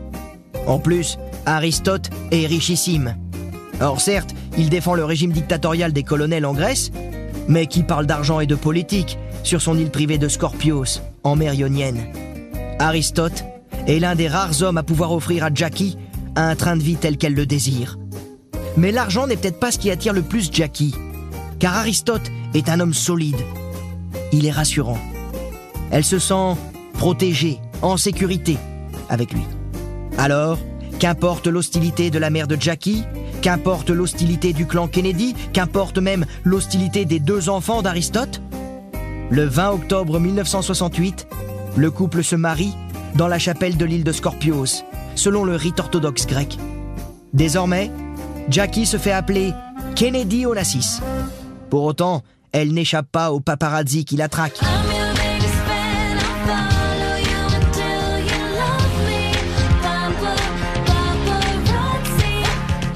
En 0.66 0.78
plus, 0.78 1.18
Aristote 1.44 2.08
est 2.30 2.46
richissime. 2.46 3.16
Or 3.80 4.00
certes, 4.00 4.34
il 4.58 4.68
défend 4.68 4.94
le 4.94 5.04
régime 5.04 5.32
dictatorial 5.32 5.92
des 5.92 6.02
colonels 6.02 6.44
en 6.44 6.52
Grèce, 6.52 6.90
mais 7.48 7.66
qui 7.66 7.82
parle 7.82 8.06
d'argent 8.06 8.40
et 8.40 8.46
de 8.46 8.54
politique 8.54 9.18
sur 9.42 9.62
son 9.62 9.78
île 9.78 9.90
privée 9.90 10.18
de 10.18 10.28
Scorpios, 10.28 11.00
en 11.22 11.36
mer 11.36 11.54
Ionienne. 11.54 12.04
Aristote 12.78 13.44
est 13.86 13.98
l'un 13.98 14.14
des 14.14 14.28
rares 14.28 14.62
hommes 14.62 14.76
à 14.76 14.82
pouvoir 14.82 15.12
offrir 15.12 15.44
à 15.44 15.50
Jackie 15.54 15.96
un 16.36 16.54
train 16.56 16.76
de 16.76 16.82
vie 16.82 16.96
tel 16.96 17.16
qu'elle 17.16 17.34
le 17.34 17.46
désire. 17.46 17.96
Mais 18.76 18.92
l'argent 18.92 19.26
n'est 19.26 19.36
peut-être 19.36 19.58
pas 19.58 19.72
ce 19.72 19.78
qui 19.78 19.90
attire 19.90 20.12
le 20.12 20.22
plus 20.22 20.50
Jackie 20.52 20.94
car 21.58 21.76
Aristote 21.76 22.30
est 22.54 22.68
un 22.68 22.80
homme 22.80 22.94
solide. 22.94 23.40
Il 24.32 24.46
est 24.46 24.50
rassurant. 24.50 24.98
Elle 25.90 26.04
se 26.04 26.18
sent 26.18 26.56
protégée, 26.94 27.58
en 27.82 27.96
sécurité 27.96 28.58
avec 29.08 29.32
lui. 29.32 29.42
Alors, 30.16 30.58
qu'importe 30.98 31.46
l'hostilité 31.46 32.10
de 32.10 32.18
la 32.18 32.30
mère 32.30 32.48
de 32.48 32.56
Jackie, 32.58 33.04
qu'importe 33.40 33.90
l'hostilité 33.90 34.52
du 34.52 34.66
clan 34.66 34.88
Kennedy, 34.88 35.34
qu'importe 35.52 35.98
même 35.98 36.26
l'hostilité 36.44 37.04
des 37.04 37.20
deux 37.20 37.48
enfants 37.48 37.82
d'Aristote, 37.82 38.40
le 39.30 39.44
20 39.44 39.70
octobre 39.70 40.18
1968, 40.18 41.26
le 41.76 41.90
couple 41.90 42.24
se 42.24 42.36
marie 42.36 42.74
dans 43.14 43.28
la 43.28 43.38
chapelle 43.38 43.76
de 43.76 43.84
l'île 43.84 44.04
de 44.04 44.12
Scorpios, 44.12 44.84
selon 45.14 45.44
le 45.44 45.56
rite 45.56 45.80
orthodoxe 45.80 46.26
grec. 46.26 46.58
Désormais, 47.32 47.90
Jackie 48.48 48.86
se 48.86 48.96
fait 48.96 49.12
appeler 49.12 49.52
Kennedy 49.94 50.46
Onassis. 50.46 51.00
Pour 51.70 51.84
autant, 51.84 52.22
elle 52.52 52.72
n'échappe 52.72 53.08
pas 53.12 53.32
au 53.32 53.40
paparazzi 53.40 54.04
qui 54.04 54.16
la 54.16 54.28
traque. 54.28 54.60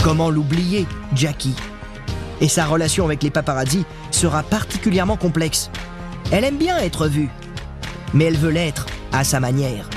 Comment 0.03 0.31
l'oublier, 0.31 0.89
Jackie? 1.15 1.55
Et 2.41 2.49
sa 2.49 2.67
relation 2.67 3.05
avec 3.05 3.23
les 3.23 3.31
paparazzi 3.31 3.85
sera 4.11 4.43
particulièrement 4.43 5.17
complexe. 5.17 5.71
Elle 6.33 6.43
aime 6.43 6.59
bien 6.59 6.77
être 6.79 7.07
vue, 7.07 7.29
mais 8.13 8.25
elle 8.25 8.37
veut 8.37 8.51
l'être 8.51 8.87
à 9.13 9.23
sa 9.23 9.39
manière. 9.39 9.89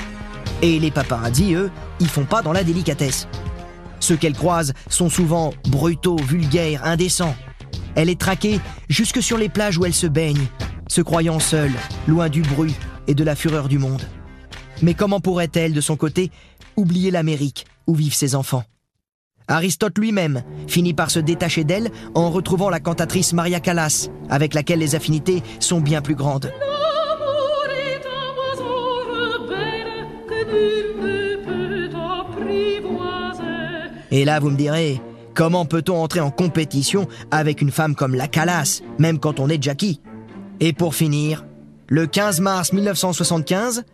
Et 0.62 0.78
les 0.78 0.92
paparazzi, 0.92 1.54
eux, 1.54 1.72
ils 1.98 2.08
font 2.08 2.24
pas 2.24 2.40
dans 2.40 2.52
la 2.52 2.62
délicatesse. 2.62 3.26
Ceux 3.98 4.16
qu'elle 4.16 4.36
croise 4.36 4.74
sont 4.88 5.10
souvent 5.10 5.52
brutaux, 5.70 6.18
vulgaires, 6.22 6.84
indécents. 6.84 7.34
Elle 7.96 8.08
est 8.08 8.20
traquée 8.20 8.60
jusque 8.88 9.20
sur 9.20 9.38
les 9.38 9.48
plages 9.48 9.76
où 9.76 9.86
elle 9.86 9.94
se 9.94 10.06
baigne, 10.06 10.46
se 10.86 11.00
croyant 11.00 11.40
seule, 11.40 11.74
loin 12.06 12.28
du 12.28 12.42
bruit 12.42 12.76
et 13.08 13.14
de 13.14 13.24
la 13.24 13.34
fureur 13.34 13.66
du 13.66 13.80
monde. 13.80 14.02
Mais 14.82 14.94
comment 14.94 15.18
pourrait-elle, 15.18 15.72
de 15.72 15.80
son 15.80 15.96
côté, 15.96 16.30
oublier 16.76 17.10
l'Amérique 17.10 17.66
où 17.88 17.94
vivent 17.96 18.14
ses 18.14 18.36
enfants? 18.36 18.62
Aristote 19.48 19.98
lui-même 19.98 20.42
finit 20.66 20.94
par 20.94 21.10
se 21.10 21.18
détacher 21.18 21.64
d'elle 21.64 21.90
en 22.14 22.30
retrouvant 22.30 22.70
la 22.70 22.80
cantatrice 22.80 23.32
Maria 23.32 23.60
Callas, 23.60 24.08
avec 24.28 24.54
laquelle 24.54 24.80
les 24.80 24.94
affinités 24.94 25.42
sont 25.60 25.80
bien 25.80 26.02
plus 26.02 26.14
grandes. 26.14 26.52
Et 34.10 34.24
là, 34.24 34.40
vous 34.40 34.50
me 34.50 34.56
direz, 34.56 35.00
Comment 35.36 35.66
peut-on 35.66 36.02
entrer 36.02 36.20
en 36.20 36.30
compétition 36.30 37.06
avec 37.30 37.60
une 37.60 37.70
femme 37.70 37.94
comme 37.94 38.14
la 38.14 38.26
Calas, 38.26 38.80
même 38.98 39.18
quand 39.18 39.38
on 39.38 39.50
est 39.50 39.62
Jackie? 39.62 40.00
Et 40.60 40.72
pour 40.72 40.94
finir, 40.94 41.44
le 41.88 42.06
15 42.06 42.40
mars 42.40 42.72
1975, 42.72 43.84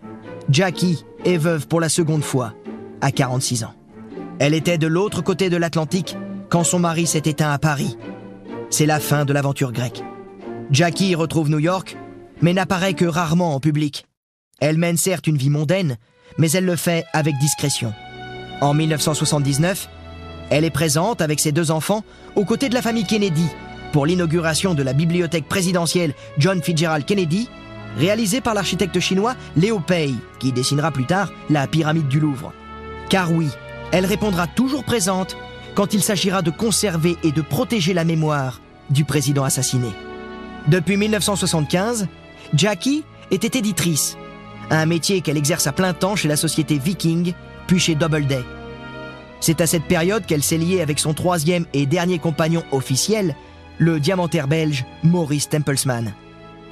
Jackie 0.48 1.04
est 1.24 1.38
veuve 1.38 1.66
pour 1.66 1.80
la 1.80 1.88
seconde 1.88 2.22
fois, 2.22 2.54
à 3.00 3.10
46 3.10 3.64
ans. 3.64 3.74
Elle 4.42 4.54
était 4.54 4.76
de 4.76 4.88
l'autre 4.88 5.22
côté 5.22 5.50
de 5.50 5.56
l'Atlantique 5.56 6.16
quand 6.48 6.64
son 6.64 6.80
mari 6.80 7.06
s'est 7.06 7.22
éteint 7.26 7.52
à 7.52 7.58
Paris. 7.58 7.96
C'est 8.70 8.86
la 8.86 8.98
fin 8.98 9.24
de 9.24 9.32
l'aventure 9.32 9.70
grecque. 9.70 10.02
Jackie 10.72 11.14
retrouve 11.14 11.48
New 11.48 11.60
York, 11.60 11.96
mais 12.40 12.52
n'apparaît 12.52 12.94
que 12.94 13.04
rarement 13.04 13.54
en 13.54 13.60
public. 13.60 14.04
Elle 14.58 14.78
mène 14.78 14.96
certes 14.96 15.28
une 15.28 15.36
vie 15.36 15.48
mondaine, 15.48 15.96
mais 16.38 16.50
elle 16.50 16.64
le 16.64 16.74
fait 16.74 17.04
avec 17.12 17.38
discrétion. 17.38 17.94
En 18.60 18.74
1979, 18.74 19.88
elle 20.50 20.64
est 20.64 20.70
présente 20.70 21.20
avec 21.20 21.38
ses 21.38 21.52
deux 21.52 21.70
enfants 21.70 22.02
aux 22.34 22.44
côtés 22.44 22.68
de 22.68 22.74
la 22.74 22.82
famille 22.82 23.06
Kennedy 23.06 23.46
pour 23.92 24.06
l'inauguration 24.06 24.74
de 24.74 24.82
la 24.82 24.92
bibliothèque 24.92 25.46
présidentielle 25.46 26.14
John 26.38 26.60
Fitzgerald 26.60 27.04
Kennedy, 27.04 27.48
réalisée 27.96 28.40
par 28.40 28.54
l'architecte 28.54 28.98
chinois 28.98 29.36
Léo 29.54 29.78
Pei, 29.78 30.16
qui 30.40 30.50
dessinera 30.50 30.90
plus 30.90 31.06
tard 31.06 31.32
la 31.48 31.68
pyramide 31.68 32.08
du 32.08 32.18
Louvre. 32.18 32.52
Car 33.08 33.30
oui, 33.30 33.46
elle 33.92 34.06
répondra 34.06 34.46
toujours 34.46 34.84
présente 34.84 35.36
quand 35.74 35.94
il 35.94 36.02
s'agira 36.02 36.42
de 36.42 36.50
conserver 36.50 37.16
et 37.22 37.30
de 37.30 37.42
protéger 37.42 37.94
la 37.94 38.04
mémoire 38.04 38.60
du 38.90 39.04
président 39.04 39.44
assassiné. 39.44 39.88
Depuis 40.66 40.96
1975, 40.96 42.08
Jackie 42.54 43.04
était 43.30 43.58
éditrice, 43.58 44.16
un 44.70 44.86
métier 44.86 45.20
qu'elle 45.20 45.36
exerce 45.36 45.66
à 45.66 45.72
plein 45.72 45.92
temps 45.92 46.16
chez 46.16 46.28
la 46.28 46.36
société 46.36 46.78
Viking, 46.78 47.34
puis 47.66 47.78
chez 47.78 47.94
Doubleday. 47.94 48.44
C'est 49.40 49.60
à 49.60 49.66
cette 49.66 49.84
période 49.84 50.24
qu'elle 50.24 50.42
s'est 50.42 50.58
liée 50.58 50.80
avec 50.80 50.98
son 50.98 51.14
troisième 51.14 51.66
et 51.72 51.86
dernier 51.86 52.18
compagnon 52.18 52.62
officiel, 52.70 53.34
le 53.78 53.98
diamantaire 53.98 54.48
belge 54.48 54.84
Maurice 55.02 55.48
Templesman. 55.48 56.14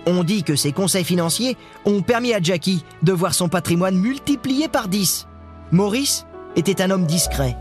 On 0.07 0.25
dit 0.25 0.45
que 0.45 0.57
ses 0.57 0.73
conseils 0.73 1.05
financiers 1.05 1.57
ont 1.85 2.01
permis 2.03 2.33
à 2.33 2.41
Jackie 2.41 2.85
de 3.03 3.13
voir 3.13 3.35
son 3.35 3.49
patrimoine 3.49 3.97
multiplié 3.97 4.69
par 4.69 4.89
10. 4.89 5.27
Maurice 5.73 6.27
était 6.57 6.83
un 6.83 6.91
homme 6.91 7.07
discret. 7.07 7.57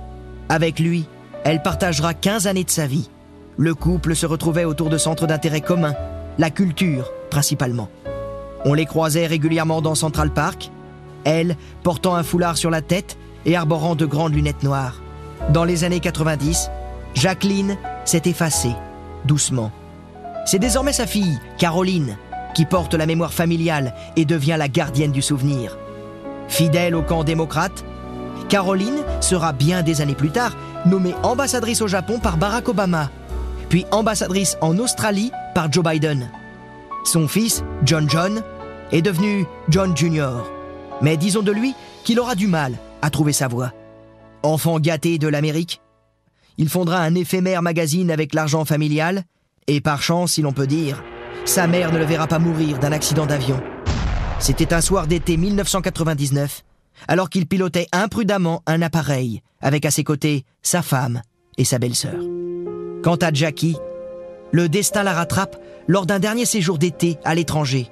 Avec 0.49 0.79
lui, 0.79 1.07
elle 1.43 1.61
partagera 1.61 2.13
15 2.13 2.47
années 2.47 2.63
de 2.63 2.69
sa 2.69 2.87
vie. 2.87 3.09
Le 3.57 3.75
couple 3.75 4.15
se 4.15 4.25
retrouvait 4.25 4.65
autour 4.65 4.89
de 4.89 4.97
centres 4.97 5.27
d'intérêt 5.27 5.61
communs, 5.61 5.95
la 6.37 6.49
culture 6.49 7.11
principalement. 7.29 7.89
On 8.65 8.73
les 8.73 8.85
croisait 8.85 9.27
régulièrement 9.27 9.81
dans 9.81 9.95
Central 9.95 10.31
Park, 10.31 10.71
elle 11.23 11.55
portant 11.83 12.15
un 12.15 12.23
foulard 12.23 12.57
sur 12.57 12.69
la 12.69 12.81
tête 12.81 13.17
et 13.45 13.55
arborant 13.55 13.95
de 13.95 14.05
grandes 14.05 14.33
lunettes 14.33 14.63
noires. 14.63 15.01
Dans 15.49 15.63
les 15.63 15.83
années 15.83 15.99
90, 15.99 16.69
Jacqueline 17.13 17.77
s'est 18.05 18.23
effacée, 18.25 18.75
doucement. 19.25 19.71
C'est 20.45 20.59
désormais 20.59 20.93
sa 20.93 21.07
fille, 21.07 21.39
Caroline, 21.57 22.17
qui 22.53 22.65
porte 22.65 22.93
la 22.93 23.05
mémoire 23.05 23.33
familiale 23.33 23.93
et 24.15 24.25
devient 24.25 24.55
la 24.57 24.67
gardienne 24.67 25.11
du 25.11 25.21
souvenir. 25.21 25.77
Fidèle 26.47 26.95
au 26.95 27.03
camp 27.03 27.23
démocrate, 27.23 27.85
Caroline 28.49 29.03
sera 29.21 29.53
bien 29.53 29.83
des 29.83 30.01
années 30.01 30.15
plus 30.15 30.31
tard 30.31 30.57
nommée 30.85 31.13
ambassadrice 31.21 31.81
au 31.81 31.87
Japon 31.87 32.19
par 32.19 32.37
Barack 32.37 32.67
Obama, 32.67 33.11
puis 33.69 33.85
ambassadrice 33.91 34.57
en 34.61 34.77
Australie 34.79 35.31
par 35.53 35.71
Joe 35.71 35.83
Biden. 35.83 36.31
Son 37.05 37.27
fils, 37.27 37.63
John 37.85 38.09
John, 38.09 38.41
est 38.91 39.03
devenu 39.03 39.45
John 39.69 39.95
Jr. 39.95 40.31
Mais 41.01 41.15
disons 41.15 41.43
de 41.43 41.51
lui 41.51 41.75
qu'il 42.03 42.19
aura 42.19 42.35
du 42.35 42.47
mal 42.47 42.73
à 43.01 43.09
trouver 43.09 43.33
sa 43.33 43.47
voie. 43.47 43.71
Enfant 44.41 44.79
gâté 44.79 45.19
de 45.19 45.27
l'Amérique, 45.27 45.81
il 46.57 46.69
fondera 46.69 46.99
un 46.99 47.15
éphémère 47.15 47.61
magazine 47.61 48.11
avec 48.11 48.33
l'argent 48.33 48.65
familial, 48.65 49.23
et 49.67 49.79
par 49.79 50.01
chance, 50.01 50.33
si 50.33 50.41
l'on 50.41 50.53
peut 50.53 50.67
dire, 50.67 51.03
sa 51.45 51.67
mère 51.67 51.91
ne 51.91 51.99
le 51.99 52.05
verra 52.05 52.27
pas 52.27 52.39
mourir 52.39 52.79
d'un 52.79 52.91
accident 52.91 53.25
d'avion. 53.25 53.61
C'était 54.39 54.73
un 54.73 54.81
soir 54.81 55.07
d'été 55.07 55.37
1999, 55.37 56.63
alors 57.07 57.29
qu'il 57.29 57.47
pilotait 57.47 57.87
imprudemment 57.91 58.61
un 58.65 58.81
appareil, 58.81 59.41
avec 59.61 59.85
à 59.85 59.91
ses 59.91 60.03
côtés 60.03 60.45
sa 60.61 60.81
femme 60.81 61.21
et 61.57 61.63
sa 61.63 61.79
belle-sœur. 61.79 62.19
Quant 63.03 63.15
à 63.15 63.33
Jackie, 63.33 63.77
le 64.51 64.67
destin 64.67 65.03
la 65.03 65.13
rattrape 65.13 65.55
lors 65.87 66.05
d'un 66.05 66.19
dernier 66.19 66.45
séjour 66.45 66.77
d'été 66.77 67.17
à 67.23 67.35
l'étranger. 67.35 67.89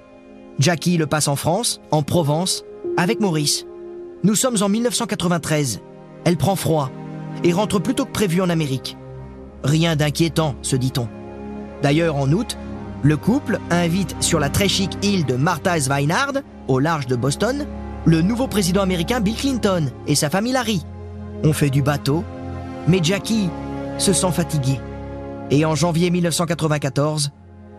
Jackie 0.60 0.98
le 0.98 1.08
passe 1.08 1.28
en 1.28 1.36
France, 1.36 1.82
en 1.92 2.04
Provence, 2.04 2.64
avec 2.98 3.20
Maurice. 3.20 3.66
Nous 4.24 4.36
sommes 4.36 4.58
en 4.62 4.70
1993. 4.70 5.82
Elle 6.26 6.38
prend 6.38 6.56
froid 6.56 6.90
et 7.44 7.54
rentre 7.54 7.80
plus 7.80 7.94
tôt 7.94 8.06
que 8.06 8.12
prévu 8.12 8.42
en 8.42 8.50
Amérique. 8.50 8.98
Rien 9.64 9.96
d'inquiétant, 9.96 10.56
se 10.62 10.76
dit-on. 10.76 11.08
D'ailleurs, 11.84 12.16
en 12.16 12.32
août, 12.32 12.58
le 13.04 13.18
couple 13.18 13.60
invite 13.70 14.16
sur 14.20 14.40
la 14.40 14.50
très 14.50 14.68
chic 14.68 14.92
île 15.04 15.26
de 15.26 15.36
Martha's 15.36 15.88
Vineyard, 15.90 16.34
au 16.68 16.80
large 16.80 17.06
de 17.06 17.16
Boston, 17.16 17.68
le 18.08 18.22
nouveau 18.22 18.48
président 18.48 18.82
américain 18.84 19.20
Bill 19.20 19.36
Clinton 19.36 19.92
et 20.08 20.16
sa 20.16 20.30
famille 20.30 20.54
Larry. 20.54 20.82
On 21.44 21.52
fait 21.52 21.70
du 21.70 21.82
bateau, 21.82 22.24
mais 22.88 23.02
Jackie 23.04 23.50
se 23.98 24.14
sent 24.14 24.32
fatiguée. 24.32 24.80
Et 25.52 25.66
en 25.66 25.76
janvier 25.76 26.10
1994, 26.10 27.32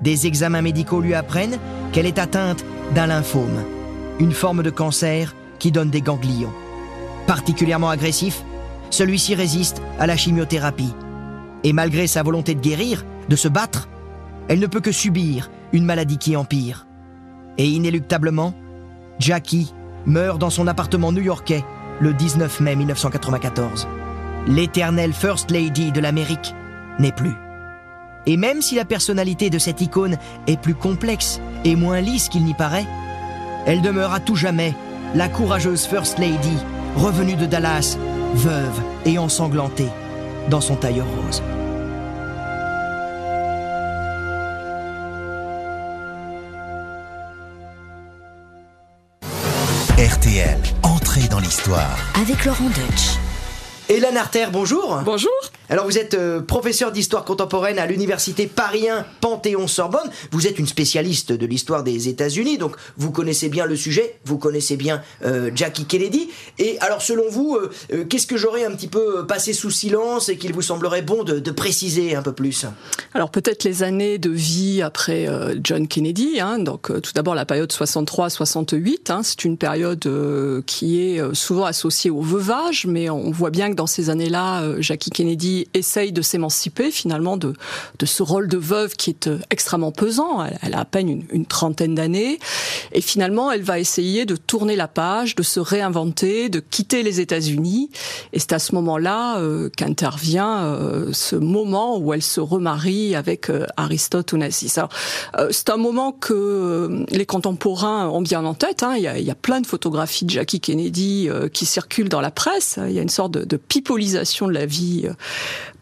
des 0.03 0.27
examens 0.27 0.61
médicaux 0.61 1.01
lui 1.01 1.15
apprennent 1.15 1.59
qu'elle 1.93 2.05
est 2.05 2.19
atteinte 2.19 2.63
d'un 2.95 3.07
lymphome, 3.07 3.65
une 4.21 4.33
forme 4.33 4.63
de 4.63 4.69
cancer 4.69 5.35
qui 5.59 5.73
donne 5.73 5.89
des 5.89 6.03
ganglions. 6.03 6.53
Particulièrement 7.27 7.89
agressif, 7.89 8.45
celui-ci 8.91 9.35
résiste 9.35 9.81
à 9.99 10.07
la 10.07 10.17
chimiothérapie. 10.19 10.93
Et 11.65 11.73
malgré 11.73 12.07
sa 12.07 12.23
volonté 12.23 12.55
de 12.55 12.61
guérir, 12.61 13.07
de 13.31 13.37
se 13.37 13.49
battre, 13.49 13.89
elle 14.49 14.61
ne 14.61 14.67
peut 14.67 14.81
que 14.81 14.93
subir 14.93 15.51
une 15.73 15.87
maladie 15.87 16.19
qui 16.19 16.37
empire. 16.37 16.87
Et 17.57 17.67
inéluctablement, 17.67 18.53
Jackie 19.19 19.73
meurt 20.09 20.39
dans 20.39 20.51
son 20.51 20.67
appartement 20.67 21.13
new-yorkais 21.13 21.65
le 22.01 22.13
19 22.13 22.61
mai 22.61 22.77
1994. 22.77 23.87
L'éternelle 24.47 25.13
First 25.13 25.51
Lady 25.51 25.93
de 25.93 26.01
l'Amérique 26.01 26.55
n'est 26.99 27.13
plus. 27.13 27.37
Et 28.27 28.37
même 28.37 28.63
si 28.63 28.75
la 28.75 28.85
personnalité 28.85 29.51
de 29.51 29.59
cette 29.59 29.81
icône 29.81 30.19
est 30.47 30.61
plus 30.61 30.75
complexe 30.75 31.41
et 31.65 31.77
moins 31.77 32.01
lisse 32.01 32.29
qu'il 32.29 32.45
n'y 32.45 32.55
paraît, 32.55 32.87
elle 33.67 33.83
demeure 33.83 34.13
à 34.13 34.21
tout 34.21 34.37
jamais 34.37 34.75
la 35.15 35.29
courageuse 35.29 35.87
First 35.87 36.19
Lady, 36.19 36.57
revenue 36.97 37.37
de 37.37 37.47
Dallas, 37.47 37.97
veuve 38.35 38.81
et 39.05 39.19
ensanglantée, 39.19 39.89
dans 40.51 40.61
son 40.61 40.77
tailleur 40.77 41.07
rose. 41.07 41.43
Avec 52.21 52.45
Laurent 52.45 52.69
Deutsch. 52.69 53.19
Hélène 53.89 54.17
Arter, 54.17 54.47
bonjour. 54.53 55.01
Bonjour. 55.05 55.31
Alors 55.71 55.85
vous 55.85 55.99
êtes 55.99 56.15
euh, 56.15 56.41
professeur 56.41 56.93
d'histoire 56.93 57.25
contemporaine 57.25 57.79
à 57.79 57.85
l'université 57.85 58.47
Paris 58.47 58.89
1 58.89 59.05
Panthéon-Sorbonne. 59.21 60.11
Vous 60.31 60.47
êtes 60.47 60.59
une 60.59 60.67
spécialiste 60.67 61.33
de 61.33 61.45
l'histoire 61.45 61.85
des 61.85 62.09
États-Unis, 62.09 62.57
donc 62.57 62.75
vous 62.97 63.11
connaissez 63.11 63.51
bien 63.51 63.67
le 63.67 63.77
sujet, 63.77 64.17
vous 64.25 64.39
connaissez 64.39 64.79
bien 64.79 65.03
euh, 65.27 65.51
Jackie 65.55 65.85
Kennedy. 65.85 66.31
Et 66.59 66.79
alors 66.81 67.03
selon 67.03 67.29
vous, 67.29 67.59
euh, 67.93 68.05
qu'est-ce 68.05 68.27
que 68.27 68.39
j'aurais 68.39 68.65
un 68.65 68.71
petit 68.71 68.89
peu 68.89 69.27
passé 69.27 69.53
sous 69.53 69.71
silence 69.71 70.31
et 70.31 70.39
qu'il 70.39 70.55
vous 70.55 70.63
semblerait 70.63 71.03
bon 71.03 71.23
de, 71.23 71.51
préciser 71.51 72.15
un 72.15 72.23
peu 72.23 72.33
plus? 72.33 72.65
Alors 73.13 73.31
peut-être 73.31 73.65
les 73.65 73.83
années 73.83 74.19
de 74.19 74.31
vie 74.31 74.81
après 74.81 75.27
John 75.63 75.89
Kennedy. 75.89 76.41
Hein, 76.41 76.61
donc 76.61 76.87
tout 77.03 77.13
d'abord 77.15 77.35
la 77.35 77.45
période 77.45 77.73
63-68. 77.73 79.11
Hein, 79.11 79.21
C'est 79.23 79.45
une 79.45 79.59
période 79.59 80.09
qui 80.67 81.01
est 81.01 81.35
souvent 81.35 81.65
associée 81.65 82.11
au 82.11 82.21
veuvage, 82.21 82.87
mais 82.87 83.11
on 83.11 83.31
voit 83.31 83.51
bien 83.51 83.71
que 83.71 83.75
dans 83.75 83.87
ces 83.87 84.09
années-là, 84.11 84.81
Jackie 84.81 85.11
Kennedy 85.11 85.58
essaye 85.75 86.13
de 86.13 86.23
s'émanciper 86.23 86.91
finalement 86.91 87.37
de, 87.37 87.55
de 87.99 88.07
ce 88.07 88.23
rôle 88.23 88.49
de 88.49 88.59
veuve 88.59 88.97
qui 88.97 89.11
est 89.11 89.27
euh, 89.27 89.39
extrêmement 89.51 89.93
pesant. 89.93 90.45
Elle, 90.63 90.75
a 90.75 90.81
à 90.81 90.85
peine 90.85 91.25
une, 91.31 91.47
trentaine 91.47 91.95
d'années. 91.95 92.39
Et 92.93 93.01
finalement, 93.01 93.51
elle 93.51 93.63
va 93.63 93.79
essayer 93.79 94.27
de 94.27 94.37
tourner 94.37 94.77
la 94.77 94.89
page, 94.89 95.35
de 95.35 95.43
se 95.43 95.61
réinventer, 95.61 96.49
de 96.49 96.61
quitter 96.61 97.03
les 97.03 97.21
États-Unis. 97.21 97.91
Et 98.33 98.39
c'est 98.39 98.53
à 98.53 98.59
ce 98.59 98.75
moment-là 98.75 99.39
euh, 99.39 99.69
qu'intervient 99.77 100.65
euh, 100.65 101.11
ce 101.13 101.37
moment 101.37 101.99
où 101.99 102.13
elle 102.15 102.23
se 102.23 102.41
remarie 102.41 103.15
avec 103.15 103.51
euh, 103.51 103.67
Aristote 103.77 104.33
Onassis. 104.33 104.73
Alors, 104.77 104.91
c'est 105.51 105.71
un 105.71 105.77
moment 105.77 106.13
que 106.13 107.05
les 107.11 107.27
contemporains 107.27 108.09
ont 108.09 108.21
bien 108.21 108.45
en 108.45 108.55
tête. 108.55 108.83
Hein. 108.83 108.95
Il, 108.97 109.03
y 109.03 109.31
a, 109.31 109.35
plein 109.35 109.61
de 109.61 109.67
photographies 109.67 110.25
de 110.25 110.31
Jackie 110.31 110.61
Kennedy 110.61 111.29
qui 111.53 111.67
circulent 111.67 112.09
dans 112.09 112.21
la 112.21 112.31
presse. 112.31 112.79
Il 112.87 112.93
y 112.93 112.99
a 112.99 113.03
une 113.03 113.09
sorte 113.09 113.33
de 113.33 113.57
pipolisation 113.57 114.47
de 114.47 114.53
la 114.53 114.67
vie 114.67 115.09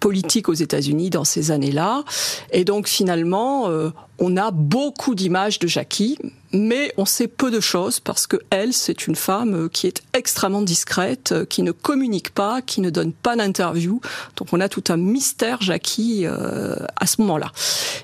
politique 0.00 0.48
aux 0.48 0.54
États-Unis 0.54 1.10
dans 1.10 1.24
ces 1.24 1.50
années-là. 1.50 2.04
Et 2.52 2.64
donc 2.64 2.88
finalement, 2.88 3.70
on 4.18 4.36
a 4.36 4.50
beaucoup 4.50 5.14
d'images 5.14 5.58
de 5.58 5.66
Jackie, 5.66 6.18
mais 6.52 6.92
on 6.96 7.04
sait 7.04 7.28
peu 7.28 7.50
de 7.50 7.60
choses 7.60 8.00
parce 8.00 8.26
que 8.26 8.36
elle, 8.50 8.72
c'est 8.72 9.06
une 9.06 9.16
femme 9.16 9.68
qui 9.68 9.86
est 9.86 10.02
extrêmement 10.12 10.62
discrète, 10.62 11.34
qui 11.48 11.62
ne 11.62 11.72
communique 11.72 12.30
pas, 12.30 12.62
qui 12.62 12.80
ne 12.80 12.90
donne 12.90 13.12
pas 13.12 13.36
d'interview. 13.36 14.00
Donc 14.36 14.48
on 14.52 14.60
a 14.60 14.68
tout 14.68 14.84
un 14.88 14.96
mystère 14.96 15.60
Jackie 15.60 16.22
euh, 16.24 16.76
à 16.96 17.06
ce 17.06 17.20
moment-là. 17.22 17.52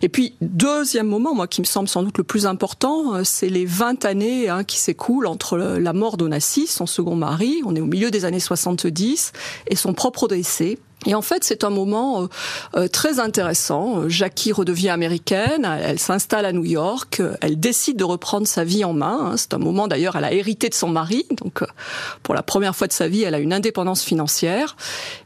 Et 0.03 0.09
puis 0.09 0.35
deuxième 0.41 1.07
moment, 1.07 1.35
moi 1.35 1.47
qui 1.47 1.61
me 1.61 1.67
semble 1.67 1.89
sans 1.89 2.03
doute 2.03 2.19
le 2.19 2.25
plus 2.25 2.47
important, 2.47 3.15
euh, 3.15 3.25
c'est 3.25 3.49
les 3.49 3.65
20 3.65 4.05
années 4.05 4.49
hein, 4.49 4.65
qui 4.65 4.79
s'écoulent 4.79 5.27
entre 5.27 5.57
la 5.57 5.93
mort 5.93 6.17
d'Onassis, 6.17 6.67
son 6.67 6.87
second 6.87 7.17
mari, 7.17 7.63
on 7.65 7.75
est 7.75 7.81
au 7.81 7.87
milieu 7.87 8.11
des 8.11 8.25
années 8.25 8.41
70, 8.41 9.33
et 9.69 9.77
son 9.77 9.95
propre 9.95 10.29
décès. 10.29 10.79
Et 11.07 11.15
en 11.15 11.23
fait, 11.23 11.43
c'est 11.43 11.65
un 11.65 11.71
moment 11.71 12.23
euh, 12.23 12.27
euh, 12.77 12.89
très 12.89 13.19
intéressant. 13.19 14.09
Jackie 14.09 14.53
redevient 14.53 14.91
américaine, 14.91 15.65
elle 15.83 15.99
s'installe 15.99 16.45
à 16.45 16.53
New 16.53 16.65
York, 16.65 17.21
elle 17.41 17.59
décide 17.59 17.97
de 17.97 18.05
reprendre 18.05 18.47
sa 18.47 18.65
vie 18.65 18.85
en 18.85 18.93
main. 18.93 19.33
Hein. 19.33 19.37
C'est 19.37 19.55
un 19.55 19.59
moment 19.59 19.89
d'ailleurs, 19.89 20.17
elle 20.17 20.25
a 20.25 20.33
hérité 20.33 20.69
de 20.69 20.75
son 20.75 20.89
mari, 20.89 21.27
donc 21.31 21.63
euh, 21.63 21.67
pour 22.23 22.35
la 22.35 22.43
première 22.43 22.77
fois 22.77 22.87
de 22.87 22.93
sa 22.93 23.09
vie, 23.09 23.23
elle 23.23 23.35
a 23.35 23.41
une 23.41 23.53
indépendance 23.53 24.03
financière, 24.03 24.77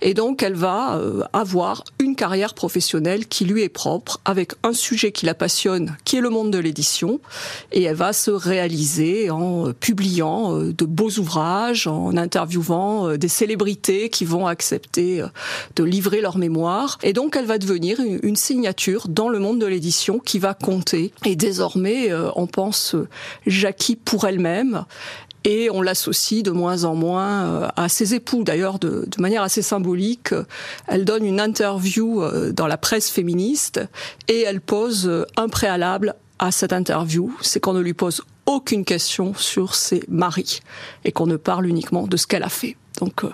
et 0.01 0.15
donc 0.15 0.43
elle 0.43 0.55
va 0.55 1.01
avoir 1.33 1.85
une 1.99 2.17
carrière 2.17 2.55
professionnelle 2.55 3.27
qui 3.27 3.45
lui 3.45 3.63
est 3.63 3.69
propre, 3.69 4.21
avec 4.25 4.53
un 4.63 4.73
sujet 4.73 5.13
qui 5.13 5.27
la 5.27 5.35
passionne, 5.35 5.97
qui 6.05 6.17
est 6.17 6.21
le 6.21 6.31
monde 6.31 6.51
de 6.51 6.59
l'édition, 6.59 7.21
et 7.73 7.83
elle 7.83 7.97
va 7.97 8.13
se 8.13 8.31
réaliser 8.31 9.31
en 9.31 9.73
publiant 9.73 10.59
de 10.59 10.85
beaux 10.85 11.11
ouvrages, 11.19 11.87
en 11.87 12.17
interviewant 12.17 13.17
des 13.17 13.29
célébrités 13.29 14.09
qui 14.09 14.25
vont 14.25 14.47
accepter 14.47 15.23
de 15.75 15.85
livrer 15.85 16.21
leur 16.21 16.39
mémoire. 16.39 16.99
Et 17.03 17.13
donc, 17.13 17.37
elle 17.37 17.47
va 17.47 17.59
devenir 17.59 17.99
une 18.01 18.37
signature 18.37 19.09
dans 19.09 19.29
le 19.29 19.39
monde 19.39 19.59
de 19.59 19.67
l'édition 19.67 20.19
qui 20.19 20.39
va 20.39 20.55
compter. 20.55 21.13
Et 21.25 21.37
désormais, 21.37 22.11
euh, 22.11 22.31
on 22.37 22.47
pense 22.47 22.95
euh, 22.95 23.09
Jackie 23.47 23.97
pour 23.97 24.27
elle-même 24.27 24.85
et 25.45 25.71
on 25.71 25.81
l'associe 25.81 26.43
de 26.43 26.51
moins 26.51 26.85
en 26.85 26.95
moins 26.95 27.45
euh, 27.45 27.69
à 27.77 27.89
ses 27.89 28.15
époux. 28.15 28.45
D'ailleurs, 28.45 28.79
de, 28.79 29.07
manière 29.19 29.43
assez 29.43 29.63
symbolique, 29.63 30.35
elle 30.87 31.05
donne 31.05 31.25
une 31.25 31.41
interview 31.41 32.23
dans 32.53 32.67
la 32.67 32.77
presse 32.77 33.11
féministe 33.11 33.81
et 34.29 34.43
elle 34.43 34.61
pose 34.61 35.25
un 35.37 35.49
préalable 35.49 36.15
à 36.39 36.51
cette 36.51 36.73
interview, 36.73 37.35
c'est 37.41 37.61
qu'on 37.61 37.73
ne 37.73 37.81
lui 37.81 37.95
pose 37.95 38.23
aucune 38.45 38.85
question 38.85 39.35
sur 39.35 39.75
ses 39.75 40.03
maris 40.09 40.61
et 41.05 41.13
qu'on 41.13 41.27
ne 41.27 41.37
parle 41.37 41.67
uniquement 41.67 42.07
de 42.07 42.17
ce 42.17 42.27
qu'elle 42.27 42.43
a 42.43 42.49
fait. 42.49 42.77
Donc 43.01 43.25
euh, 43.25 43.31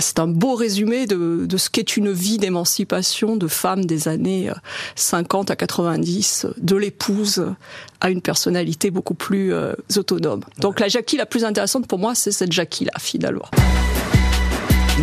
c'est 0.00 0.18
un 0.18 0.26
beau 0.26 0.54
résumé 0.54 1.06
de, 1.06 1.56
ce 1.56 1.70
qu'est 1.70 1.96
une 1.96 2.12
vie 2.12 2.38
d'émancipation 2.38 3.36
de 3.36 3.46
femme 3.46 3.84
des 3.84 4.08
années 4.08 4.50
50 4.96 5.50
euh, 5.50 5.52
à 5.52 5.56
90, 5.56 6.46
de 6.58 6.76
l'épouse 6.76 7.46
à 8.00 8.10
une 8.10 8.22
personnalité 8.22 8.90
beaucoup 8.90 9.14
plus 9.14 9.52
euh, 9.52 9.74
autonome. 9.96 10.42
Donc 10.58 10.80
la 10.80 10.88
Jackie 10.88 11.16
la 11.16 11.26
plus 11.26 11.44
intéressante 11.44 11.86
pour 11.86 11.98
moi, 11.98 12.14
c'est 12.14 12.32
cette 12.32 12.52
Jackie-là, 12.52 12.92
finalement. 12.98 13.48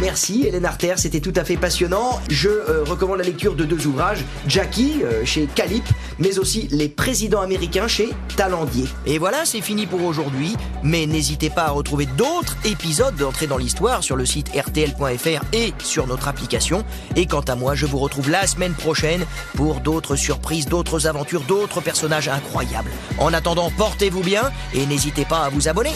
Merci 0.01 0.45
Hélène 0.47 0.65
Arter, 0.65 0.93
c'était 0.95 1.19
tout 1.19 1.33
à 1.35 1.43
fait 1.43 1.57
passionnant. 1.57 2.21
Je 2.29 2.49
euh, 2.49 2.83
recommande 2.85 3.17
la 3.17 3.25
lecture 3.25 3.55
de 3.55 3.65
deux 3.65 3.85
ouvrages, 3.85 4.23
Jackie 4.47 5.01
euh, 5.03 5.25
chez 5.25 5.47
Calip, 5.53 5.83
mais 6.19 6.39
aussi 6.39 6.67
Les 6.71 6.87
présidents 6.87 7.41
américains 7.41 7.87
chez 7.87 8.09
Talendier. 8.37 8.85
Et 9.05 9.17
voilà, 9.17 9.45
c'est 9.45 9.61
fini 9.61 9.87
pour 9.87 10.03
aujourd'hui, 10.03 10.55
mais 10.83 11.05
n'hésitez 11.05 11.49
pas 11.49 11.63
à 11.63 11.69
retrouver 11.71 12.05
d'autres 12.05 12.55
épisodes 12.63 13.15
d'entrée 13.15 13.47
dans 13.47 13.57
l'histoire 13.57 14.01
sur 14.01 14.15
le 14.15 14.25
site 14.25 14.49
rtl.fr 14.55 15.43
et 15.51 15.73
sur 15.83 16.07
notre 16.07 16.29
application. 16.29 16.85
Et 17.17 17.25
quant 17.25 17.41
à 17.41 17.55
moi, 17.55 17.75
je 17.75 17.85
vous 17.85 17.97
retrouve 17.97 18.29
la 18.29 18.47
semaine 18.47 18.73
prochaine 18.73 19.25
pour 19.55 19.81
d'autres 19.81 20.15
surprises, 20.15 20.67
d'autres 20.67 21.07
aventures, 21.07 21.41
d'autres 21.41 21.81
personnages 21.81 22.29
incroyables. 22.29 22.91
En 23.17 23.33
attendant, 23.33 23.69
portez-vous 23.77 24.21
bien 24.21 24.51
et 24.73 24.85
n'hésitez 24.85 25.25
pas 25.25 25.39
à 25.39 25.49
vous 25.49 25.67
abonner. 25.67 25.91